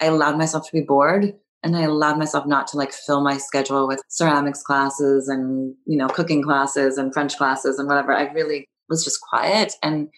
I 0.00 0.06
allowed 0.06 0.38
myself 0.38 0.66
to 0.66 0.72
be 0.72 0.80
bored 0.80 1.34
and 1.62 1.76
I 1.76 1.82
allowed 1.82 2.18
myself 2.18 2.46
not 2.46 2.66
to 2.68 2.78
like 2.78 2.92
fill 2.92 3.20
my 3.20 3.36
schedule 3.36 3.86
with 3.86 4.02
ceramics 4.08 4.62
classes 4.62 5.28
and, 5.28 5.74
you 5.84 5.96
know, 5.96 6.08
cooking 6.08 6.42
classes 6.42 6.96
and 6.96 7.12
French 7.12 7.36
classes 7.36 7.78
and 7.78 7.86
whatever. 7.86 8.12
I 8.12 8.32
really 8.32 8.66
was 8.88 9.04
just 9.04 9.20
quiet. 9.20 9.74
And 9.82 10.08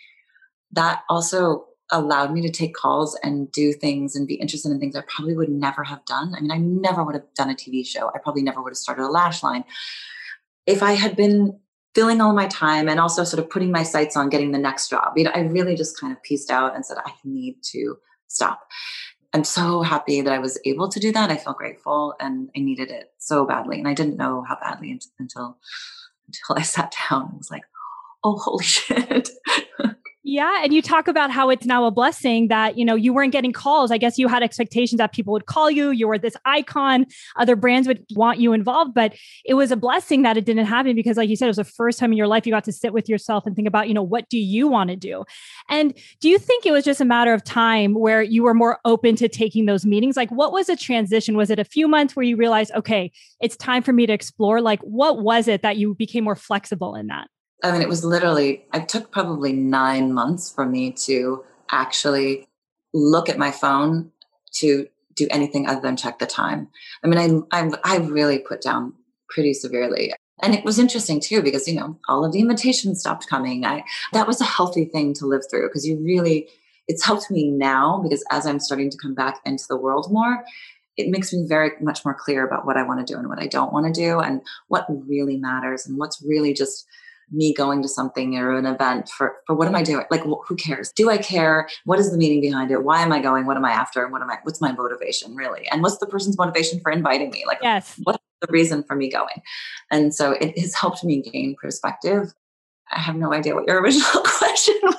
that 0.71 1.03
also 1.09 1.67
allowed 1.91 2.33
me 2.33 2.41
to 2.43 2.51
take 2.51 2.75
calls 2.75 3.19
and 3.23 3.51
do 3.53 3.73
things 3.73 4.15
and 4.15 4.27
be 4.27 4.35
interested 4.35 4.71
in 4.71 4.79
things 4.79 4.95
I 4.95 5.03
probably 5.09 5.37
would 5.37 5.51
never 5.51 5.83
have 5.83 6.05
done. 6.05 6.35
I 6.37 6.41
mean, 6.41 6.53
I 6.53 6.59
never 6.59 7.03
would 7.03 7.15
have 7.15 7.35
done 7.35 7.51
a 7.51 7.55
TV 7.55 7.85
show. 7.85 8.11
I 8.15 8.19
probably 8.19 8.43
never 8.43 8.63
would 8.63 8.71
have 8.71 8.79
started 8.79 9.05
a 9.05 9.09
lash 9.09 9.43
line. 9.43 9.65
If 10.67 10.83
I 10.83 10.93
had 10.93 11.17
been 11.17 11.59
filling 11.95 12.21
all 12.21 12.33
my 12.33 12.47
time 12.47 12.89
and 12.89 12.99
also 12.99 13.25
sort 13.25 13.43
of 13.43 13.51
putting 13.51 13.71
my 13.71 13.83
sights 13.83 14.17
on 14.17 14.29
getting 14.29 14.53
the 14.53 14.59
next 14.59 14.89
job, 14.89 15.13
you 15.17 15.25
know, 15.25 15.33
I 15.35 15.41
really 15.41 15.75
just 15.75 15.99
kind 16.01 16.13
of 16.13 16.23
pieced 16.23 16.51
out 16.51 16.75
and 16.75 16.85
said, 16.85 16.99
I 17.05 17.13
need 17.25 17.57
to 17.73 17.97
stop. 18.29 18.69
I'm 19.35 19.45
so 19.45 19.83
happy 19.83 20.21
that 20.21 20.33
I 20.33 20.39
was 20.39 20.59
able 20.65 20.89
to 20.91 21.01
do 21.01 21.11
that. 21.13 21.31
I 21.31 21.37
feel 21.37 21.55
grateful 21.55 22.15
and 22.21 22.51
I 22.57 22.61
needed 22.61 22.91
it 22.91 23.13
so 23.19 23.47
badly. 23.47 23.79
And 23.79 23.89
I 23.89 23.95
didn't 23.95 24.17
know 24.19 24.45
how 24.47 24.59
badly 24.61 24.99
until 25.19 25.59
until 26.29 26.57
I 26.57 26.63
sat 26.63 26.95
down 27.11 27.29
and 27.29 27.39
was 27.39 27.51
like, 27.51 27.65
oh 28.25 28.37
holy 28.37 28.65
shit. 28.65 29.31
Yeah. 30.25 30.63
And 30.63 30.73
you 30.73 30.83
talk 30.83 31.09
about 31.09 31.33
how 31.33 31.51
it's 31.51 31.67
now 31.67 31.85
a 31.85 31.91
blessing 31.91 32.47
that, 32.47 32.79
you 32.79 32.85
know, 32.85 32.95
you 32.95 33.13
weren't 33.13 33.33
getting 33.33 33.53
calls. 33.53 33.91
I 33.91 33.99
guess 33.99 34.19
you 34.19 34.29
had 34.29 34.41
expectations 34.45 34.99
that 34.99 35.13
people 35.13 35.33
would 35.33 35.47
call 35.47 35.69
you. 35.69 35.91
You 35.91 36.07
were 36.07 36.17
this 36.17 36.37
icon. 36.45 37.07
Other 37.35 37.57
brands 37.57 37.89
would 37.89 38.05
want 38.15 38.39
you 38.39 38.53
involved. 38.53 38.95
But 38.95 39.17
it 39.45 39.55
was 39.55 39.73
a 39.73 39.77
blessing 39.77 40.23
that 40.23 40.37
it 40.37 40.45
didn't 40.45 40.67
happen 40.67 40.95
because, 40.95 41.17
like 41.17 41.29
you 41.29 41.35
said, 41.35 41.47
it 41.47 41.49
was 41.49 41.57
the 41.57 41.65
first 41.65 41.99
time 41.99 42.13
in 42.13 42.19
your 42.19 42.29
life 42.29 42.47
you 42.47 42.53
got 42.53 42.63
to 42.65 42.73
sit 42.73 42.93
with 42.93 43.09
yourself 43.09 43.47
and 43.47 43.57
think 43.57 43.67
about, 43.67 43.89
you 43.89 43.95
know, 43.95 44.03
what 44.03 44.29
do 44.29 44.39
you 44.39 44.69
want 44.69 44.91
to 44.91 44.97
do? 44.97 45.25
And 45.69 45.93
do 46.21 46.29
you 46.29 46.39
think 46.39 46.67
it 46.67 46.73
was 46.73 46.85
just 46.85 47.01
a 47.01 47.05
matter 47.05 47.35
of 47.35 47.43
time 47.43 47.95
where 47.95 48.23
you 48.23 48.45
were 48.45 48.55
more 48.55 48.79
open 48.85 49.17
to 49.17 49.29
taking 49.29 49.67
those 49.67 49.85
meetings? 49.85 50.17
Like, 50.17 50.31
what 50.31 50.53
was 50.53 50.69
a 50.69 50.77
transition? 50.77 51.37
Was 51.37 51.51
it 51.51 51.59
a 51.59 51.65
few 51.65 51.89
months 51.89 52.15
where 52.15 52.25
you 52.25 52.37
realized, 52.37 52.71
okay, 52.77 53.11
it's 53.41 53.57
time 53.57 53.83
for 53.83 53.93
me 53.93 54.07
to 54.07 54.13
explore? 54.13 54.61
Like, 54.61 54.81
what 54.83 55.21
was 55.21 55.49
it 55.49 55.63
that 55.63 55.79
you 55.79 55.97
became 55.97 56.23
more 56.23 56.37
flexible 56.37 56.95
in 56.95 57.09
that? 57.09 57.27
I 57.63 57.71
mean, 57.71 57.83
it 57.83 57.89
was 57.89 58.05
literally, 58.05 58.67
it 58.75 58.89
took 58.89 59.11
probably 59.11 59.53
nine 59.53 60.13
months 60.13 60.53
for 60.53 60.67
me 60.67 60.93
to 60.93 61.45
actually 61.71 62.49
look 62.93 63.29
at 63.29 63.39
my 63.39 63.51
phone 63.51 64.11
to 64.55 64.89
do 65.15 65.29
anything 65.31 65.67
other 65.67 65.81
than 65.81 65.97
check 65.97 66.19
the 66.19 66.27
time. 66.27 66.69
I 67.05 67.07
mean, 67.07 67.47
I, 67.53 67.61
I, 67.61 67.71
I 67.85 67.97
really 67.99 68.39
put 68.39 68.61
down 68.63 68.95
pretty 69.29 69.55
severely. 69.55 70.13
And 70.43 70.55
it 70.55 70.65
was 70.65 70.79
interesting 70.79 71.21
too, 71.21 71.41
because, 71.41 71.69
you 71.69 71.75
know, 71.75 71.99
all 72.09 72.25
of 72.25 72.33
the 72.33 72.41
invitations 72.41 73.01
stopped 73.01 73.29
coming. 73.29 73.65
I, 73.65 73.85
that 74.13 74.27
was 74.27 74.41
a 74.41 74.45
healthy 74.45 74.85
thing 74.85 75.15
to 75.15 75.27
live 75.27 75.43
through 75.49 75.69
because 75.69 75.87
you 75.87 75.99
really, 75.99 76.49
it's 76.89 77.05
helped 77.05 77.31
me 77.31 77.49
now 77.49 78.01
because 78.03 78.25
as 78.31 78.45
I'm 78.45 78.59
starting 78.59 78.91
to 78.91 78.99
come 78.99 79.15
back 79.15 79.41
into 79.45 79.65
the 79.69 79.77
world 79.77 80.11
more, 80.11 80.45
it 80.97 81.09
makes 81.09 81.33
me 81.33 81.47
very 81.47 81.71
much 81.81 82.05
more 82.05 82.15
clear 82.15 82.47
about 82.47 82.67
what 82.67 82.77
I 82.77 82.83
want 82.83 83.07
to 83.07 83.11
do 83.11 83.19
and 83.19 83.29
what 83.29 83.41
I 83.41 83.47
don't 83.47 83.73
want 83.73 83.87
to 83.87 83.93
do 83.99 84.19
and 84.19 84.43
what 84.69 84.87
really 84.89 85.37
matters 85.37 85.87
and 85.87 85.97
what's 85.97 86.21
really 86.23 86.53
just 86.53 86.87
me 87.33 87.55
going 87.55 87.83
to 87.83 87.89
something 87.89 88.37
or 88.37 88.57
an 88.57 88.67
event 88.67 89.09
for 89.09 89.37
for 89.47 89.57
what 89.57 89.67
am 89.67 89.75
I 89.75 89.83
doing? 89.83 90.05
Like 90.11 90.23
who 90.23 90.57
cares? 90.57 90.93
Do 90.93 91.11
I 91.11 91.19
care? 91.19 91.69
What 91.85 91.99
is 91.99 92.11
the 92.11 92.19
meaning 92.19 92.41
behind 92.41 92.71
it? 92.71 92.85
Why 92.85 93.03
am 93.03 93.13
I 93.13 93.21
going? 93.21 93.47
What 93.47 93.57
am 93.57 93.65
I 93.65 93.73
after? 93.73 94.03
And 94.03 94.13
what 94.13 94.23
am 94.23 94.31
I? 94.31 94.39
What's 94.43 94.61
my 94.61 94.73
motivation 94.73 95.35
really? 95.35 95.67
And 95.71 95.83
what's 95.83 95.99
the 95.99 96.07
person's 96.07 96.39
motivation 96.39 96.81
for 96.81 96.93
inviting 96.93 97.31
me? 97.31 97.45
Like 97.47 97.59
yes. 97.63 97.99
what's 98.05 98.23
the 98.41 98.49
reason 98.51 98.85
for 98.85 98.95
me 98.95 99.11
going? 99.11 99.43
And 99.91 100.15
so 100.15 100.33
it 100.33 100.59
has 100.59 100.75
helped 100.75 101.05
me 101.05 101.23
gain 101.23 101.57
perspective. 101.61 102.33
I 102.91 102.99
have 102.99 103.17
no 103.17 103.33
idea 103.33 103.55
what 103.55 103.67
your 103.67 103.81
original 103.81 104.23
question 104.25 104.75
was. 104.83 104.95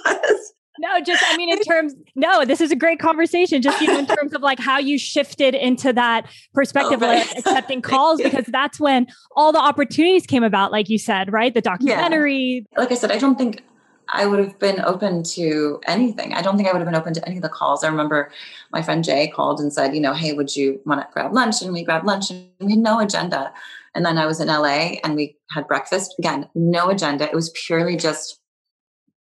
No, 0.83 0.99
just 0.99 1.23
I 1.25 1.37
mean, 1.37 1.49
in 1.49 1.59
terms, 1.61 1.95
no, 2.13 2.43
this 2.43 2.59
is 2.59 2.69
a 2.69 2.75
great 2.75 2.99
conversation. 2.99 3.61
Just 3.61 3.79
you 3.79 3.87
know, 3.87 3.97
in 3.97 4.05
terms 4.05 4.33
of 4.33 4.41
like 4.41 4.59
how 4.59 4.79
you 4.79 4.97
shifted 4.97 5.55
into 5.55 5.93
that 5.93 6.29
perspective 6.53 7.01
okay. 7.01 7.21
of 7.21 7.31
accepting 7.37 7.81
calls, 7.93 8.21
because 8.21 8.45
that's 8.47 8.81
when 8.81 9.07
all 9.37 9.53
the 9.53 9.59
opportunities 9.59 10.27
came 10.27 10.43
about, 10.43 10.73
like 10.73 10.89
you 10.89 10.97
said, 10.97 11.31
right? 11.31 11.53
The 11.53 11.61
documentary. 11.61 12.67
Yeah. 12.69 12.79
Like 12.79 12.91
I 12.91 12.95
said, 12.95 13.11
I 13.11 13.17
don't 13.17 13.37
think 13.37 13.63
I 14.09 14.25
would 14.25 14.39
have 14.39 14.59
been 14.59 14.81
open 14.81 15.23
to 15.23 15.79
anything. 15.87 16.33
I 16.33 16.41
don't 16.41 16.57
think 16.57 16.67
I 16.67 16.73
would 16.73 16.79
have 16.79 16.87
been 16.87 16.99
open 16.99 17.13
to 17.13 17.25
any 17.25 17.37
of 17.37 17.43
the 17.43 17.49
calls. 17.49 17.85
I 17.85 17.87
remember 17.87 18.29
my 18.73 18.81
friend 18.81 19.05
Jay 19.05 19.29
called 19.29 19.61
and 19.61 19.71
said, 19.71 19.95
you 19.95 20.01
know, 20.01 20.13
hey, 20.13 20.33
would 20.33 20.53
you 20.53 20.81
want 20.85 20.99
to 20.99 21.07
grab 21.13 21.33
lunch? 21.33 21.61
And 21.61 21.71
we 21.71 21.85
grabbed 21.85 22.05
lunch 22.05 22.29
and 22.29 22.49
we 22.59 22.73
had 22.73 22.79
no 22.79 22.99
agenda. 22.99 23.53
And 23.95 24.05
then 24.05 24.17
I 24.17 24.25
was 24.25 24.41
in 24.41 24.49
LA 24.49 24.97
and 25.05 25.15
we 25.15 25.37
had 25.51 25.65
breakfast. 25.65 26.15
Again, 26.19 26.49
no 26.55 26.89
agenda. 26.89 27.23
It 27.23 27.33
was 27.33 27.51
purely 27.51 27.95
just, 27.95 28.41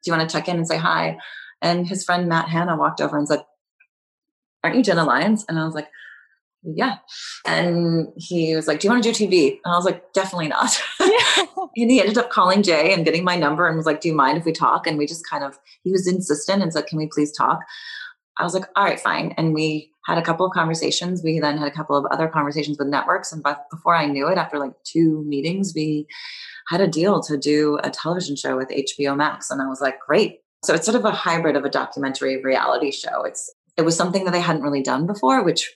do 0.04 0.10
you 0.10 0.17
want 0.17 0.28
to 0.28 0.36
check 0.36 0.47
in 0.47 0.58
and 0.58 0.67
say 0.67 0.78
hi? 0.78 1.19
And 1.62 1.88
his 1.88 2.04
friend 2.04 2.28
Matt 2.28 2.50
Hanna 2.50 2.76
walked 2.76 3.02
over 3.02 3.17
and 3.17 3.28
said, 3.28 3.43
Aren't 4.63 4.78
you 4.78 4.84
Jenna 4.84 5.04
Lyons? 5.04 5.45
And 5.47 5.60
I 5.60 5.65
was 5.65 5.74
like, 5.74 5.89
Yeah. 6.63 6.97
And 7.45 8.08
he 8.15 8.56
was 8.56 8.67
like, 8.67 8.80
Do 8.80 8.88
you 8.88 8.91
want 8.91 9.04
to 9.04 9.12
do 9.12 9.28
TV? 9.28 9.60
And 9.63 9.74
I 9.74 9.78
was 9.78 9.86
like, 9.86 10.13
Definitely 10.13 10.47
not. 10.47 10.82
Yeah. 11.00 11.45
and 11.76 11.91
he 11.91 12.00
ended 12.00 12.17
up 12.17 12.30
calling 12.30 12.63
Jay 12.63 12.93
and 12.93 13.06
getting 13.06 13.24
my 13.24 13.36
number 13.36 13.67
and 13.67 13.78
was 13.78 13.86
like, 13.86 14.02
Do 14.02 14.10
you 14.10 14.15
mind 14.15 14.38
if 14.38 14.45
we 14.45 14.52
talk? 14.52 14.88
And 14.88 14.97
we 14.97 15.06
just 15.06 15.28
kind 15.30 15.43
of, 15.43 15.60
he 15.84 15.91
was 15.91 16.08
insistent 16.08 16.63
and 16.63 16.74
said, 16.74 16.88
Can 16.88 16.97
we 16.97 17.08
please 17.08 17.32
talk? 17.32 17.60
I 18.38 18.43
was 18.43 18.54
like, 18.54 18.65
All 18.76 18.84
right, 18.84 19.00
fine. 19.00 19.34
And 19.38 19.54
we 19.54 19.91
had 20.06 20.17
a 20.17 20.24
couple 20.24 20.47
of 20.47 20.54
conversations. 20.54 21.21
We 21.24 21.39
then 21.39 21.60
had 21.60 21.67
a 21.67 21.76
couple 21.76 21.95
of 21.95 22.06
other 22.12 22.28
conversations 22.28 22.80
with 22.80 22.88
networks. 22.88 23.32
And 23.32 23.45
before 23.69 23.95
I 23.95 24.08
knew 24.08 24.28
it, 24.30 24.38
after 24.39 24.58
like 24.58 24.74
two 24.84 25.24
meetings, 25.28 25.74
we 25.76 26.08
had 26.69 26.82
a 26.82 26.88
deal 26.88 27.21
to 27.21 27.38
do 27.38 27.78
a 27.84 27.91
television 27.91 28.36
show 28.36 28.58
with 28.58 28.69
HBO 28.69 29.15
Max. 29.15 29.52
And 29.52 29.62
I 29.62 29.67
was 29.67 29.80
like, 29.80 30.00
Great 30.00 30.40
so 30.63 30.74
it's 30.74 30.86
sort 30.86 30.97
of 30.97 31.06
a 31.06 31.12
hybrid 31.12 31.56
of 31.56 31.65
a 31.65 31.69
documentary 31.69 32.41
reality 32.41 32.91
show. 32.91 33.24
It's 33.24 33.52
it 33.78 33.84
was 33.84 33.95
something 33.95 34.26
that 34.26 34.36
I 34.36 34.39
hadn't 34.39 34.63
really 34.63 34.84
done 34.84 35.08
before, 35.08 35.43
which 35.43 35.76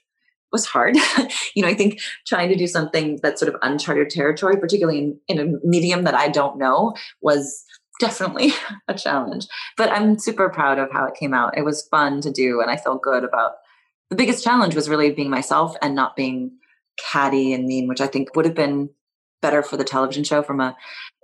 was 0.52 0.66
hard. 0.66 0.96
you 1.56 1.64
know, 1.64 1.68
I 1.68 1.74
think 1.74 2.00
trying 2.28 2.50
to 2.50 2.56
do 2.56 2.68
something 2.68 3.20
that's 3.24 3.40
sort 3.40 3.54
of 3.54 3.60
uncharted 3.62 4.10
territory, 4.10 4.58
particularly 4.58 5.00
in, 5.00 5.20
in 5.28 5.40
a 5.40 5.68
medium 5.68 6.04
that 6.04 6.16
I 6.16 6.30
don't 6.30 6.58
know, 6.58 6.94
was 7.22 7.64
definitely 8.00 8.52
a 8.88 8.94
challenge. 8.94 9.48
But 9.78 9.92
I'm 9.92 10.20
super 10.20 10.50
proud 10.50 10.78
of 10.78 10.92
how 10.92 11.06
it 11.06 11.16
came 11.16 11.34
out. 11.34 11.58
It 11.58 11.66
was 11.66 11.88
fun 11.88 12.22
to 12.22 12.32
do, 12.32 12.62
and 12.62 12.70
I 12.70 12.78
feel 12.78 12.98
good 12.98 13.24
about 13.24 13.54
the 14.10 14.16
biggest 14.16 14.44
challenge 14.44 14.76
was 14.76 14.90
really 14.90 15.12
being 15.12 15.30
myself 15.30 15.76
and 15.82 15.96
not 15.96 16.16
being 16.16 16.52
catty 16.98 17.54
and 17.54 17.66
mean, 17.66 17.88
which 17.88 18.02
I 18.02 18.08
think 18.08 18.36
would 18.36 18.46
have 18.46 18.56
been 18.56 18.90
better 19.42 19.62
for 19.62 19.78
the 19.78 19.84
television 19.84 20.24
show 20.24 20.42
from 20.42 20.60
a 20.60 20.76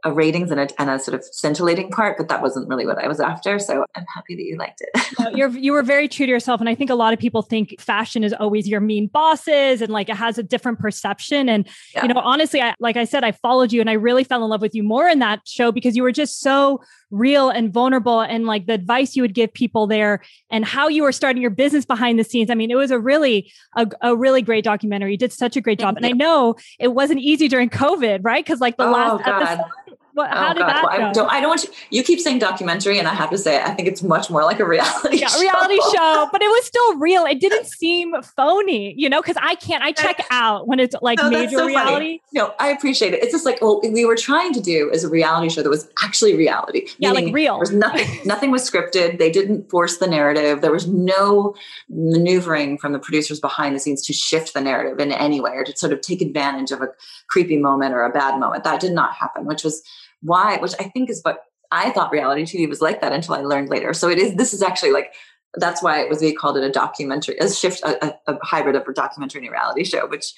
a 0.04 0.12
ratings 0.12 0.50
and 0.50 0.60
a, 0.60 0.68
and 0.82 0.90
a 0.90 0.98
sort 0.98 1.14
of 1.14 1.24
scintillating 1.24 1.90
part, 1.90 2.18
but 2.18 2.28
that 2.28 2.42
wasn't 2.42 2.68
really 2.68 2.86
what 2.86 2.98
I 2.98 3.08
was 3.08 3.20
after. 3.20 3.60
So 3.60 3.86
I'm 3.96 4.06
happy 4.14 4.36
that 4.36 4.44
you 4.44 4.58
liked 4.58 4.82
it. 4.82 4.90
no, 5.20 5.30
you're 5.30 5.50
you 5.50 5.72
were 5.72 5.84
very 5.84 6.08
true 6.08 6.26
to 6.26 6.30
yourself, 6.30 6.60
and 6.60 6.68
I 6.68 6.76
think 6.76 6.90
a 6.90 6.96
lot 6.96 7.14
of 7.14 7.20
people 7.20 7.42
think 7.42 7.80
fashion 7.80 8.24
is 8.24 8.34
always 8.34 8.68
your 8.68 8.82
mean 8.82 9.08
bosses, 9.08 9.82
and 9.82 9.92
like 9.92 10.10
it 10.10 10.16
has 10.16 10.38
a 10.38 10.44
different 10.44 10.80
perception. 10.80 11.48
And 11.50 11.68
yeah. 11.94 12.04
you 12.04 12.14
know, 12.14 12.20
honestly, 12.20 12.62
I 12.62 12.76
like 12.80 12.98
I 12.98 13.04
said, 13.04 13.24
I 13.24 13.32
followed 13.32 13.72
you, 13.72 13.80
and 13.80 13.90
I 13.90 13.94
really 13.94 14.24
fell 14.24 14.44
in 14.44 14.50
love 14.50 14.62
with 14.62 14.74
you 14.74 14.84
more 14.84 15.08
in 15.08 15.20
that 15.20 15.48
show 15.48 15.72
because 15.72 15.96
you 15.96 16.04
were 16.04 16.12
just 16.12 16.42
so 16.42 16.82
real 17.12 17.50
and 17.50 17.72
vulnerable, 17.72 18.22
and 18.22 18.46
like 18.48 18.66
the 18.66 18.74
advice 18.74 19.16
you 19.16 19.22
would 19.22 19.36
give 19.36 19.54
people 19.54 19.86
there, 19.86 20.22
and 20.50 20.66
how 20.66 20.88
you 20.88 21.04
were 21.04 21.12
starting 21.12 21.42
your 21.42 21.52
business 21.52 21.86
behind 21.86 22.18
the 22.18 22.24
scenes. 22.24 22.50
I 22.50 22.56
mean, 22.56 22.72
it 22.72 22.76
was 22.76 22.90
a 22.90 23.00
really 23.00 23.52
a, 23.76 23.88
a 24.02 24.16
really 24.16 24.42
great 24.42 24.64
documentary. 24.64 25.12
You 25.12 25.18
did 25.18 25.34
such 25.34 25.56
a 25.56 25.62
great 25.62 25.80
job, 25.80 25.96
and 25.96 26.06
I 26.06 26.12
know 26.12 26.56
it 26.80 26.90
wasn't 26.90 27.20
easy 27.20 27.48
during 27.48 27.70
COVID, 27.70 28.22
right? 28.24 28.44
Because 28.44 28.62
like 28.62 28.78
the 28.78 28.88
oh, 28.88 28.92
last 28.92 29.26
God. 29.26 29.44
episode 29.44 29.91
what, 30.14 30.30
oh, 30.32 30.54
did 30.54 30.60
God. 30.60 30.70
that 30.70 30.84
well, 30.84 30.92
I 30.92 31.12
don't. 31.12 31.32
I 31.32 31.40
don't 31.40 31.50
want 31.50 31.64
you. 31.64 31.70
You 31.90 32.04
keep 32.04 32.20
saying 32.20 32.40
documentary, 32.40 33.00
and 33.00 33.08
I 33.08 33.14
have 33.14 33.30
to 33.30 33.38
say, 33.38 33.62
I 33.62 33.72
think 33.72 33.88
it's 33.88 34.04
much 34.04 34.30
more 34.30 34.44
like 34.44 34.60
a 34.60 34.66
reality. 34.66 35.18
Yeah, 35.18 35.28
show. 35.28 35.40
reality 35.40 35.78
show, 35.94 36.28
but 36.32 36.42
it 36.42 36.48
was 36.48 36.66
still 36.66 36.98
real. 36.98 37.26
It 37.26 37.40
didn't 37.40 37.66
seem 37.66 38.14
phony, 38.36 38.94
you 38.98 39.10
know, 39.10 39.22
because 39.22 39.38
I 39.42 39.56
can't. 39.56 39.84
I 39.84 39.92
check 39.92 40.26
out 40.32 40.68
when 40.68 40.80
it's 40.80 40.96
like 41.02 41.20
no, 41.20 41.30
major 41.30 41.58
so 41.58 41.66
reality. 41.66 41.92
Funny. 41.92 42.22
No, 42.34 42.54
I 42.60 42.70
appreciate 42.70 43.14
it. 43.14 43.24
It's 43.24 43.32
just 43.32 43.46
like 43.46 43.60
oh, 43.62 43.80
well, 43.82 43.92
we 43.92 44.06
were 44.06 44.16
trying 44.16 44.54
to 44.54 44.62
do 44.62 44.90
is 44.92 45.04
a 45.04 45.10
reality 45.10 45.50
show 45.50 45.64
that 45.64 45.70
was 45.70 45.90
actually 46.04 46.36
reality. 46.36 46.88
Yeah, 46.98 47.12
like 47.12 47.34
real. 47.34 47.54
There 47.54 47.60
was 47.60 47.72
nothing. 47.72 48.08
nothing 48.26 48.52
was 48.52 48.70
scripted. 48.70 49.18
They 49.18 49.32
didn't 49.32 49.70
force 49.70 49.98
the 49.98 50.08
narrative. 50.08 50.62
There 50.62 50.72
was 50.72 50.88
no 50.88 51.56
maneuvering 51.90 52.78
from 52.78 52.94
the 52.94 53.00
producers 53.00 53.40
behind 53.40 53.76
the 53.76 53.80
scenes 53.80 54.02
to 54.08 54.14
shift 54.14 54.54
the 54.54 54.62
narrative 54.62 55.00
in 55.00 55.12
any 55.12 55.40
way 55.40 55.52
or 55.52 55.64
to 55.64 55.76
sort 55.78 55.94
of 55.94 56.02
take 56.02 56.22
advantage 56.22 56.72
of 56.72 56.82
a 56.82 56.90
creepy 57.30 57.58
moment 57.58 57.94
or 57.94 58.04
a 58.04 58.10
bad 58.10 58.40
moment. 58.40 58.64
That 58.64 58.80
did 58.80 58.92
not 58.92 59.14
happen, 59.14 59.46
which 59.46 59.64
was 59.64 59.82
why, 60.22 60.58
which 60.58 60.74
I 60.80 60.84
think 60.84 61.10
is 61.10 61.22
what 61.24 61.44
I 61.72 61.92
thought 61.92 62.12
reality 62.12 62.44
TV 62.44 62.68
was 62.68 62.82
like 62.82 63.02
that 63.02 63.14
until 63.14 63.36
I 63.36 63.42
learned 63.42 63.70
later. 63.70 63.94
So 63.94 64.10
it 64.10 64.18
is, 64.18 64.36
this 64.36 64.54
is 64.54 64.62
actually 64.62 64.92
like, 64.92 65.14
that's 65.56 65.82
why 65.82 66.02
it 66.02 66.10
was, 66.10 66.22
we 66.22 66.34
called 66.34 66.58
it 66.58 66.64
a 66.64 66.72
documentary, 66.72 67.38
a 67.38 67.50
shift, 67.50 67.82
a, 67.84 68.14
a, 68.28 68.38
hybrid 68.44 68.76
of 68.76 68.88
a 68.88 68.94
documentary 68.94 69.40
and 69.40 69.50
a 69.50 69.52
reality 69.52 69.84
show, 69.84 70.08
which 70.08 70.34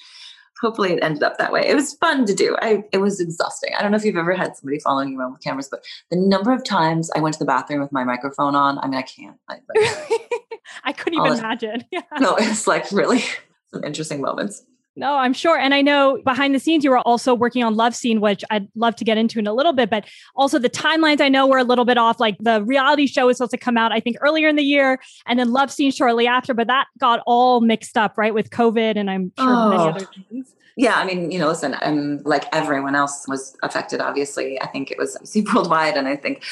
hopefully 0.60 0.92
it 0.92 1.02
ended 1.02 1.22
up 1.22 1.38
that 1.38 1.52
way. 1.52 1.66
It 1.66 1.74
was 1.74 1.94
fun 1.94 2.24
to 2.26 2.34
do. 2.34 2.56
I, 2.60 2.84
it 2.92 2.98
was 2.98 3.20
exhausting. 3.20 3.72
I 3.76 3.82
don't 3.82 3.90
know 3.90 3.96
if 3.96 4.04
you've 4.04 4.16
ever 4.16 4.34
had 4.34 4.56
somebody 4.56 4.78
following 4.80 5.12
you 5.12 5.20
around 5.20 5.32
with 5.32 5.42
cameras, 5.42 5.68
but 5.68 5.84
the 6.10 6.16
number 6.16 6.52
of 6.52 6.64
times 6.64 7.10
I 7.14 7.20
went 7.20 7.34
to 7.34 7.38
the 7.38 7.44
bathroom 7.44 7.80
with 7.80 7.92
my 7.92 8.04
microphone 8.04 8.54
on, 8.54 8.78
I 8.78 8.86
mean, 8.86 8.98
I 8.98 9.02
can't. 9.02 9.36
I, 9.48 9.54
like, 9.54 10.20
I 10.84 10.92
couldn't 10.92 11.20
even 11.20 11.38
imagine. 11.38 11.84
Yeah. 11.92 12.02
No, 12.18 12.36
it's 12.36 12.66
like 12.66 12.90
really 12.92 13.22
some 13.72 13.84
interesting 13.84 14.20
moments. 14.20 14.62
No, 14.96 15.16
I'm 15.16 15.32
sure. 15.32 15.58
And 15.58 15.74
I 15.74 15.82
know 15.82 16.20
behind 16.24 16.54
the 16.54 16.60
scenes, 16.60 16.84
you 16.84 16.90
were 16.90 16.98
also 16.98 17.34
working 17.34 17.64
on 17.64 17.74
LoveSeen, 17.74 18.20
which 18.20 18.44
I'd 18.50 18.68
love 18.76 18.94
to 18.96 19.04
get 19.04 19.18
into 19.18 19.38
in 19.40 19.46
a 19.46 19.52
little 19.52 19.72
bit. 19.72 19.90
But 19.90 20.04
also 20.36 20.58
the 20.58 20.70
timelines 20.70 21.20
I 21.20 21.28
know 21.28 21.46
were 21.46 21.58
a 21.58 21.64
little 21.64 21.84
bit 21.84 21.98
off. 21.98 22.20
Like 22.20 22.36
the 22.38 22.62
reality 22.62 23.06
show 23.06 23.26
was 23.26 23.38
supposed 23.38 23.50
to 23.50 23.58
come 23.58 23.76
out, 23.76 23.90
I 23.90 23.98
think, 23.98 24.16
earlier 24.20 24.48
in 24.48 24.56
the 24.56 24.62
year, 24.62 25.00
and 25.26 25.38
then 25.38 25.48
LoveSeen 25.48 25.94
shortly 25.94 26.26
after. 26.26 26.54
But 26.54 26.68
that 26.68 26.86
got 26.98 27.20
all 27.26 27.60
mixed 27.60 27.96
up, 27.96 28.16
right, 28.16 28.32
with 28.32 28.50
COVID 28.50 28.96
and 28.96 29.10
I'm 29.10 29.32
sure 29.38 29.48
oh. 29.48 29.70
many 29.70 29.82
other 29.90 30.06
things. 30.30 30.54
Yeah, 30.76 30.94
I 30.96 31.04
mean, 31.04 31.30
you 31.30 31.38
know, 31.38 31.46
listen, 31.46 31.76
I'm 31.82 32.20
like 32.24 32.46
everyone 32.52 32.96
else 32.96 33.28
was 33.28 33.56
affected, 33.62 34.00
obviously. 34.00 34.60
I 34.60 34.66
think 34.66 34.90
it 34.90 34.98
was 34.98 35.16
worldwide. 35.54 35.96
And 35.96 36.08
I 36.08 36.16
think 36.16 36.42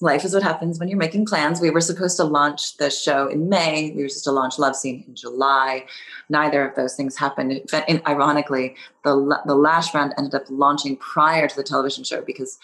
life 0.00 0.24
is 0.24 0.34
what 0.34 0.42
happens 0.42 0.80
when 0.80 0.88
you're 0.88 0.98
making 0.98 1.26
plans. 1.26 1.60
We 1.60 1.70
were 1.70 1.80
supposed 1.80 2.16
to 2.16 2.24
launch 2.24 2.78
the 2.78 2.90
show 2.90 3.28
in 3.28 3.48
May. 3.48 3.92
We 3.94 4.02
were 4.02 4.08
supposed 4.08 4.24
to 4.24 4.32
launch 4.32 4.56
LoveSeen 4.56 5.06
in 5.06 5.14
July. 5.14 5.86
Neither 6.28 6.68
of 6.68 6.74
those 6.74 6.96
things 6.96 7.16
happened. 7.16 7.60
Ironically, 8.06 8.76
the, 9.04 9.40
the 9.46 9.54
Lash 9.54 9.94
round 9.94 10.14
ended 10.18 10.34
up 10.34 10.44
launching 10.48 10.96
prior 10.96 11.48
to 11.48 11.56
the 11.56 11.62
television 11.62 12.04
show 12.04 12.22
because 12.22 12.58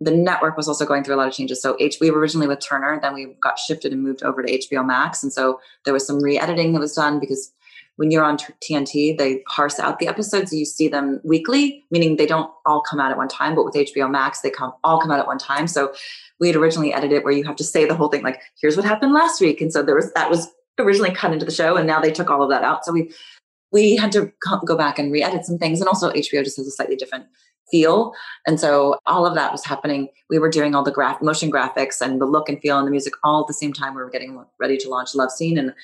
the 0.00 0.10
network 0.10 0.56
was 0.56 0.68
also 0.68 0.86
going 0.86 1.02
through 1.02 1.16
a 1.16 1.18
lot 1.18 1.28
of 1.28 1.34
changes. 1.34 1.60
So 1.60 1.76
H, 1.80 1.98
we 2.00 2.10
were 2.10 2.20
originally 2.20 2.46
with 2.46 2.60
Turner, 2.60 2.98
then 3.02 3.14
we 3.14 3.34
got 3.40 3.58
shifted 3.58 3.92
and 3.92 4.02
moved 4.02 4.22
over 4.22 4.42
to 4.42 4.58
HBO 4.58 4.86
Max. 4.86 5.22
And 5.22 5.32
so 5.32 5.60
there 5.84 5.92
was 5.92 6.06
some 6.06 6.22
re-editing 6.22 6.72
that 6.72 6.80
was 6.80 6.94
done 6.94 7.18
because 7.18 7.52
when 7.96 8.12
you're 8.12 8.22
on 8.22 8.36
TNT, 8.36 9.18
they 9.18 9.38
parse 9.48 9.80
out 9.80 9.98
the 9.98 10.06
episodes. 10.06 10.52
You 10.52 10.64
see 10.64 10.86
them 10.86 11.20
weekly, 11.24 11.84
meaning 11.90 12.14
they 12.14 12.26
don't 12.26 12.48
all 12.64 12.80
come 12.80 13.00
out 13.00 13.10
at 13.10 13.16
one 13.16 13.26
time. 13.26 13.56
But 13.56 13.64
with 13.64 13.74
HBO 13.74 14.08
Max, 14.08 14.40
they 14.40 14.50
come 14.50 14.72
all 14.84 15.00
come 15.00 15.10
out 15.10 15.18
at 15.18 15.26
one 15.26 15.38
time. 15.38 15.66
So 15.66 15.92
we 16.38 16.46
had 16.46 16.54
originally 16.54 16.94
edited 16.94 17.24
where 17.24 17.32
you 17.32 17.42
have 17.42 17.56
to 17.56 17.64
say 17.64 17.86
the 17.86 17.96
whole 17.96 18.08
thing, 18.08 18.22
like, 18.22 18.40
"Here's 18.60 18.76
what 18.76 18.86
happened 18.86 19.14
last 19.14 19.40
week," 19.40 19.60
and 19.60 19.72
so 19.72 19.82
there 19.82 19.96
was 19.96 20.12
that 20.12 20.30
was 20.30 20.46
originally 20.78 21.10
cut 21.10 21.32
into 21.32 21.44
the 21.44 21.50
show, 21.50 21.76
and 21.76 21.88
now 21.88 22.00
they 22.00 22.12
took 22.12 22.30
all 22.30 22.40
of 22.40 22.50
that 22.50 22.62
out. 22.62 22.84
So 22.84 22.92
we 22.92 23.10
we 23.72 23.96
had 23.96 24.12
to 24.12 24.32
go 24.66 24.76
back 24.76 24.98
and 24.98 25.12
re-edit 25.12 25.44
some 25.44 25.58
things, 25.58 25.80
and 25.80 25.88
also 25.88 26.10
HBO 26.10 26.44
just 26.44 26.56
has 26.56 26.66
a 26.66 26.70
slightly 26.70 26.96
different 26.96 27.26
feel. 27.70 28.14
And 28.46 28.58
so 28.58 28.98
all 29.06 29.26
of 29.26 29.34
that 29.34 29.52
was 29.52 29.64
happening. 29.64 30.08
We 30.30 30.38
were 30.38 30.48
doing 30.48 30.74
all 30.74 30.82
the 30.82 30.90
graph 30.90 31.20
motion 31.20 31.52
graphics 31.52 32.00
and 32.00 32.20
the 32.20 32.24
look 32.24 32.48
and 32.48 32.58
feel 32.60 32.78
and 32.78 32.86
the 32.86 32.90
music 32.90 33.12
all 33.22 33.42
at 33.42 33.46
the 33.46 33.54
same 33.54 33.74
time. 33.74 33.94
We 33.94 34.00
were 34.00 34.10
getting 34.10 34.42
ready 34.58 34.78
to 34.78 34.88
launch 34.88 35.12
LoveSeen 35.12 35.58
and 35.58 35.74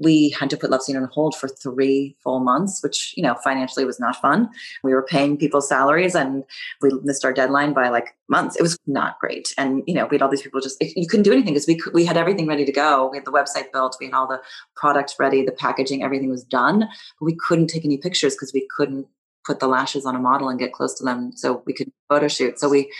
we 0.00 0.34
had 0.38 0.50
to 0.50 0.56
put 0.56 0.70
LoveSeen 0.70 0.96
on 0.96 1.08
hold 1.12 1.34
for 1.34 1.48
three 1.48 2.16
full 2.22 2.40
months, 2.40 2.82
which, 2.82 3.14
you 3.16 3.22
know, 3.22 3.34
financially 3.42 3.84
was 3.84 3.98
not 3.98 4.16
fun. 4.16 4.48
We 4.82 4.94
were 4.94 5.02
paying 5.02 5.36
people's 5.36 5.68
salaries 5.68 6.14
and 6.14 6.44
we 6.80 6.90
missed 7.02 7.24
our 7.24 7.32
deadline 7.32 7.72
by 7.72 7.88
like 7.88 8.16
months. 8.28 8.56
It 8.56 8.62
was 8.62 8.78
not 8.86 9.18
great. 9.20 9.52
And, 9.58 9.82
you 9.86 9.94
know, 9.94 10.06
we 10.06 10.14
had 10.14 10.22
all 10.22 10.28
these 10.28 10.42
people 10.42 10.60
just, 10.60 10.82
eh, 10.82 10.92
you 10.96 11.06
couldn't 11.06 11.24
do 11.24 11.32
anything 11.32 11.54
because 11.54 11.66
we, 11.66 11.80
we 11.92 12.04
had 12.04 12.16
everything 12.16 12.46
ready 12.46 12.64
to 12.64 12.72
go. 12.72 13.08
We 13.10 13.18
had 13.18 13.26
the 13.26 13.32
website 13.32 13.72
built, 13.72 13.96
we 14.00 14.06
had 14.06 14.14
all 14.14 14.28
the 14.28 14.40
products 14.76 15.16
ready, 15.18 15.44
the 15.44 15.52
packaging, 15.52 16.02
everything 16.02 16.30
was 16.30 16.44
done, 16.44 16.80
but 16.80 17.24
we 17.24 17.36
couldn't 17.36 17.68
take 17.68 17.84
any 17.84 17.98
pictures 17.98 18.34
because 18.34 18.52
we 18.52 18.66
couldn't 18.76 19.06
put 19.44 19.60
the 19.60 19.68
lashes 19.68 20.04
on 20.04 20.14
a 20.14 20.20
model 20.20 20.48
and 20.48 20.58
get 20.58 20.72
close 20.72 20.94
to 20.94 21.04
them 21.04 21.32
so 21.34 21.62
we 21.66 21.72
could 21.72 21.90
photo 22.08 22.28
shoot. 22.28 22.60
So 22.60 22.68
we 22.68 22.92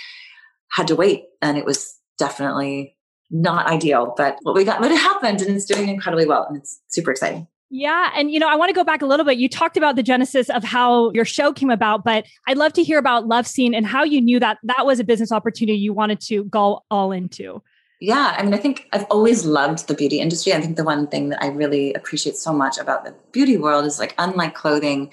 had 0.71 0.87
to 0.89 0.97
wait 0.97 1.25
and 1.43 1.59
it 1.59 1.65
was 1.65 1.99
definitely 2.19 2.97
not 3.31 3.66
ideal, 3.66 4.14
but 4.16 4.39
what 4.43 4.55
we 4.55 4.64
got, 4.64 4.81
what 4.81 4.91
happened 4.91 5.43
and 5.43 5.55
it's 5.55 5.64
doing 5.64 5.89
incredibly 5.89 6.26
well 6.26 6.47
and 6.49 6.57
it's 6.57 6.81
super 6.89 7.11
exciting. 7.11 7.47
Yeah. 7.70 8.11
And, 8.16 8.31
you 8.31 8.39
know, 8.39 8.49
I 8.49 8.57
want 8.57 8.70
to 8.70 8.74
go 8.74 8.85
back 8.85 9.03
a 9.03 9.07
little 9.07 9.26
bit. 9.26 9.37
You 9.37 9.49
talked 9.49 9.76
about 9.76 9.97
the 9.97 10.03
genesis 10.03 10.49
of 10.49 10.64
how 10.64 11.11
your 11.11 11.26
show 11.26 11.53
came 11.53 11.68
about, 11.68 12.03
but 12.03 12.24
I'd 12.47 12.57
love 12.57 12.72
to 12.74 12.83
hear 12.83 12.99
about 12.99 13.29
LoveSeen 13.29 13.76
and 13.76 13.87
how 13.87 14.05
you 14.05 14.22
knew 14.22 14.41
that 14.41 14.59
that 14.62 14.87
was 14.87 15.01
a 15.01 15.05
business 15.05 15.31
opportunity 15.31 15.76
you 15.79 15.93
wanted 15.93 16.20
to 16.22 16.45
go 16.45 16.83
all 16.91 17.12
into. 17.12 17.62
Yeah. 18.01 18.35
I 18.39 18.43
mean, 18.43 18.55
I 18.55 18.59
think 18.59 18.89
I've 18.93 19.05
always 19.11 19.45
loved 19.45 19.87
the 19.87 19.95
beauty 19.95 20.20
industry. 20.20 20.55
I 20.55 20.61
think 20.62 20.76
the 20.76 20.85
one 20.85 21.09
thing 21.09 21.29
that 21.29 21.43
I 21.43 21.49
really 21.49 21.93
appreciate 21.93 22.37
so 22.37 22.53
much 22.55 22.79
about 22.79 23.05
the 23.05 23.14
beauty 23.33 23.59
world 23.59 23.85
is 23.85 23.99
like, 23.99 24.14
unlike 24.16 24.55
clothing, 24.55 25.11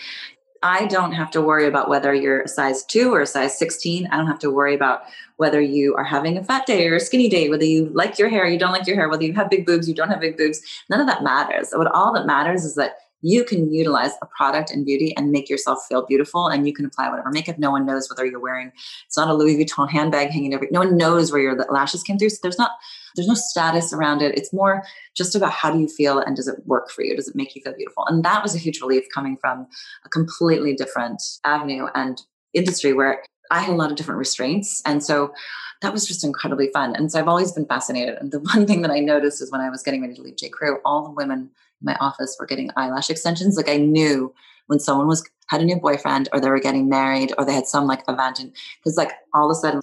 I 0.63 0.85
don't 0.85 1.11
have 1.11 1.31
to 1.31 1.41
worry 1.41 1.67
about 1.67 1.89
whether 1.89 2.13
you're 2.13 2.41
a 2.41 2.47
size 2.47 2.85
two 2.85 3.13
or 3.13 3.21
a 3.21 3.27
size 3.27 3.57
16. 3.57 4.07
I 4.07 4.17
don't 4.17 4.27
have 4.27 4.39
to 4.39 4.49
worry 4.49 4.73
about 4.73 5.03
whether 5.37 5.61
you 5.61 5.95
are 5.95 6.03
having 6.03 6.37
a 6.37 6.43
fat 6.43 6.65
day 6.65 6.87
or 6.87 6.95
a 6.95 6.99
skinny 6.99 7.29
day, 7.29 7.49
whether 7.49 7.65
you 7.65 7.89
like 7.93 8.17
your 8.17 8.29
hair, 8.29 8.47
you 8.47 8.59
don't 8.59 8.71
like 8.71 8.87
your 8.87 8.95
hair, 8.95 9.09
whether 9.09 9.23
you 9.23 9.33
have 9.33 9.49
big 9.49 9.65
boobs, 9.65 9.87
you 9.87 9.93
don't 9.93 10.09
have 10.09 10.21
big 10.21 10.37
boobs. 10.37 10.61
None 10.89 11.01
of 11.01 11.07
that 11.07 11.23
matters. 11.23 11.71
What 11.73 11.91
all 11.93 12.13
that 12.13 12.25
matters 12.25 12.63
is 12.63 12.75
that 12.75 12.95
you 13.21 13.43
can 13.43 13.73
utilize 13.73 14.11
a 14.21 14.27
product 14.27 14.69
and 14.69 14.85
beauty 14.85 15.11
and 15.17 15.31
make 15.31 15.49
yourself 15.49 15.79
feel 15.89 16.05
beautiful 16.05 16.47
and 16.47 16.67
you 16.67 16.73
can 16.73 16.85
apply 16.85 17.09
whatever 17.09 17.31
makeup 17.31 17.57
no 17.57 17.71
one 17.71 17.83
knows 17.83 18.07
whether 18.07 18.23
you're 18.23 18.39
wearing 18.39 18.71
it's 19.05 19.17
not 19.17 19.29
a 19.29 19.33
louis 19.33 19.57
vuitton 19.57 19.89
handbag 19.89 20.29
hanging 20.29 20.53
over 20.53 20.67
no 20.69 20.79
one 20.79 20.95
knows 20.95 21.31
where 21.31 21.41
your 21.41 21.55
lashes 21.71 22.03
came 22.03 22.19
through 22.19 22.29
so 22.29 22.37
there's 22.43 22.59
not 22.59 22.71
there's 23.15 23.27
no 23.27 23.33
status 23.33 23.91
around 23.93 24.21
it 24.21 24.37
it's 24.37 24.53
more 24.53 24.83
just 25.15 25.33
about 25.33 25.51
how 25.51 25.71
do 25.71 25.79
you 25.79 25.87
feel 25.87 26.19
and 26.19 26.35
does 26.35 26.47
it 26.47 26.55
work 26.65 26.91
for 26.91 27.03
you 27.03 27.15
does 27.15 27.27
it 27.27 27.35
make 27.35 27.55
you 27.55 27.61
feel 27.63 27.73
beautiful 27.73 28.05
and 28.07 28.23
that 28.23 28.43
was 28.43 28.53
a 28.53 28.59
huge 28.59 28.79
relief 28.79 29.05
coming 29.11 29.35
from 29.37 29.65
a 30.05 30.09
completely 30.09 30.75
different 30.75 31.21
avenue 31.43 31.87
and 31.95 32.21
industry 32.53 32.93
where 32.93 33.23
I 33.51 33.61
had 33.61 33.73
a 33.73 33.77
lot 33.77 33.91
of 33.91 33.97
different 33.97 34.17
restraints. 34.17 34.81
And 34.85 35.03
so 35.03 35.33
that 35.81 35.93
was 35.93 36.07
just 36.07 36.23
incredibly 36.23 36.69
fun. 36.73 36.95
And 36.95 37.11
so 37.11 37.19
I've 37.19 37.27
always 37.27 37.51
been 37.51 37.65
fascinated. 37.65 38.15
And 38.19 38.31
the 38.31 38.39
one 38.53 38.65
thing 38.65 38.81
that 38.81 38.91
I 38.91 38.99
noticed 38.99 39.41
is 39.41 39.51
when 39.51 39.61
I 39.61 39.69
was 39.69 39.83
getting 39.83 40.01
ready 40.01 40.15
to 40.15 40.21
leave 40.21 40.37
J. 40.37 40.49
Crew, 40.49 40.79
all 40.85 41.03
the 41.03 41.11
women 41.11 41.39
in 41.39 41.49
my 41.85 41.95
office 41.99 42.35
were 42.39 42.45
getting 42.45 42.71
eyelash 42.75 43.09
extensions. 43.09 43.57
Like 43.57 43.69
I 43.69 43.77
knew 43.77 44.33
when 44.67 44.79
someone 44.79 45.07
was 45.07 45.27
had 45.49 45.61
a 45.61 45.65
new 45.65 45.79
boyfriend 45.79 46.27
or 46.33 46.39
they 46.39 46.49
were 46.49 46.59
getting 46.59 46.89
married 46.89 47.31
or 47.37 47.45
they 47.45 47.53
had 47.53 47.67
some 47.67 47.85
like 47.85 48.03
event 48.07 48.39
and 48.39 48.51
because 48.79 48.97
like 48.97 49.11
all 49.33 49.49
of 49.49 49.55
a 49.55 49.59
sudden 49.59 49.79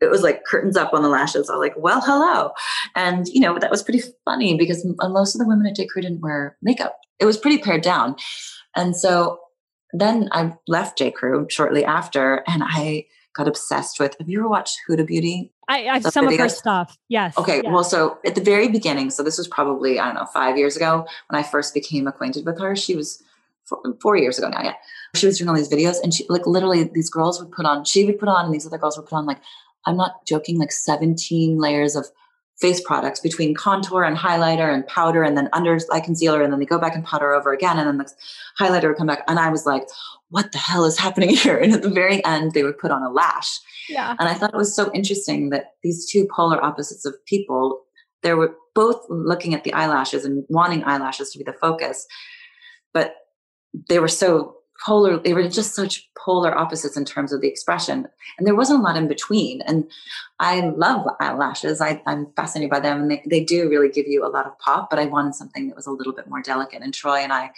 it 0.00 0.10
was 0.10 0.22
like 0.22 0.44
curtains 0.44 0.76
up 0.76 0.92
on 0.92 1.02
the 1.02 1.08
lashes. 1.08 1.48
I 1.48 1.54
was 1.54 1.60
like, 1.60 1.74
well, 1.76 2.00
hello. 2.00 2.52
And 2.94 3.26
you 3.28 3.40
know, 3.40 3.58
that 3.58 3.70
was 3.70 3.82
pretty 3.82 4.02
funny 4.24 4.56
because 4.56 4.86
most 5.02 5.34
of 5.34 5.40
the 5.40 5.48
women 5.48 5.66
at 5.66 5.76
J. 5.76 5.86
Crew 5.86 6.02
didn't 6.02 6.20
wear 6.20 6.56
makeup. 6.62 6.96
It 7.18 7.24
was 7.24 7.36
pretty 7.36 7.58
pared 7.58 7.82
down. 7.82 8.16
And 8.76 8.96
so 8.96 9.38
then 9.94 10.28
I 10.32 10.52
left 10.66 10.98
J. 10.98 11.10
Crew 11.10 11.46
shortly 11.48 11.84
after 11.84 12.42
and 12.48 12.62
I 12.64 13.06
got 13.34 13.48
obsessed 13.48 14.00
with. 14.00 14.16
Have 14.18 14.28
you 14.28 14.40
ever 14.40 14.48
watched 14.48 14.78
Huda 14.88 15.06
Beauty? 15.06 15.52
I, 15.68 15.88
I 15.88 16.00
some 16.00 16.26
videos? 16.26 16.34
of 16.34 16.40
her 16.40 16.48
stuff. 16.48 16.98
Yes. 17.08 17.38
Okay. 17.38 17.60
Yes. 17.62 17.72
Well, 17.72 17.84
so 17.84 18.18
at 18.26 18.34
the 18.34 18.40
very 18.40 18.68
beginning, 18.68 19.10
so 19.10 19.22
this 19.22 19.38
was 19.38 19.48
probably 19.48 19.98
I 19.98 20.06
don't 20.06 20.14
know 20.14 20.26
five 20.26 20.58
years 20.58 20.76
ago 20.76 21.06
when 21.28 21.40
I 21.40 21.42
first 21.42 21.74
became 21.74 22.06
acquainted 22.06 22.44
with 22.44 22.58
her. 22.60 22.74
She 22.76 22.96
was 22.96 23.22
four, 23.64 23.80
four 24.02 24.16
years 24.16 24.38
ago 24.38 24.48
now. 24.48 24.62
Yeah, 24.62 24.74
she 25.14 25.26
was 25.26 25.38
doing 25.38 25.48
all 25.48 25.56
these 25.56 25.70
videos, 25.70 25.96
and 26.02 26.12
she 26.12 26.26
like 26.28 26.46
literally 26.46 26.84
these 26.92 27.10
girls 27.10 27.40
would 27.40 27.52
put 27.52 27.66
on. 27.66 27.84
She 27.84 28.04
would 28.04 28.18
put 28.18 28.28
on, 28.28 28.46
and 28.46 28.54
these 28.54 28.66
other 28.66 28.78
girls 28.78 28.96
would 28.96 29.06
put 29.06 29.16
on 29.16 29.26
like 29.26 29.40
I'm 29.86 29.96
not 29.96 30.26
joking, 30.26 30.58
like 30.58 30.72
17 30.72 31.58
layers 31.58 31.96
of 31.96 32.06
face 32.60 32.80
products 32.80 33.20
between 33.20 33.54
contour 33.54 34.04
and 34.04 34.16
highlighter 34.16 34.72
and 34.72 34.86
powder 34.86 35.22
and 35.22 35.36
then 35.36 35.48
under 35.52 35.78
eye 35.90 36.00
concealer 36.00 36.42
and 36.42 36.52
then 36.52 36.60
they 36.60 36.66
go 36.66 36.78
back 36.78 36.94
and 36.94 37.04
powder 37.04 37.32
over 37.32 37.52
again 37.52 37.78
and 37.78 37.88
then 37.88 37.98
the 37.98 38.10
highlighter 38.58 38.88
would 38.88 38.96
come 38.96 39.08
back 39.08 39.24
and 39.26 39.38
I 39.38 39.50
was 39.50 39.66
like, 39.66 39.84
what 40.28 40.52
the 40.52 40.58
hell 40.58 40.84
is 40.84 40.98
happening 40.98 41.30
here? 41.36 41.56
And 41.56 41.72
at 41.72 41.82
the 41.82 41.90
very 41.90 42.24
end, 42.24 42.52
they 42.52 42.62
would 42.62 42.78
put 42.78 42.90
on 42.90 43.02
a 43.02 43.10
lash. 43.10 43.58
Yeah. 43.88 44.14
And 44.18 44.28
I 44.28 44.34
thought 44.34 44.54
it 44.54 44.56
was 44.56 44.74
so 44.74 44.90
interesting 44.92 45.50
that 45.50 45.72
these 45.82 46.08
two 46.10 46.26
polar 46.34 46.62
opposites 46.62 47.04
of 47.04 47.14
people, 47.26 47.84
they 48.22 48.34
were 48.34 48.54
both 48.74 49.04
looking 49.08 49.54
at 49.54 49.64
the 49.64 49.72
eyelashes 49.72 50.24
and 50.24 50.44
wanting 50.48 50.84
eyelashes 50.84 51.30
to 51.30 51.38
be 51.38 51.44
the 51.44 51.52
focus, 51.52 52.06
but 52.92 53.14
they 53.88 53.98
were 53.98 54.08
so 54.08 54.56
polar 54.84 55.18
they 55.18 55.34
were 55.34 55.48
just 55.48 55.74
such 55.74 56.08
polar 56.24 56.56
opposites 56.56 56.96
in 56.96 57.04
terms 57.04 57.32
of 57.32 57.40
the 57.40 57.48
expression. 57.48 58.08
And 58.38 58.46
there 58.46 58.54
wasn't 58.54 58.80
a 58.80 58.82
lot 58.82 58.96
in 58.96 59.08
between. 59.08 59.60
And 59.62 59.90
i 60.40 60.60
love 60.60 61.06
eyelashes. 61.20 61.80
I, 61.80 62.02
am 62.06 62.32
fascinated 62.34 62.70
by 62.70 62.80
them. 62.80 63.02
And 63.02 63.10
they, 63.10 63.22
they 63.28 63.44
do 63.44 63.68
really 63.68 63.90
give 63.90 64.06
you 64.06 64.26
a 64.26 64.28
lot 64.28 64.46
of 64.46 64.58
pop 64.58 64.90
but 64.90 64.98
i 64.98 65.06
wanted 65.06 65.34
something 65.34 65.68
that 65.68 65.76
was 65.76 65.86
a 65.86 65.90
little 65.90 66.12
bit 66.12 66.28
more 66.28 66.42
delicate. 66.42 66.82
And 66.82 66.94
troy 66.94 67.18
and 67.18 67.32
i 67.32 67.50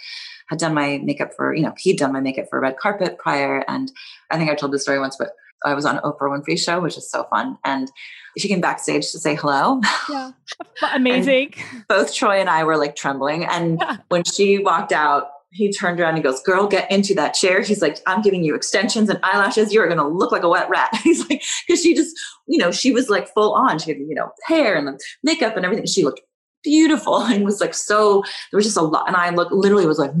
had 0.47 0.59
done 0.59 0.73
my 0.73 0.99
makeup 1.03 1.33
for 1.35 1.53
you 1.53 1.63
know 1.63 1.73
he'd 1.77 1.97
done 1.97 2.13
my 2.13 2.21
makeup 2.21 2.47
for 2.49 2.59
red 2.59 2.77
carpet 2.77 3.17
prior. 3.17 3.63
And 3.67 3.91
i 4.31 4.37
think 4.37 4.49
i 4.49 4.55
told 4.55 4.73
the 4.73 4.79
story 4.79 4.99
once 4.99 5.15
but 5.17 5.31
i 5.65 5.73
was 5.73 5.85
on 5.85 5.97
oprah 5.99 6.29
winfrey 6.29 6.59
show 6.59 6.79
which 6.79 6.97
is 6.97 7.09
so 7.09 7.23
fun. 7.25 7.57
And 7.63 7.91
she 8.37 8.47
came 8.47 8.61
backstage 8.61 9.11
to 9.11 9.19
say 9.19 9.35
hello. 9.35 9.81
Yeah. 10.09 10.31
Amazing. 10.93 11.55
both 11.87 12.13
troy 12.13 12.39
and 12.39 12.49
i 12.49 12.63
were 12.63 12.77
like 12.77 12.95
trembling. 12.95 13.45
And 13.45 13.81
when 14.09 14.23
she 14.23 14.59
walked 14.59 14.91
out 14.91 15.31
he 15.51 15.71
turned 15.71 15.99
around 15.99 16.15
and 16.15 16.23
goes, 16.23 16.41
Girl, 16.41 16.67
get 16.67 16.91
into 16.91 17.13
that 17.15 17.33
chair. 17.33 17.61
He's 17.61 17.81
like, 17.81 17.99
I'm 18.05 18.21
giving 18.21 18.43
you 18.43 18.55
extensions 18.55 19.09
and 19.09 19.19
eyelashes. 19.23 19.73
You're 19.73 19.87
going 19.87 19.97
to 19.97 20.07
look 20.07 20.31
like 20.31 20.43
a 20.43 20.49
wet 20.49 20.69
rat. 20.69 20.89
He's 21.03 21.27
like, 21.29 21.43
because 21.65 21.81
she 21.81 21.95
just, 21.95 22.15
you 22.47 22.57
know, 22.57 22.71
she 22.71 22.91
was 22.91 23.09
like 23.09 23.33
full 23.33 23.53
on. 23.53 23.79
She 23.79 23.91
had, 23.91 23.99
you 23.99 24.15
know, 24.15 24.31
hair 24.45 24.75
and 24.75 24.87
the 24.87 24.99
makeup 25.23 25.55
and 25.55 25.65
everything. 25.65 25.85
She 25.85 26.03
looked 26.03 26.21
beautiful 26.63 27.21
and 27.23 27.45
was 27.45 27.61
like 27.61 27.73
so 27.73 28.23
there 28.51 28.57
was 28.57 28.65
just 28.65 28.77
a 28.77 28.81
lot 28.81 29.07
and 29.07 29.15
i 29.15 29.29
look 29.29 29.49
literally 29.51 29.85
was 29.85 29.99
like 29.99 30.11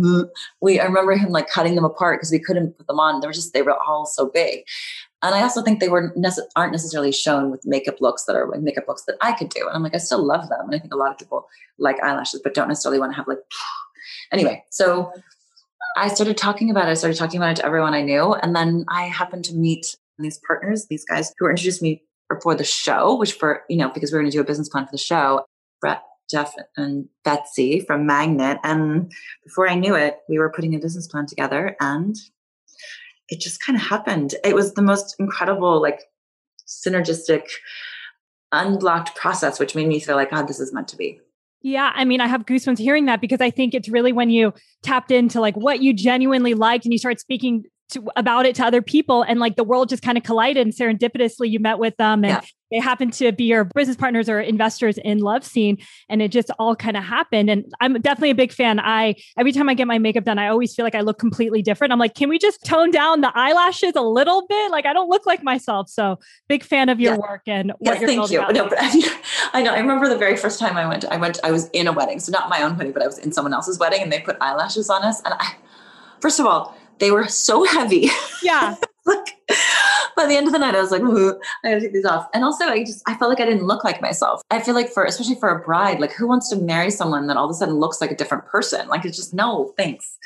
we 0.61 0.79
i 0.79 0.85
remember 0.85 1.13
him 1.13 1.29
like 1.29 1.49
cutting 1.49 1.75
them 1.75 1.83
apart 1.83 2.19
because 2.19 2.31
we 2.31 2.39
couldn't 2.39 2.77
put 2.77 2.87
them 2.87 2.99
on 2.99 3.19
they 3.19 3.27
were 3.27 3.33
just 3.33 3.53
they 3.53 3.63
were 3.63 3.75
all 3.87 4.05
so 4.05 4.29
big 4.29 4.63
and 5.23 5.33
i 5.33 5.41
also 5.41 5.61
think 5.61 5.79
they 5.79 5.89
were 5.89 6.13
nece- 6.15 6.47
aren't 6.55 6.71
necessarily 6.71 7.11
shown 7.11 7.49
with 7.49 7.65
makeup 7.65 7.99
looks 7.99 8.25
that 8.25 8.35
are 8.35 8.47
like 8.47 8.61
makeup 8.61 8.87
looks 8.87 9.03
that 9.05 9.17
i 9.21 9.33
could 9.33 9.49
do 9.49 9.65
and 9.67 9.75
i'm 9.75 9.83
like 9.83 9.95
i 9.95 9.97
still 9.97 10.23
love 10.23 10.47
them 10.47 10.61
and 10.61 10.75
i 10.75 10.79
think 10.79 10.93
a 10.93 10.97
lot 10.97 11.11
of 11.11 11.17
people 11.17 11.47
like 11.79 12.01
eyelashes 12.03 12.39
but 12.43 12.53
don't 12.53 12.67
necessarily 12.67 12.99
want 12.99 13.11
to 13.11 13.17
have 13.17 13.27
like 13.27 13.39
Anyway, 14.31 14.63
so 14.69 15.11
I 15.97 16.09
started 16.09 16.37
talking 16.37 16.69
about 16.69 16.87
it. 16.87 16.91
I 16.91 16.93
started 16.95 17.17
talking 17.17 17.39
about 17.39 17.51
it 17.51 17.55
to 17.57 17.65
everyone 17.65 17.93
I 17.93 18.01
knew. 18.01 18.33
And 18.33 18.55
then 18.55 18.85
I 18.89 19.03
happened 19.03 19.45
to 19.45 19.55
meet 19.55 19.95
these 20.19 20.39
partners, 20.45 20.87
these 20.87 21.05
guys 21.05 21.33
who 21.37 21.45
were 21.45 21.51
introduced 21.51 21.81
me 21.81 22.03
for 22.41 22.55
the 22.55 22.63
show, 22.63 23.15
which 23.15 23.33
for, 23.33 23.63
you 23.69 23.77
know, 23.77 23.89
because 23.89 24.11
we 24.11 24.17
were 24.17 24.23
going 24.23 24.31
to 24.31 24.37
do 24.37 24.41
a 24.41 24.45
business 24.45 24.69
plan 24.69 24.85
for 24.85 24.91
the 24.91 24.97
show. 24.97 25.45
Brett 25.79 26.03
Jeff 26.29 26.53
and 26.75 27.07
Betsy 27.23 27.79
from 27.79 28.05
Magnet. 28.05 28.59
And 28.63 29.11
before 29.43 29.69
I 29.69 29.75
knew 29.75 29.95
it, 29.95 30.17
we 30.27 30.37
were 30.37 30.51
putting 30.51 30.75
a 30.75 30.79
business 30.79 31.07
plan 31.07 31.25
together 31.25 31.75
and 31.79 32.15
it 33.29 33.39
just 33.39 33.63
kind 33.63 33.77
of 33.77 33.83
happened. 33.83 34.35
It 34.43 34.55
was 34.55 34.73
the 34.73 34.81
most 34.81 35.15
incredible, 35.19 35.81
like 35.81 36.01
synergistic, 36.67 37.43
unblocked 38.51 39.15
process, 39.15 39.59
which 39.59 39.75
made 39.75 39.87
me 39.87 39.99
feel 39.99 40.15
like, 40.15 40.31
God, 40.31 40.47
this 40.47 40.59
is 40.59 40.73
meant 40.73 40.87
to 40.89 40.97
be. 40.97 41.19
Yeah, 41.61 41.91
I 41.93 42.05
mean, 42.05 42.21
I 42.21 42.27
have 42.27 42.45
goosebumps 42.45 42.77
hearing 42.77 43.05
that 43.05 43.19
because 43.19 43.41
I 43.41 43.49
think 43.49 43.73
it's 43.73 43.89
really 43.89 44.13
when 44.13 44.29
you 44.29 44.53
tapped 44.83 45.11
into 45.11 45.41
like 45.41 45.55
what 45.55 45.81
you 45.81 45.93
genuinely 45.93 46.53
liked 46.53 46.85
and 46.85 46.93
you 46.93 46.99
start 46.99 47.19
speaking 47.19 47.63
to 47.89 48.07
about 48.15 48.45
it 48.45 48.55
to 48.55 48.65
other 48.65 48.81
people 48.81 49.23
and 49.23 49.39
like 49.39 49.55
the 49.55 49.63
world 49.63 49.89
just 49.89 50.03
kind 50.03 50.17
of 50.17 50.23
collided 50.23 50.65
and 50.65 50.73
serendipitously 50.73 51.49
you 51.49 51.59
met 51.59 51.79
with 51.79 51.95
them 51.97 52.23
and 52.23 52.33
yeah. 52.33 52.41
they 52.71 52.79
happen 52.79 53.09
to 53.11 53.31
be 53.31 53.45
your 53.45 53.63
business 53.63 53.95
partners 53.95 54.27
or 54.27 54.39
investors 54.39 54.97
in 54.97 55.19
LoveSeen 55.19 55.81
and 56.09 56.21
it 56.21 56.31
just 56.31 56.51
all 56.59 56.75
kind 56.75 56.97
of 56.97 57.03
happened 57.03 57.49
and 57.49 57.65
i'm 57.79 57.93
definitely 58.01 58.31
a 58.31 58.35
big 58.35 58.51
fan. 58.51 58.79
I 58.79 59.15
every 59.37 59.51
time 59.51 59.69
i 59.69 59.73
get 59.73 59.87
my 59.87 59.99
makeup 59.99 60.25
done 60.25 60.37
i 60.37 60.47
always 60.47 60.75
feel 60.75 60.85
like 60.85 60.95
i 60.95 61.01
look 61.01 61.19
completely 61.19 61.61
different. 61.61 61.93
I'm 61.93 61.99
like 61.99 62.13
can 62.13 62.29
we 62.29 62.37
just 62.37 62.63
tone 62.65 62.91
down 62.91 63.21
the 63.21 63.31
eyelashes 63.35 63.93
a 63.95 64.01
little 64.01 64.45
bit? 64.47 64.71
Like 64.71 64.85
i 64.85 64.93
don't 64.93 65.09
look 65.09 65.25
like 65.25 65.43
myself 65.43 65.89
so 65.89 66.19
big 66.47 66.63
fan 66.63 66.89
of 66.89 66.99
your 66.99 67.13
yeah. 67.13 67.19
work 67.19 67.41
and 67.47 67.71
what 67.79 67.99
you're 67.99 68.07
thank 68.07 68.31
you. 68.31 68.39
no, 68.51 68.67
but 68.69 68.77
I, 68.79 69.19
I 69.53 69.61
know 69.61 69.73
i 69.73 69.79
remember 69.79 70.09
the 70.09 70.17
very 70.17 70.35
first 70.35 70.59
time 70.59 70.77
i 70.77 70.87
went 70.87 71.05
i 71.05 71.17
went 71.17 71.39
i 71.43 71.51
was 71.51 71.69
in 71.69 71.87
a 71.87 71.91
wedding 71.91 72.19
so 72.19 72.31
not 72.31 72.49
my 72.49 72.61
own 72.61 72.77
wedding 72.77 72.93
but 72.93 73.01
i 73.01 73.07
was 73.07 73.17
in 73.17 73.31
someone 73.31 73.53
else's 73.53 73.79
wedding 73.79 74.01
and 74.01 74.11
they 74.11 74.19
put 74.19 74.37
eyelashes 74.41 74.89
on 74.89 75.03
us 75.03 75.21
and 75.23 75.33
i 75.35 75.55
first 76.19 76.39
of 76.39 76.45
all 76.45 76.75
they 76.99 77.11
were 77.11 77.27
so 77.27 77.63
heavy. 77.65 78.09
Yeah. 78.43 78.75
like 79.05 79.37
by 80.15 80.25
the 80.25 80.35
end 80.35 80.47
of 80.47 80.53
the 80.53 80.59
night, 80.59 80.75
I 80.75 80.81
was 80.81 80.91
like, 80.91 81.01
I 81.01 81.69
gotta 81.69 81.81
take 81.81 81.93
these 81.93 82.05
off. 82.05 82.27
And 82.33 82.43
also 82.43 82.65
I 82.65 82.83
just 82.83 83.03
I 83.07 83.15
felt 83.15 83.29
like 83.29 83.39
I 83.39 83.45
didn't 83.45 83.65
look 83.65 83.83
like 83.83 84.01
myself. 84.01 84.41
I 84.51 84.61
feel 84.61 84.75
like 84.75 84.89
for 84.89 85.05
especially 85.05 85.35
for 85.35 85.49
a 85.49 85.63
bride, 85.63 85.99
like 85.99 86.11
who 86.11 86.27
wants 86.27 86.49
to 86.49 86.55
marry 86.57 86.91
someone 86.91 87.27
that 87.27 87.37
all 87.37 87.45
of 87.45 87.51
a 87.51 87.53
sudden 87.53 87.75
looks 87.75 88.01
like 88.01 88.11
a 88.11 88.15
different 88.15 88.45
person? 88.45 88.87
Like 88.87 89.05
it's 89.05 89.17
just 89.17 89.33
no, 89.33 89.73
thanks. 89.77 90.17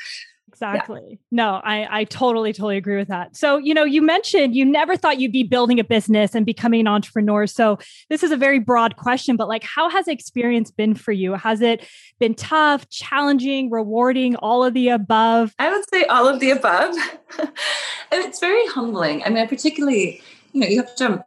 Exactly. 0.62 1.02
Yeah. 1.08 1.16
No, 1.30 1.60
I, 1.64 2.00
I 2.00 2.04
totally, 2.04 2.52
totally 2.52 2.76
agree 2.76 2.96
with 2.96 3.08
that. 3.08 3.36
So, 3.36 3.56
you 3.56 3.74
know, 3.74 3.84
you 3.84 4.02
mentioned 4.02 4.54
you 4.54 4.64
never 4.64 4.96
thought 4.96 5.18
you'd 5.18 5.32
be 5.32 5.42
building 5.42 5.80
a 5.80 5.84
business 5.84 6.34
and 6.34 6.46
becoming 6.46 6.80
an 6.80 6.86
entrepreneur. 6.86 7.46
So, 7.46 7.78
this 8.08 8.22
is 8.22 8.30
a 8.30 8.36
very 8.36 8.58
broad 8.58 8.96
question, 8.96 9.36
but 9.36 9.48
like, 9.48 9.64
how 9.64 9.90
has 9.90 10.08
experience 10.08 10.70
been 10.70 10.94
for 10.94 11.12
you? 11.12 11.34
Has 11.34 11.60
it 11.60 11.86
been 12.18 12.34
tough, 12.34 12.88
challenging, 12.88 13.70
rewarding, 13.70 14.36
all 14.36 14.64
of 14.64 14.74
the 14.74 14.88
above? 14.88 15.54
I 15.58 15.70
would 15.70 15.88
say 15.92 16.04
all 16.04 16.28
of 16.28 16.40
the 16.40 16.50
above. 16.50 16.94
it's 18.12 18.40
very 18.40 18.66
humbling. 18.68 19.22
I 19.24 19.28
mean, 19.28 19.38
I 19.38 19.46
particularly, 19.46 20.22
you 20.52 20.60
know, 20.60 20.66
you 20.66 20.82
have 20.82 20.94
to 20.96 21.24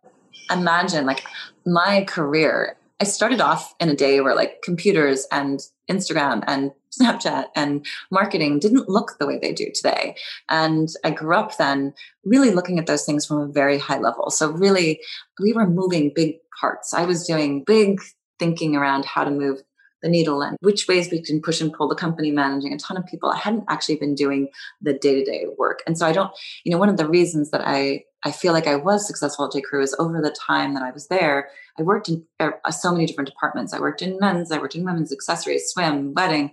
imagine 0.51 1.05
like 1.05 1.23
my 1.65 2.03
career. 2.05 2.77
I 3.01 3.03
started 3.03 3.41
off 3.41 3.75
in 3.79 3.89
a 3.89 3.95
day 3.95 4.21
where 4.21 4.35
like 4.35 4.61
computers 4.63 5.27
and 5.31 5.59
Instagram 5.89 6.43
and 6.47 6.71
Snapchat 7.01 7.47
and 7.57 7.85
marketing 8.09 8.59
didn't 8.59 8.87
look 8.87 9.17
the 9.19 9.27
way 9.27 9.37
they 9.37 9.51
do 9.51 9.69
today. 9.75 10.15
And 10.49 10.87
I 11.03 11.11
grew 11.11 11.35
up 11.35 11.57
then 11.57 11.93
really 12.23 12.51
looking 12.51 12.79
at 12.79 12.85
those 12.85 13.03
things 13.05 13.25
from 13.25 13.41
a 13.41 13.51
very 13.51 13.77
high 13.77 13.99
level. 13.99 14.29
So, 14.29 14.51
really, 14.51 15.01
we 15.41 15.51
were 15.51 15.67
moving 15.67 16.13
big 16.15 16.35
parts. 16.57 16.93
I 16.93 17.03
was 17.03 17.27
doing 17.27 17.65
big 17.65 17.99
thinking 18.39 18.77
around 18.77 19.03
how 19.03 19.25
to 19.25 19.31
move 19.31 19.61
the 20.01 20.09
needle 20.09 20.41
and 20.41 20.55
which 20.61 20.87
ways 20.87 21.09
we 21.11 21.21
can 21.21 21.41
push 21.41 21.59
and 21.59 21.73
pull 21.73 21.87
the 21.87 21.95
company 21.95 22.29
managing 22.29 22.71
a 22.71 22.77
ton 22.77 22.95
of 22.95 23.05
people 23.07 23.31
i 23.31 23.37
hadn't 23.37 23.63
actually 23.69 23.95
been 23.95 24.13
doing 24.13 24.49
the 24.81 24.93
day-to-day 24.93 25.45
work 25.57 25.81
and 25.87 25.97
so 25.97 26.05
i 26.05 26.11
don't 26.11 26.31
you 26.63 26.71
know 26.71 26.77
one 26.77 26.89
of 26.89 26.97
the 26.97 27.07
reasons 27.07 27.49
that 27.49 27.61
i 27.65 28.03
i 28.25 28.31
feel 28.31 28.51
like 28.51 28.67
i 28.67 28.75
was 28.75 29.07
successful 29.07 29.45
at 29.45 29.53
j 29.53 29.61
crew 29.61 29.81
is 29.81 29.95
over 29.99 30.21
the 30.21 30.31
time 30.31 30.73
that 30.73 30.83
i 30.83 30.91
was 30.91 31.07
there 31.07 31.49
i 31.79 31.81
worked 31.81 32.09
in 32.09 32.23
uh, 32.39 32.51
so 32.71 32.91
many 32.91 33.05
different 33.05 33.29
departments 33.29 33.73
i 33.73 33.79
worked 33.79 34.01
in 34.01 34.17
men's 34.19 34.51
i 34.51 34.57
worked 34.57 34.75
in 34.75 34.83
women's 34.83 35.13
accessories 35.13 35.69
swim 35.69 36.13
wedding 36.13 36.51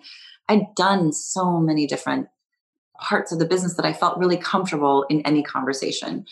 I'd 0.49 0.75
done 0.75 1.12
so 1.12 1.59
many 1.59 1.87
different 1.87 2.29
parts 3.01 3.33
of 3.33 3.39
the 3.39 3.47
business 3.47 3.75
that 3.75 3.87
I 3.87 3.93
felt 3.93 4.18
really 4.18 4.37
comfortable 4.37 5.05
in 5.05 5.23
any 5.23 5.43
conversation. 5.43 6.27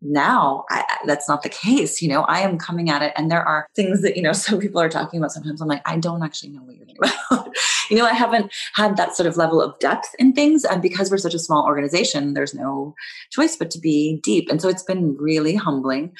Now 0.00 0.64
I, 0.70 0.84
that's 1.06 1.28
not 1.28 1.42
the 1.42 1.48
case. 1.48 2.00
You 2.00 2.08
know, 2.08 2.22
I 2.22 2.40
am 2.40 2.56
coming 2.56 2.88
at 2.88 3.02
it, 3.02 3.12
and 3.16 3.30
there 3.30 3.42
are 3.42 3.66
things 3.74 4.02
that 4.02 4.16
you 4.16 4.22
know 4.22 4.32
some 4.46 4.58
people 4.58 4.80
are 4.80 4.88
talking 4.88 5.18
about. 5.18 5.32
Sometimes 5.32 5.60
I'm 5.60 5.68
like, 5.68 5.82
I 5.86 5.98
don't 5.98 6.22
actually 6.22 6.50
know 6.50 6.62
what 6.62 6.76
you're 6.76 6.86
talking 6.86 7.18
about. 7.30 7.56
You 7.90 7.96
know, 7.96 8.06
I 8.06 8.12
haven't 8.12 8.52
had 8.74 8.96
that 8.96 9.16
sort 9.16 9.26
of 9.26 9.36
level 9.36 9.60
of 9.60 9.78
depth 9.78 10.08
in 10.18 10.32
things, 10.32 10.64
and 10.64 10.82
because 10.82 11.10
we're 11.10 11.18
such 11.18 11.34
a 11.34 11.38
small 11.38 11.64
organization, 11.64 12.34
there's 12.34 12.54
no 12.54 12.94
choice 13.30 13.56
but 13.56 13.70
to 13.72 13.78
be 13.78 14.20
deep. 14.22 14.48
And 14.50 14.60
so 14.60 14.68
it's 14.68 14.82
been 14.82 15.16
really 15.18 15.54
humbling. 15.54 16.12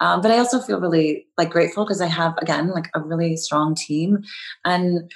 Um, 0.00 0.20
but 0.20 0.30
I 0.30 0.38
also 0.38 0.60
feel 0.60 0.80
really 0.80 1.26
like 1.38 1.50
grateful 1.50 1.84
because 1.84 2.00
I 2.00 2.06
have 2.06 2.34
again 2.38 2.70
like 2.70 2.90
a 2.94 3.00
really 3.00 3.36
strong 3.36 3.74
team, 3.74 4.18
and 4.64 5.10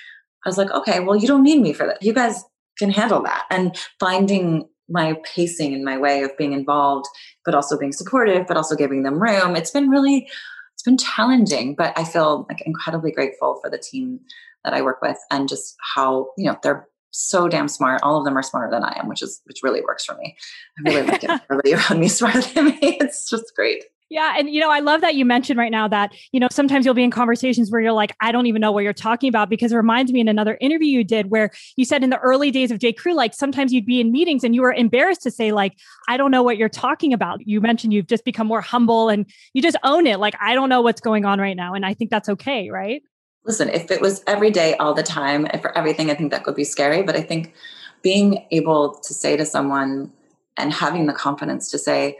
I 0.45 0.49
was 0.49 0.59
like, 0.59 0.71
okay, 0.71 1.01
well, 1.01 1.17
you 1.17 1.27
don't 1.27 1.43
need 1.43 1.61
me 1.61 1.73
for 1.73 1.87
that. 1.87 2.03
You 2.03 2.13
guys 2.13 2.45
can 2.79 2.91
handle 2.91 3.23
that. 3.23 3.45
And 3.51 3.77
finding 3.99 4.69
my 4.89 5.17
pacing 5.25 5.75
and 5.75 5.85
my 5.85 5.99
way 5.99 6.23
of 6.23 6.31
being 6.39 6.53
involved, 6.53 7.07
but 7.45 7.55
also 7.55 7.77
being 7.77 7.93
supportive, 7.93 8.47
but 8.47 8.57
also 8.57 8.75
giving 8.75 9.03
them 9.03 9.21
room. 9.21 9.57
It's 9.57 9.71
been 9.71 9.91
really, 9.91 10.29
it's 10.73 10.83
been 10.83 10.97
challenging, 10.97 11.75
but 11.75 11.93
I 11.99 12.05
feel 12.05 12.47
like 12.49 12.63
incredibly 12.65 13.13
grateful 13.13 13.59
for 13.61 13.69
the 13.69 13.79
team 13.79 14.21
that 14.65 14.75
I 14.75 14.83
work 14.83 15.01
with 15.03 15.19
and 15.31 15.49
just 15.49 15.77
how, 15.95 16.29
you 16.37 16.47
know, 16.47 16.59
they're 16.63 16.87
so 17.11 17.49
damn 17.49 17.69
smart. 17.69 18.01
All 18.03 18.19
of 18.19 18.25
them 18.25 18.37
are 18.37 18.43
smarter 18.43 18.71
than 18.71 18.85
I 18.85 18.99
am, 18.99 19.09
which 19.09 19.23
is 19.23 19.41
which 19.45 19.61
really 19.63 19.81
works 19.81 20.05
for 20.05 20.15
me. 20.17 20.37
I 20.79 20.91
really 20.91 21.07
like 21.07 21.25
it. 21.25 21.31
Everybody 21.31 21.75
around 21.75 22.01
me 22.01 22.09
smarter 22.09 22.43
than 22.43 22.67
me. 22.67 22.79
It's 22.83 23.29
just 23.29 23.55
great. 23.57 23.85
Yeah. 24.11 24.37
And, 24.39 24.49
you 24.49 24.59
know, 24.59 24.71
I 24.71 24.81
love 24.81 25.03
that 25.03 25.17
you 25.17 25.27
mentioned 25.27 25.59
right 25.59 25.71
now 25.71 25.87
that, 25.89 26.13
you 26.33 26.41
know, 26.41 26.49
sometimes 26.51 26.87
you'll 26.87 26.95
be 26.95 27.03
in 27.03 27.11
conversations 27.11 27.71
where 27.71 27.81
you're 27.81 27.93
like, 27.93 28.17
I 28.23 28.33
don't 28.33 28.47
even 28.47 28.61
know 28.61 28.73
what 28.73 28.83
you're 28.83 28.95
talking 28.95 29.29
about 29.29 29.51
because 29.51 29.71
it 29.71 29.77
reminds 29.77 30.13
me 30.13 30.21
in 30.21 30.29
another 30.29 30.57
interview 30.63 30.89
you 30.89 31.05
did 31.05 31.31
where 31.31 31.51
you 31.77 31.85
said 31.85 32.03
in 32.03 32.09
the 32.09 32.19
early 32.19 32.51
days 32.51 32.71
of 32.71 32.79
J. 32.79 32.95
Crew, 32.95 33.13
like 33.13 33.35
sometimes 33.35 33.71
you'd 33.71 33.85
be 33.85 34.01
in 34.01 34.11
meetings 34.11 34.45
and 34.45 34.55
you 34.55 34.63
were 34.63 34.73
embarrassed 34.73 35.23
to 35.25 35.31
say, 35.31 35.53
like, 35.53 35.75
I 36.09 36.17
don't 36.17 36.31
know 36.31 36.43
what 36.43 36.57
you're 36.57 36.71
talking 36.71 37.13
about. 37.13 37.47
You 37.47 37.61
mentioned 37.61 37.93
you've 37.93 38.07
just 38.07 38.25
become 38.25 38.47
more 38.47 38.63
humble 38.63 39.11
and 39.11 39.27
you 39.53 39.61
just 39.61 39.77
own 39.85 40.07
it. 40.07 40.19
Like, 40.19 40.35
I 40.41 40.55
don't 40.55 40.71
know 40.71 40.81
what's 40.81 41.03
going 41.03 41.27
on 41.27 41.39
right 41.39 41.57
now. 41.57 41.75
And 41.75 41.85
I 41.85 41.93
think 41.93 42.11
that's 42.11 42.31
okay. 42.31 42.71
Right. 42.71 43.03
Listen, 43.45 43.69
if 43.71 43.91
it 43.91 44.01
was 44.01 44.23
every 44.27 44.51
day, 44.51 44.75
all 44.77 44.95
the 44.95 45.03
time, 45.03 45.47
and 45.51 45.63
for 45.63 45.77
everything, 45.77 46.11
I 46.11 46.15
think 46.15 46.31
that 46.31 46.45
could 46.45 46.57
be 46.57 46.65
scary. 46.65 47.03
But 47.03 47.17
I 47.17 47.23
think 47.23 47.55
being 48.03 48.47
able 48.51 48.95
to 48.95 49.15
say 49.15 49.37
to 49.37 49.47
someone 49.47 50.13
and 50.57 50.73
having 50.73 51.07
the 51.07 51.13
confidence 51.13 51.71
to 51.71 51.79
say, 51.79 52.17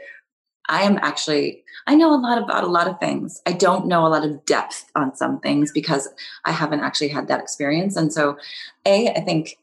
I 0.69 0.83
am 0.83 0.99
actually, 1.01 1.63
I 1.87 1.95
know 1.95 2.13
a 2.13 2.17
lot 2.17 2.41
about 2.41 2.63
a 2.63 2.67
lot 2.67 2.87
of 2.87 2.99
things. 2.99 3.41
I 3.45 3.53
don't 3.53 3.87
know 3.87 4.05
a 4.05 4.09
lot 4.09 4.23
of 4.23 4.45
depth 4.45 4.85
on 4.95 5.15
some 5.15 5.39
things 5.39 5.71
because 5.71 6.07
I 6.45 6.51
haven't 6.51 6.81
actually 6.81 7.09
had 7.09 7.27
that 7.27 7.39
experience. 7.39 7.95
And 7.95 8.13
so, 8.13 8.37
A, 8.85 9.09
I 9.09 9.21
think, 9.21 9.57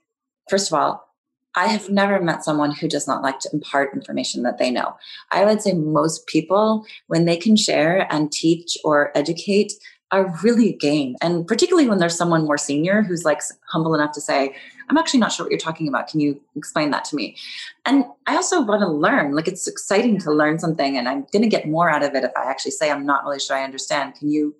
first 0.51 0.71
of 0.71 0.79
all, 0.79 1.07
I 1.55 1.69
have 1.69 1.89
never 1.89 2.21
met 2.21 2.45
someone 2.45 2.73
who 2.73 2.87
does 2.87 3.07
not 3.07 3.23
like 3.23 3.39
to 3.41 3.51
impart 3.53 3.95
information 3.95 4.43
that 4.43 4.59
they 4.59 4.71
know. 4.71 4.97
I 5.33 5.45
would 5.45 5.63
say 5.63 5.73
most 5.73 6.27
people, 6.27 6.85
when 7.07 7.25
they 7.25 7.37
can 7.37 7.57
share 7.57 8.13
and 8.13 8.31
teach 8.31 8.77
or 8.85 9.17
educate, 9.17 9.73
are 10.13 10.33
really 10.43 10.73
game. 10.73 11.17
And 11.21 11.47
particularly 11.47 11.89
when 11.89 11.99
there's 11.99 12.17
someone 12.17 12.45
more 12.45 12.59
senior 12.59 13.03
who's 13.03 13.25
like 13.25 13.41
humble 13.69 13.95
enough 13.95 14.13
to 14.13 14.21
say, 14.21 14.55
I'm 14.89 14.97
actually 14.97 15.19
not 15.19 15.33
sure 15.33 15.45
what 15.45 15.51
you're 15.51 15.59
talking 15.59 15.89
about. 15.89 16.07
Can 16.07 16.21
you 16.21 16.41
explain 16.55 16.91
that 16.93 17.05
to 17.07 17.17
me? 17.17 17.37
And 17.85 18.05
I 18.27 18.37
also 18.37 18.63
want 18.63 18.83
to 18.83 18.89
learn. 18.89 19.35
Like 19.35 19.49
it's 19.49 19.67
exciting 19.67 20.19
to 20.21 20.33
learn 20.33 20.61
something, 20.61 20.97
and 20.97 21.09
I'm 21.09 21.27
going 21.33 21.43
to 21.43 21.49
get 21.49 21.69
more 21.69 21.91
out 21.91 22.05
of 22.05 22.15
it 22.15 22.23
if 22.23 22.31
I 22.37 22.49
actually 22.49 22.71
say, 22.71 22.91
I'm 22.91 23.05
not 23.05 23.25
really 23.25 23.41
sure 23.41 23.57
I 23.57 23.65
understand. 23.65 24.15
Can 24.15 24.31
you 24.31 24.55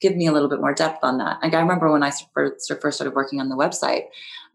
give 0.00 0.16
me 0.16 0.26
a 0.26 0.32
little 0.32 0.48
bit 0.48 0.60
more 0.60 0.74
depth 0.74 1.00
on 1.02 1.18
that? 1.18 1.38
Like 1.42 1.54
I 1.54 1.60
remember 1.60 1.90
when 1.90 2.02
I 2.02 2.12
first 2.34 2.96
started 2.96 3.14
working 3.14 3.40
on 3.40 3.48
the 3.48 3.56
website, 3.56 4.04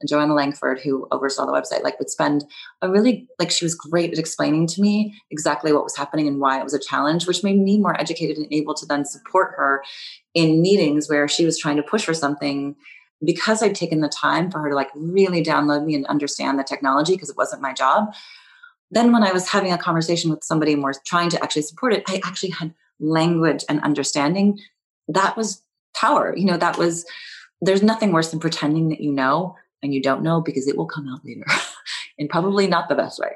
and 0.02 0.10
Joanna 0.10 0.34
Langford, 0.34 0.80
who 0.80 1.08
oversaw 1.12 1.46
the 1.46 1.54
website, 1.54 1.84
like 1.84 1.98
would 2.00 2.10
spend 2.10 2.46
a 2.82 2.90
really 2.90 3.28
like 3.40 3.52
she 3.52 3.66
was 3.66 3.76
great 3.76 4.12
at 4.12 4.20
explaining 4.20 4.68
to 4.68 4.82
me 4.82 5.16
exactly 5.32 5.72
what 5.72 5.84
was 5.84 5.96
happening 5.96 6.28
and 6.28 6.40
why 6.40 6.60
it 6.60 6.64
was 6.64 6.74
a 6.74 6.80
challenge, 6.80 7.28
which 7.28 7.44
made 7.44 7.60
me 7.60 7.80
more 7.80 8.00
educated 8.00 8.38
and 8.38 8.52
able 8.52 8.74
to 8.74 8.86
then 8.86 9.06
support 9.06 9.54
her 9.56 9.84
in 10.34 10.62
meetings 10.62 11.10
where 11.10 11.28
she 11.28 11.46
was 11.46 11.58
trying 11.58 11.78
to 11.78 11.84
push 11.84 12.04
for 12.06 12.14
something 12.14 12.76
because 13.24 13.64
I'd 13.64 13.76
taken 13.76 14.02
the 14.02 14.10
time 14.10 14.52
for 14.52 14.60
her 14.60 14.70
to 14.70 14.76
like 14.76 14.90
really 14.94 15.44
download 15.44 15.86
me 15.86 15.96
and 15.96 16.06
understand 16.08 16.60
the 16.60 16.64
technology 16.64 17.14
because 17.14 17.30
it 17.30 17.38
wasn't 17.38 17.62
my 17.62 17.74
job. 17.74 18.14
Then 18.92 19.12
when 19.12 19.24
I 19.24 19.32
was 19.32 19.50
having 19.50 19.72
a 19.72 19.78
conversation 19.78 20.30
with 20.30 20.44
somebody 20.44 20.76
more 20.76 20.94
trying 21.06 21.30
to 21.32 21.44
actually 21.44 21.64
support 21.64 21.94
it, 21.94 22.04
I 22.08 22.22
actually 22.24 22.52
had 22.52 22.74
language 23.00 23.64
and 23.68 23.82
understanding. 23.82 24.60
That 25.08 25.38
was 25.38 25.62
power. 25.96 26.36
You 26.36 26.46
know, 26.46 26.58
that 26.58 26.78
was 26.78 27.06
there's 27.62 27.84
nothing 27.84 28.12
worse 28.12 28.32
than 28.32 28.40
pretending 28.40 28.90
that 28.90 29.02
you 29.02 29.12
know 29.12 29.56
and 29.82 29.94
you 29.94 30.02
don't 30.02 30.24
know 30.24 30.42
because 30.42 30.68
it 30.68 30.78
will 30.78 30.86
come 30.86 31.08
out 31.08 31.24
later 31.24 31.46
and 32.20 32.30
probably 32.30 32.68
not 32.68 32.90
the 32.90 32.96
best 32.96 33.20
way. 33.20 33.32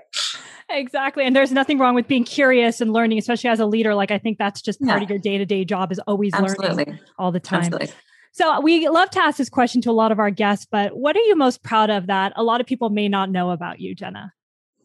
Exactly. 0.69 1.25
And 1.25 1.35
there's 1.35 1.51
nothing 1.51 1.79
wrong 1.79 1.95
with 1.95 2.07
being 2.07 2.23
curious 2.23 2.79
and 2.79 2.93
learning, 2.93 3.17
especially 3.17 3.49
as 3.49 3.59
a 3.59 3.65
leader. 3.65 3.95
Like 3.95 4.11
I 4.11 4.19
think 4.19 4.37
that's 4.37 4.61
just 4.61 4.79
part 4.81 4.99
yeah. 4.99 5.03
of 5.03 5.09
your 5.09 5.19
day-to-day 5.19 5.65
job 5.65 5.91
is 5.91 5.99
always 5.99 6.33
Absolutely. 6.33 6.67
learning 6.69 6.99
all 7.17 7.31
the 7.31 7.39
time. 7.39 7.61
Absolutely. 7.61 7.89
So 8.31 8.59
we 8.61 8.87
love 8.87 9.09
to 9.11 9.19
ask 9.19 9.37
this 9.37 9.49
question 9.49 9.81
to 9.81 9.89
a 9.89 9.93
lot 9.93 10.11
of 10.11 10.19
our 10.19 10.29
guests, 10.29 10.67
but 10.69 10.95
what 10.95 11.15
are 11.15 11.21
you 11.21 11.35
most 11.35 11.63
proud 11.63 11.89
of 11.89 12.07
that 12.07 12.33
a 12.35 12.43
lot 12.43 12.61
of 12.61 12.67
people 12.67 12.89
may 12.89 13.09
not 13.09 13.31
know 13.31 13.49
about 13.49 13.79
you, 13.79 13.95
Jenna? 13.95 14.33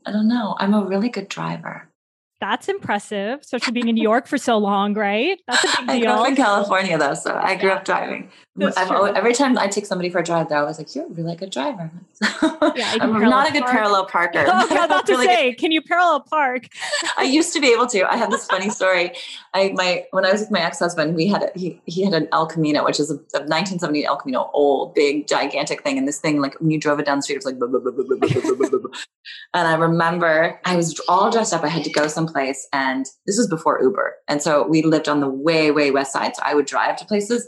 I 0.06 0.12
don't 0.12 0.28
know. 0.28 0.56
I'm 0.58 0.74
a 0.74 0.84
really 0.84 1.10
good 1.10 1.28
driver. 1.28 1.88
That's 2.44 2.68
impressive, 2.68 3.40
especially 3.40 3.72
being 3.72 3.88
in 3.88 3.94
New 3.94 4.02
York 4.02 4.26
for 4.26 4.36
so 4.36 4.58
long, 4.58 4.92
right? 4.92 5.40
That's 5.48 5.64
a 5.64 5.82
big 5.86 6.02
deal. 6.02 6.10
I 6.12 6.14
grew 6.16 6.24
up 6.24 6.28
in 6.28 6.36
California 6.36 6.98
though, 6.98 7.14
so 7.14 7.34
I 7.34 7.54
grew 7.54 7.70
up 7.70 7.86
driving. 7.86 8.30
Always, 8.60 9.16
every 9.16 9.34
time 9.34 9.58
I 9.58 9.66
take 9.66 9.84
somebody 9.84 10.10
for 10.10 10.20
a 10.20 10.22
drive, 10.22 10.48
they're 10.48 10.58
always 10.58 10.78
like, 10.78 10.94
"You're 10.94 11.06
a 11.06 11.08
really 11.08 11.34
good 11.34 11.50
driver." 11.50 11.90
Yeah, 12.76 12.96
I'm 13.00 13.12
not 13.20 13.48
a 13.48 13.52
good 13.52 13.62
park. 13.62 13.72
parallel 13.72 14.06
parker. 14.06 14.38
I 14.48 14.62
was 14.62 14.70
about 14.70 15.06
to 15.06 15.12
really 15.12 15.26
say, 15.26 15.50
good. 15.50 15.58
can 15.58 15.72
you 15.72 15.82
parallel 15.82 16.20
park? 16.20 16.68
I 17.16 17.22
used 17.22 17.52
to 17.52 17.60
be 17.60 17.72
able 17.72 17.86
to. 17.88 18.10
I 18.10 18.16
have 18.16 18.30
this 18.30 18.46
funny 18.46 18.70
story. 18.70 19.12
I 19.54 19.72
my 19.74 20.04
when 20.12 20.24
I 20.24 20.32
was 20.32 20.40
with 20.40 20.50
my 20.50 20.60
ex 20.60 20.78
husband, 20.78 21.14
we 21.14 21.26
had 21.26 21.42
a, 21.42 21.50
he 21.58 21.80
he 21.86 22.04
had 22.04 22.14
an 22.14 22.28
El 22.32 22.46
Camino, 22.46 22.84
which 22.84 23.00
is 23.00 23.10
a, 23.10 23.14
a 23.14 23.42
1970 23.42 24.06
El 24.06 24.16
Camino, 24.16 24.50
old, 24.54 24.94
big, 24.94 25.26
gigantic 25.26 25.82
thing, 25.82 25.98
and 25.98 26.06
this 26.06 26.20
thing 26.20 26.40
like 26.40 26.58
when 26.60 26.70
you 26.70 26.78
drove 26.78 27.00
it 27.00 27.06
down 27.06 27.18
the 27.18 27.22
street, 27.22 27.36
it 27.36 27.38
was 27.38 27.46
like. 27.46 27.58
Blah, 27.58 27.68
blah, 27.68 27.80
blah, 27.80 28.90
and 29.54 29.68
I 29.68 29.74
remember 29.74 30.60
I 30.64 30.76
was 30.76 31.00
all 31.08 31.30
dressed 31.30 31.52
up. 31.52 31.64
I 31.64 31.68
had 31.68 31.84
to 31.84 31.90
go 31.90 32.06
someplace, 32.08 32.68
and 32.72 33.06
this 33.26 33.36
was 33.36 33.48
before 33.48 33.80
Uber, 33.82 34.14
and 34.28 34.42
so 34.42 34.66
we 34.66 34.82
lived 34.82 35.08
on 35.08 35.20
the 35.20 35.28
way 35.28 35.70
way 35.70 35.90
west 35.90 36.12
side. 36.12 36.36
So 36.36 36.42
I 36.44 36.54
would 36.54 36.66
drive 36.66 36.96
to 36.96 37.04
places 37.04 37.46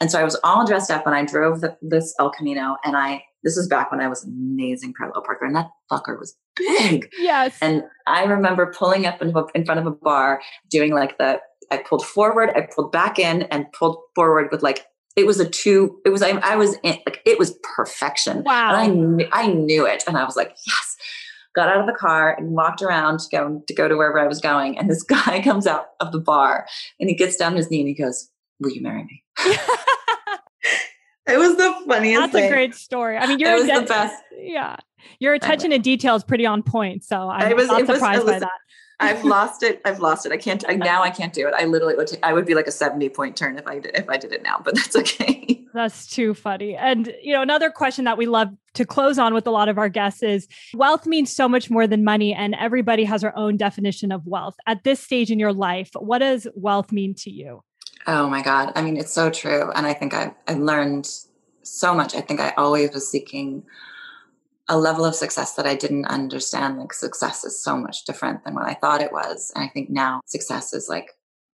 and 0.00 0.10
so 0.10 0.20
I 0.20 0.24
was 0.24 0.38
all 0.44 0.66
dressed 0.66 0.90
up 0.90 1.06
and 1.06 1.14
I 1.14 1.24
drove 1.24 1.60
the, 1.60 1.76
this 1.80 2.14
El 2.18 2.30
Camino 2.30 2.76
and 2.84 2.96
I, 2.96 3.24
this 3.42 3.56
was 3.56 3.66
back 3.68 3.90
when 3.90 4.00
I 4.00 4.08
was 4.08 4.24
an 4.24 4.30
amazing 4.30 4.92
parallel 4.96 5.22
parker 5.22 5.46
and 5.46 5.56
that 5.56 5.70
fucker 5.90 6.18
was 6.18 6.36
big. 6.54 7.10
Yes. 7.18 7.56
And 7.62 7.82
I 8.06 8.24
remember 8.24 8.72
pulling 8.76 9.06
up 9.06 9.22
in, 9.22 9.32
in 9.54 9.64
front 9.64 9.80
of 9.80 9.86
a 9.86 9.90
bar 9.90 10.42
doing 10.70 10.92
like 10.92 11.16
the, 11.18 11.40
I 11.70 11.78
pulled 11.78 12.04
forward, 12.04 12.50
I 12.54 12.62
pulled 12.62 12.92
back 12.92 13.18
in 13.18 13.42
and 13.44 13.72
pulled 13.72 13.98
forward 14.14 14.48
with 14.50 14.62
like, 14.62 14.84
it 15.16 15.26
was 15.26 15.40
a 15.40 15.48
two, 15.48 15.98
it 16.04 16.10
was, 16.10 16.22
I, 16.22 16.30
I 16.42 16.56
was 16.56 16.76
in, 16.82 16.98
like, 17.06 17.22
it 17.24 17.38
was 17.38 17.58
perfection. 17.76 18.42
Wow. 18.44 18.74
And 18.74 18.76
I, 18.76 18.86
knew, 18.88 19.28
I 19.32 19.46
knew 19.46 19.86
it. 19.86 20.04
And 20.06 20.18
I 20.18 20.24
was 20.24 20.36
like, 20.36 20.54
yes 20.66 20.96
got 21.54 21.70
out 21.70 21.80
of 21.80 21.86
the 21.86 21.98
car 21.98 22.36
and 22.38 22.50
walked 22.50 22.82
around 22.82 23.18
to 23.18 23.28
go 23.30 23.62
to 23.66 23.74
go 23.74 23.88
to 23.88 23.96
wherever 23.96 24.20
I 24.20 24.26
was 24.28 24.40
going. 24.40 24.78
And 24.78 24.90
this 24.90 25.02
guy 25.24 25.42
comes 25.42 25.66
out 25.66 25.86
of 26.00 26.12
the 26.12 26.20
bar 26.20 26.66
and 27.00 27.08
he 27.08 27.16
gets 27.16 27.36
down 27.36 27.52
on 27.52 27.56
his 27.56 27.70
knee 27.70 27.80
and 27.80 27.88
he 27.88 27.94
goes, 27.94 28.30
Will 28.60 28.70
you 28.70 28.82
marry 28.82 29.04
me? 29.04 29.22
it 31.26 31.38
was 31.38 31.56
the 31.56 31.74
funniest. 31.86 32.20
That's 32.20 32.32
thing. 32.32 32.44
a 32.44 32.48
great 32.48 32.74
story. 32.74 33.16
I 33.16 33.26
mean, 33.26 33.38
you're 33.38 33.52
it 33.52 33.66
was 33.66 33.66
the 33.66 33.86
best. 33.86 34.22
Yeah, 34.38 34.76
your 35.18 35.34
attention 35.34 35.70
to 35.70 35.78
detail 35.78 36.14
is 36.16 36.24
pretty 36.24 36.46
on 36.46 36.62
point. 36.62 37.04
So 37.04 37.28
I'm 37.28 37.48
I 37.48 37.54
was, 37.54 37.68
not 37.68 37.86
surprised 37.86 38.24
was, 38.24 38.32
by 38.32 38.38
that. 38.40 38.50
I've 38.98 39.24
lost 39.24 39.62
it. 39.62 39.80
I've 39.84 40.00
lost 40.00 40.26
it. 40.26 40.32
I 40.32 40.36
can't. 40.36 40.64
I, 40.68 40.74
now 40.74 41.02
I 41.02 41.10
can't 41.10 41.32
do 41.32 41.46
it. 41.46 41.54
I 41.56 41.64
literally 41.64 41.94
would. 41.94 42.08
T- 42.08 42.18
I 42.22 42.32
would 42.32 42.46
be 42.46 42.54
like 42.54 42.66
a 42.66 42.72
seventy 42.72 43.08
point 43.08 43.36
turn 43.36 43.58
if 43.58 43.66
I 43.66 43.78
did, 43.78 43.96
if 43.96 44.08
I 44.08 44.16
did 44.16 44.32
it 44.32 44.42
now. 44.42 44.60
But 44.64 44.74
that's 44.74 44.96
okay. 44.96 45.62
That's 45.74 46.06
too 46.06 46.32
funny. 46.32 46.74
And 46.74 47.12
you 47.22 47.34
know, 47.34 47.42
another 47.42 47.68
question 47.68 48.06
that 48.06 48.16
we 48.16 48.24
love 48.24 48.48
to 48.72 48.86
close 48.86 49.18
on 49.18 49.34
with 49.34 49.46
a 49.46 49.50
lot 49.50 49.68
of 49.68 49.76
our 49.76 49.90
guests 49.90 50.22
is: 50.22 50.48
wealth 50.72 51.06
means 51.06 51.34
so 51.34 51.50
much 51.50 51.68
more 51.68 51.86
than 51.86 52.02
money, 52.02 52.32
and 52.32 52.54
everybody 52.54 53.04
has 53.04 53.20
their 53.20 53.36
own 53.36 53.58
definition 53.58 54.10
of 54.10 54.26
wealth. 54.26 54.56
At 54.66 54.84
this 54.84 55.00
stage 55.00 55.30
in 55.30 55.38
your 55.38 55.52
life, 55.52 55.90
what 55.94 56.20
does 56.20 56.46
wealth 56.54 56.92
mean 56.92 57.14
to 57.18 57.30
you? 57.30 57.62
Oh 58.06 58.28
my 58.28 58.42
God. 58.42 58.72
I 58.74 58.82
mean, 58.82 58.96
it's 58.96 59.12
so 59.12 59.30
true. 59.30 59.70
And 59.72 59.86
I 59.86 59.92
think 59.92 60.14
I, 60.14 60.34
I 60.46 60.54
learned 60.54 61.08
so 61.62 61.94
much. 61.94 62.14
I 62.14 62.20
think 62.20 62.40
I 62.40 62.52
always 62.56 62.92
was 62.92 63.10
seeking 63.10 63.64
a 64.68 64.78
level 64.78 65.04
of 65.04 65.14
success 65.14 65.54
that 65.54 65.66
I 65.66 65.74
didn't 65.74 66.06
understand. 66.06 66.78
Like, 66.78 66.92
success 66.92 67.44
is 67.44 67.62
so 67.62 67.76
much 67.76 68.04
different 68.04 68.44
than 68.44 68.54
what 68.54 68.66
I 68.66 68.74
thought 68.74 69.02
it 69.02 69.12
was. 69.12 69.52
And 69.54 69.64
I 69.64 69.68
think 69.68 69.90
now 69.90 70.20
success 70.26 70.72
is 70.72 70.88
like, 70.88 71.12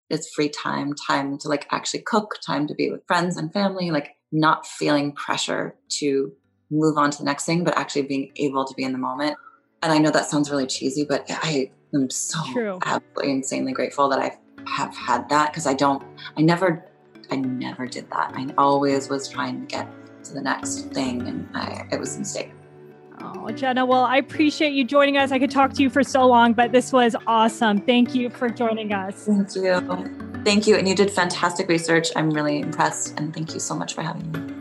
it's 0.10 0.34
free 0.34 0.50
time, 0.50 0.94
time 0.94 1.38
to 1.40 1.48
like 1.48 1.68
actually 1.72 2.02
cook, 2.02 2.36
time 2.46 2.68
to 2.68 2.76
be 2.76 2.92
with 2.92 3.06
friends 3.08 3.38
and 3.38 3.52
family, 3.54 3.92
like 3.92 4.16
not 4.32 4.66
feeling 4.66 5.14
pressure 5.14 5.76
to 5.90 6.32
move 6.70 6.98
on 6.98 7.12
to 7.12 7.18
the 7.18 7.24
next 7.24 7.46
thing, 7.46 7.64
but 7.64 7.78
actually 7.78 8.04
being 8.04 8.32
able 8.36 8.66
to 8.66 8.74
be 8.76 8.84
in 8.84 8.92
the 8.92 8.98
moment. 8.98 9.38
And 9.84 9.92
I 9.92 9.98
know 9.98 10.12
that 10.12 10.30
sounds 10.30 10.52
really 10.52 10.68
cheesy, 10.68 11.06
but 11.06 11.26
I 11.30 11.72
am 11.94 12.10
so 12.10 12.40
True. 12.52 12.80
absolutely 12.86 13.32
insanely 13.32 13.74
grateful 13.74 14.10
that 14.10 14.20
I've 14.20 14.38
have 14.68 14.96
had 14.96 15.30
that 15.30 15.52
because 15.52 15.68
I 15.68 15.74
don't, 15.74 16.04
I 16.38 16.42
never, 16.42 16.86
I 17.30 17.38
never 17.38 17.88
did 17.88 18.10
that. 18.12 18.34
I 18.36 18.48
always 18.58 19.10
was 19.10 19.28
trying 19.28 19.62
to 19.62 19.66
get 19.68 19.88
to 20.26 20.34
the 20.34 20.42
next 20.42 20.92
thing 20.92 21.28
and 21.28 21.50
I, 21.54 21.88
it 21.92 22.00
was 22.00 22.16
a 22.16 22.20
mistake. 22.20 22.52
Oh, 23.24 23.50
Jenna, 23.52 23.86
well, 23.86 24.04
I 24.04 24.18
appreciate 24.18 24.74
you 24.74 24.84
joining 24.84 25.18
us. 25.18 25.32
I 25.32 25.40
could 25.40 25.52
talk 25.52 25.74
to 25.74 25.84
you 25.84 25.90
for 25.90 26.04
so 26.04 26.26
long, 26.26 26.54
but 26.54 26.72
this 26.72 26.92
was 26.92 27.16
awesome. 27.28 27.80
Thank 27.82 28.16
you 28.16 28.30
for 28.30 28.50
joining 28.50 28.94
us. 28.94 29.26
Thank 29.26 29.56
you. 29.56 30.42
Thank 30.44 30.68
you. 30.68 30.76
And 30.76 30.88
you 30.88 30.96
did 30.96 31.12
fantastic 31.12 31.68
research. 31.68 32.10
I'm 32.16 32.32
really 32.32 32.60
impressed. 32.60 33.20
And 33.20 33.34
thank 33.34 33.54
you 33.54 33.60
so 33.60 33.76
much 33.76 33.94
for 33.94 34.02
having 34.02 34.32
me. 34.32 34.61